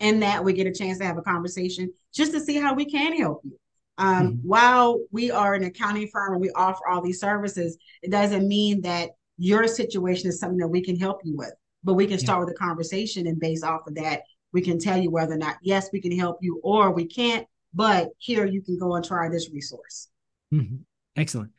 And 0.00 0.22
that 0.22 0.44
we 0.44 0.52
get 0.52 0.66
a 0.66 0.72
chance 0.72 0.98
to 0.98 1.04
have 1.04 1.18
a 1.18 1.22
conversation 1.22 1.92
just 2.12 2.32
to 2.32 2.40
see 2.40 2.56
how 2.56 2.74
we 2.74 2.84
can 2.84 3.16
help 3.16 3.42
you. 3.44 3.58
Um, 3.96 4.08
mm-hmm. 4.08 4.48
While 4.48 5.00
we 5.12 5.30
are 5.30 5.54
an 5.54 5.64
accounting 5.64 6.08
firm 6.08 6.32
and 6.32 6.40
we 6.40 6.50
offer 6.50 6.86
all 6.88 7.00
these 7.00 7.20
services, 7.20 7.78
it 8.02 8.10
doesn't 8.10 8.48
mean 8.48 8.82
that 8.82 9.10
your 9.38 9.66
situation 9.68 10.28
is 10.28 10.40
something 10.40 10.58
that 10.58 10.68
we 10.68 10.82
can 10.82 10.96
help 10.96 11.20
you 11.24 11.36
with. 11.36 11.52
But 11.84 11.94
we 11.94 12.06
can 12.06 12.18
start 12.18 12.38
yeah. 12.38 12.44
with 12.46 12.54
a 12.54 12.58
conversation, 12.58 13.26
and 13.26 13.38
based 13.38 13.62
off 13.62 13.86
of 13.86 13.94
that, 13.96 14.22
we 14.52 14.62
can 14.62 14.78
tell 14.78 14.96
you 14.96 15.10
whether 15.10 15.34
or 15.34 15.38
not, 15.38 15.56
yes, 15.62 15.90
we 15.92 16.00
can 16.00 16.16
help 16.18 16.38
you, 16.40 16.60
or 16.64 16.90
we 16.90 17.04
can't. 17.04 17.46
But 17.74 18.08
here 18.18 18.46
you 18.46 18.62
can 18.62 18.78
go 18.78 18.94
and 18.94 19.04
try 19.04 19.28
this 19.28 19.50
resource. 19.52 20.08
Mm-hmm. 20.52 20.76
Excellent. 21.16 21.50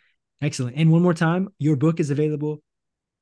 Excellent. 0.41 0.77
And 0.77 0.91
one 0.91 1.03
more 1.03 1.13
time, 1.13 1.49
your 1.60 1.75
book 1.75 1.99
is 1.99 2.10
available 2.10 2.62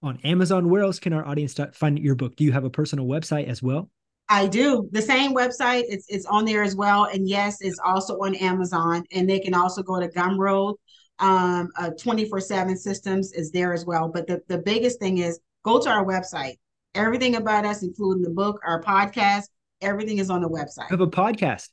on 0.04 0.20
Amazon. 0.24 0.70
Where 0.70 0.84
else 0.84 1.00
can 1.00 1.14
our 1.14 1.26
audience 1.26 1.58
find 1.74 1.98
your 1.98 2.16
book? 2.16 2.36
Do 2.36 2.44
you 2.44 2.52
have 2.52 2.64
a 2.64 2.70
personal 2.70 3.06
website 3.06 3.48
as 3.48 3.64
well? 3.64 3.90
I 4.30 4.48
do. 4.48 4.90
The 4.92 5.02
same 5.02 5.34
website, 5.36 5.84
it's, 5.88 6.06
it's 6.10 6.26
on 6.26 6.46
there 6.46 6.64
as 6.64 6.76
well. 6.76 7.06
And 7.06 7.28
yes, 7.28 7.58
it's 7.62 7.80
also 7.84 8.16
on 8.20 8.36
Amazon. 8.36 9.04
And 9.12 9.30
they 9.30 9.40
can 9.40 9.54
also 9.54 9.84
go 9.84 10.00
to 10.00 10.08
Gumroad. 10.08 10.76
Um, 11.20 11.70
uh, 11.78 11.92
24 11.92 12.40
7 12.40 12.76
systems 12.76 13.34
is 13.34 13.52
there 13.52 13.74
as 13.74 13.86
well. 13.86 14.10
But 14.10 14.28
the, 14.28 14.42
the 14.48 14.58
biggest 14.58 15.00
thing 15.00 15.20
is 15.20 15.40
go 15.64 15.80
to 15.80 15.90
our 15.90 16.04
website. 16.04 16.56
Everything 16.96 17.36
about 17.36 17.66
us, 17.66 17.84
including 17.84 18.24
the 18.24 18.30
book, 18.30 18.60
our 18.66 18.82
podcast, 18.82 19.46
everything 19.82 20.18
is 20.18 20.30
on 20.30 20.42
the 20.42 20.50
website. 20.50 20.90
You 20.90 20.98
have 20.98 21.02
a 21.02 21.08
podcast. 21.08 21.70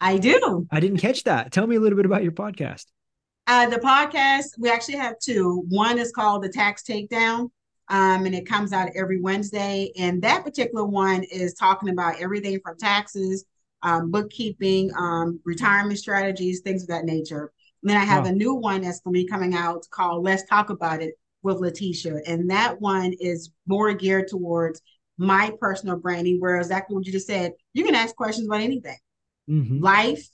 I 0.00 0.18
do. 0.18 0.66
I 0.70 0.80
didn't 0.80 0.98
catch 0.98 1.24
that. 1.24 1.52
Tell 1.52 1.66
me 1.66 1.76
a 1.76 1.80
little 1.80 1.96
bit 1.96 2.06
about 2.06 2.22
your 2.22 2.32
podcast. 2.32 2.86
Uh, 3.52 3.68
the 3.68 3.78
podcast, 3.78 4.56
we 4.58 4.70
actually 4.70 4.94
have 4.94 5.18
two. 5.18 5.64
One 5.70 5.98
is 5.98 6.12
called 6.12 6.44
The 6.44 6.48
Tax 6.48 6.84
Takedown, 6.84 7.50
um, 7.88 8.24
and 8.24 8.32
it 8.32 8.46
comes 8.46 8.72
out 8.72 8.90
every 8.94 9.20
Wednesday. 9.20 9.90
And 9.98 10.22
that 10.22 10.44
particular 10.44 10.84
one 10.84 11.24
is 11.24 11.54
talking 11.54 11.88
about 11.88 12.20
everything 12.20 12.60
from 12.64 12.76
taxes, 12.76 13.44
um, 13.82 14.12
bookkeeping, 14.12 14.92
um, 14.96 15.40
retirement 15.44 15.98
strategies, 15.98 16.60
things 16.60 16.82
of 16.82 16.88
that 16.90 17.04
nature. 17.04 17.50
And 17.82 17.90
then 17.90 17.96
I 17.96 18.04
have 18.04 18.22
wow. 18.22 18.30
a 18.30 18.34
new 18.34 18.54
one 18.54 18.82
that's 18.82 19.00
going 19.00 19.14
to 19.14 19.20
be 19.20 19.26
coming 19.26 19.56
out 19.56 19.84
called 19.90 20.22
Let's 20.22 20.44
Talk 20.44 20.70
About 20.70 21.02
It 21.02 21.14
with 21.42 21.56
Latesha. 21.56 22.20
And 22.28 22.48
that 22.50 22.80
one 22.80 23.14
is 23.18 23.50
more 23.66 23.92
geared 23.94 24.28
towards 24.28 24.80
my 25.18 25.52
personal 25.60 25.96
branding, 25.96 26.38
where 26.38 26.58
exactly 26.58 26.94
what 26.94 27.04
you 27.04 27.10
just 27.10 27.26
said, 27.26 27.54
you 27.74 27.84
can 27.84 27.96
ask 27.96 28.14
questions 28.14 28.46
about 28.46 28.60
anything 28.60 28.98
mm-hmm. 29.50 29.82
life, 29.82 30.24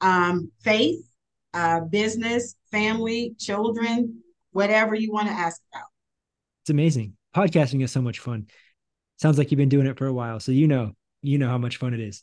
um, 0.00 0.50
faith, 0.62 1.06
uh, 1.54 1.80
business, 1.80 2.54
family, 2.70 3.34
children, 3.38 4.22
whatever 4.52 4.94
you 4.94 5.12
want 5.12 5.28
to 5.28 5.34
ask 5.34 5.60
about. 5.72 5.86
It's 6.62 6.70
amazing. 6.70 7.16
Podcasting 7.34 7.82
is 7.82 7.90
so 7.90 8.02
much 8.02 8.18
fun. 8.18 8.46
Sounds 9.18 9.38
like 9.38 9.50
you've 9.50 9.58
been 9.58 9.68
doing 9.68 9.86
it 9.86 9.98
for 9.98 10.06
a 10.06 10.12
while, 10.12 10.40
so 10.40 10.52
you 10.52 10.68
know, 10.68 10.92
you 11.22 11.38
know 11.38 11.48
how 11.48 11.58
much 11.58 11.76
fun 11.76 11.94
it 11.94 12.00
is. 12.00 12.22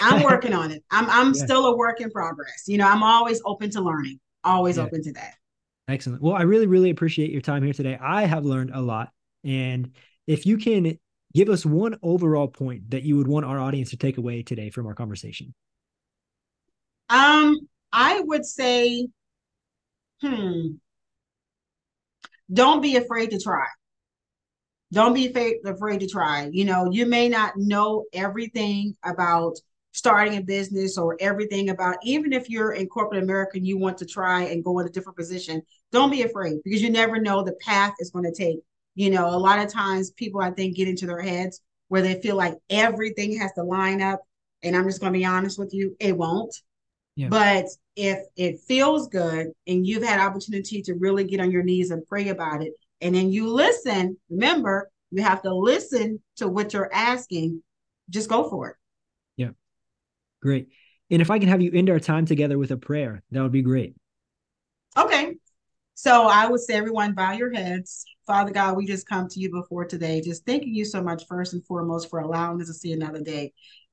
I'm 0.00 0.22
working 0.24 0.52
on 0.52 0.70
it. 0.70 0.82
I'm 0.90 1.08
I'm 1.08 1.34
yeah. 1.34 1.44
still 1.44 1.66
a 1.66 1.76
work 1.76 2.00
in 2.00 2.10
progress. 2.10 2.64
You 2.66 2.78
know, 2.78 2.88
I'm 2.88 3.02
always 3.02 3.40
open 3.44 3.70
to 3.70 3.80
learning. 3.80 4.20
Always 4.44 4.76
yeah. 4.76 4.84
open 4.84 5.02
to 5.02 5.12
that. 5.12 5.34
Excellent. 5.88 6.22
Well, 6.22 6.34
I 6.34 6.42
really, 6.42 6.66
really 6.66 6.90
appreciate 6.90 7.30
your 7.30 7.40
time 7.40 7.62
here 7.62 7.72
today. 7.72 7.98
I 8.00 8.24
have 8.24 8.44
learned 8.44 8.70
a 8.72 8.80
lot. 8.80 9.10
And 9.44 9.92
if 10.26 10.46
you 10.46 10.56
can 10.56 10.98
give 11.34 11.48
us 11.48 11.66
one 11.66 11.96
overall 12.02 12.48
point 12.48 12.90
that 12.90 13.02
you 13.02 13.16
would 13.16 13.26
want 13.26 13.46
our 13.46 13.58
audience 13.58 13.90
to 13.90 13.96
take 13.96 14.18
away 14.18 14.42
today 14.42 14.70
from 14.70 14.86
our 14.86 14.94
conversation. 14.94 15.54
Um, 17.08 17.58
I 17.92 18.20
would 18.20 18.44
say, 18.44 19.08
hmm, 20.20 20.76
don't 22.52 22.80
be 22.80 22.96
afraid 22.96 23.30
to 23.30 23.40
try. 23.40 23.66
Don't 24.92 25.14
be 25.14 25.26
afraid, 25.28 26.00
to 26.00 26.06
try. 26.06 26.50
You 26.52 26.66
know, 26.66 26.90
you 26.90 27.06
may 27.06 27.28
not 27.28 27.56
know 27.56 28.04
everything 28.12 28.94
about 29.04 29.56
starting 29.92 30.36
a 30.36 30.42
business 30.42 30.98
or 30.98 31.16
everything 31.18 31.70
about 31.70 31.96
even 32.02 32.32
if 32.32 32.50
you're 32.50 32.72
in 32.72 32.86
corporate 32.88 33.22
America 33.22 33.52
and 33.54 33.66
you 33.66 33.78
want 33.78 33.96
to 33.98 34.06
try 34.06 34.42
and 34.44 34.64
go 34.64 34.78
in 34.80 34.86
a 34.86 34.90
different 34.90 35.16
position, 35.16 35.62
don't 35.92 36.10
be 36.10 36.22
afraid 36.22 36.58
because 36.62 36.82
you 36.82 36.90
never 36.90 37.18
know 37.18 37.42
the 37.42 37.56
path 37.60 37.94
is 38.00 38.10
going 38.10 38.24
to 38.24 38.34
take. 38.34 38.58
You 38.94 39.10
know, 39.10 39.28
a 39.28 39.38
lot 39.38 39.58
of 39.58 39.72
times 39.72 40.10
people 40.10 40.42
I 40.42 40.50
think 40.50 40.76
get 40.76 40.88
into 40.88 41.06
their 41.06 41.22
heads 41.22 41.62
where 41.88 42.02
they 42.02 42.20
feel 42.20 42.36
like 42.36 42.58
everything 42.68 43.38
has 43.38 43.52
to 43.54 43.62
line 43.62 44.02
up. 44.02 44.20
And 44.62 44.76
I'm 44.76 44.84
just 44.84 45.00
going 45.00 45.12
to 45.12 45.18
be 45.18 45.24
honest 45.24 45.58
with 45.58 45.72
you, 45.72 45.96
it 46.00 46.16
won't. 46.16 46.54
Yeah. 47.16 47.28
But 47.28 47.66
if 47.94 48.18
it 48.36 48.60
feels 48.60 49.08
good 49.08 49.48
and 49.66 49.86
you've 49.86 50.02
had 50.02 50.20
opportunity 50.20 50.82
to 50.82 50.94
really 50.94 51.24
get 51.24 51.40
on 51.40 51.50
your 51.50 51.62
knees 51.62 51.90
and 51.90 52.06
pray 52.06 52.28
about 52.28 52.62
it, 52.62 52.72
and 53.00 53.14
then 53.14 53.30
you 53.30 53.48
listen, 53.48 54.16
remember, 54.30 54.90
you 55.10 55.22
have 55.22 55.42
to 55.42 55.54
listen 55.54 56.22
to 56.36 56.48
what 56.48 56.72
you're 56.72 56.92
asking, 56.92 57.62
just 58.08 58.28
go 58.28 58.48
for 58.48 58.70
it. 58.70 58.76
Yeah. 59.36 59.50
Great. 60.40 60.68
And 61.10 61.20
if 61.20 61.30
I 61.30 61.38
can 61.38 61.48
have 61.48 61.60
you 61.60 61.70
end 61.74 61.90
our 61.90 62.00
time 62.00 62.24
together 62.24 62.58
with 62.58 62.70
a 62.70 62.76
prayer, 62.76 63.22
that 63.30 63.42
would 63.42 63.52
be 63.52 63.62
great. 63.62 63.94
Okay. 64.96 65.34
So 65.94 66.26
I 66.26 66.46
would 66.46 66.60
say, 66.60 66.74
everyone, 66.74 67.12
bow 67.12 67.32
your 67.32 67.52
heads. 67.52 68.06
Father 68.26 68.50
God, 68.50 68.76
we 68.76 68.86
just 68.86 69.06
come 69.06 69.28
to 69.28 69.40
you 69.40 69.50
before 69.50 69.84
today, 69.84 70.20
just 70.20 70.46
thanking 70.46 70.74
you 70.74 70.84
so 70.84 71.02
much, 71.02 71.26
first 71.28 71.52
and 71.52 71.64
foremost, 71.66 72.08
for 72.08 72.20
allowing 72.20 72.60
us 72.60 72.68
to 72.68 72.74
see 72.74 72.92
another 72.92 73.20
day. 73.20 73.52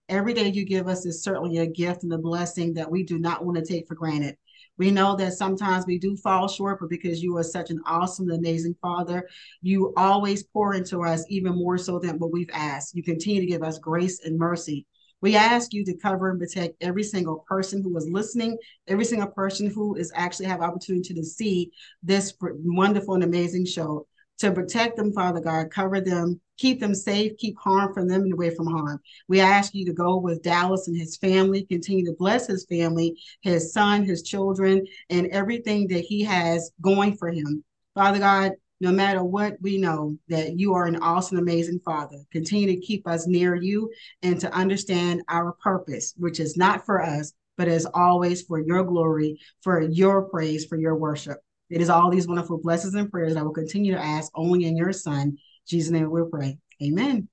Every 0.10 0.34
day 0.34 0.48
you 0.48 0.66
give 0.66 0.88
us 0.88 1.06
is 1.06 1.24
certainly 1.24 1.60
a 1.60 1.68
gift 1.68 2.02
and 2.02 2.12
a 2.12 2.18
blessing 2.18 2.74
that 2.74 2.90
we 2.90 3.04
do 3.04 3.20
not 3.20 3.46
want 3.46 3.58
to 3.58 3.66
take 3.66 3.88
for 3.88 3.94
granted. 3.94 4.36
We 4.80 4.90
know 4.90 5.16
that 5.18 5.34
sometimes 5.34 5.86
we 5.86 6.00
do 6.00 6.18
fall 6.18 6.48
short, 6.48 6.80
but 6.80 6.90
because 6.90 7.22
you 7.22 7.38
are 7.38 7.44
such 7.44 7.70
an 7.70 7.80
awesome, 7.86 8.32
amazing 8.32 8.76
Father, 8.82 9.30
you 9.62 9.94
always 9.96 10.42
pour 10.42 10.74
into 10.74 11.04
us 11.04 11.24
even 11.30 11.54
more 11.54 11.78
so 11.78 12.00
than 12.00 12.18
what 12.18 12.32
we've 12.32 12.50
asked. 12.52 12.96
You 12.96 13.04
continue 13.04 13.42
to 13.42 13.48
give 13.48 13.62
us 13.62 13.78
grace 13.78 14.22
and 14.24 14.36
mercy. 14.38 14.88
We 15.22 15.36
ask 15.36 15.74
you 15.74 15.86
to 15.86 15.98
cover 15.98 16.32
and 16.32 16.40
protect 16.40 16.82
every 16.82 17.04
single 17.04 17.46
person 17.48 17.84
who 17.84 17.96
is 17.96 18.08
listening, 18.10 18.58
every 18.88 19.06
single 19.06 19.28
person 19.28 19.70
who 19.70 19.96
is 19.96 20.12
actually 20.16 20.48
have 20.48 20.62
opportunity 20.62 21.14
to 21.14 21.24
see 21.24 21.72
this 22.02 22.34
wonderful 22.42 23.14
and 23.14 23.24
amazing 23.24 23.66
show 23.66 24.08
to 24.40 24.52
protect 24.52 24.98
them, 24.98 25.12
Father 25.14 25.40
God, 25.40 25.70
cover 25.70 26.02
them, 26.02 26.40
keep 26.58 26.80
them 26.80 26.96
safe, 26.96 27.38
keep 27.38 27.58
harm 27.58 27.94
from 27.94 28.08
them 28.08 28.24
and 28.24 28.34
away 28.34 28.54
from 28.54 28.68
harm. 28.68 29.00
We 29.28 29.40
ask 29.42 29.74
you 29.74 29.86
to 29.86 29.94
go 29.94 30.18
with 30.18 30.44
Dallas 30.44 30.88
and 30.88 30.98
his 30.98 31.18
family, 31.18 31.64
continue 31.64 32.06
to 32.06 32.16
bless 32.18 32.48
his 32.48 32.66
family, 32.66 33.18
his 33.42 33.74
son, 33.74 34.04
his 34.04 34.24
children, 34.24 34.86
and 35.10 35.28
everything 35.28 35.88
that 35.90 36.02
he 36.02 36.24
has 36.24 36.72
going 36.82 37.18
for 37.18 37.30
him. 37.30 37.64
Father 37.96 38.20
God, 38.20 38.54
no 38.82 38.92
matter 38.94 39.24
what, 39.24 39.58
we 39.62 39.78
know 39.78 40.18
that 40.30 40.58
you 40.58 40.74
are 40.74 40.86
an 40.86 40.96
awesome, 40.98 41.38
amazing 41.38 41.82
Father. 41.84 42.18
Continue 42.32 42.68
to 42.68 42.80
keep 42.80 43.06
us 43.08 43.28
near 43.28 43.56
you 43.56 43.92
and 44.22 44.40
to 44.40 44.54
understand 44.54 45.22
our 45.28 45.52
purpose, 45.62 46.14
which 46.18 46.40
is 46.40 46.56
not 46.56 46.86
for 46.86 47.02
us, 47.02 47.34
but 47.58 47.68
is 47.68 47.86
always 47.94 48.42
for 48.44 48.58
your 48.58 48.84
glory, 48.84 49.38
for 49.62 49.82
your 49.82 50.22
praise, 50.22 50.66
for 50.66 50.78
your 50.78 50.96
worship. 50.96 51.40
It 51.70 51.82
is 51.82 51.90
all 51.90 52.10
these 52.10 52.28
wonderful 52.28 52.58
blessings 52.58 52.96
and 52.96 53.12
prayers 53.12 53.34
that 53.34 53.40
I 53.40 53.44
will 53.44 53.52
continue 53.52 53.94
to 53.94 54.00
ask 54.00 54.32
only 54.36 54.66
in 54.66 54.76
your 54.76 54.92
Son, 54.92 55.38
Jesus' 55.68 55.92
name 55.92 56.10
we 56.10 56.22
pray. 56.30 56.58
Amen. 56.82 57.28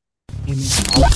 Amen. 0.45 1.11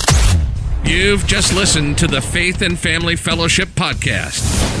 You've 0.83 1.25
just 1.27 1.53
listened 1.53 1.97
to 1.99 2.07
the 2.07 2.21
Faith 2.21 2.61
and 2.61 2.77
Family 2.77 3.15
Fellowship 3.15 3.69
Podcast 3.69 4.80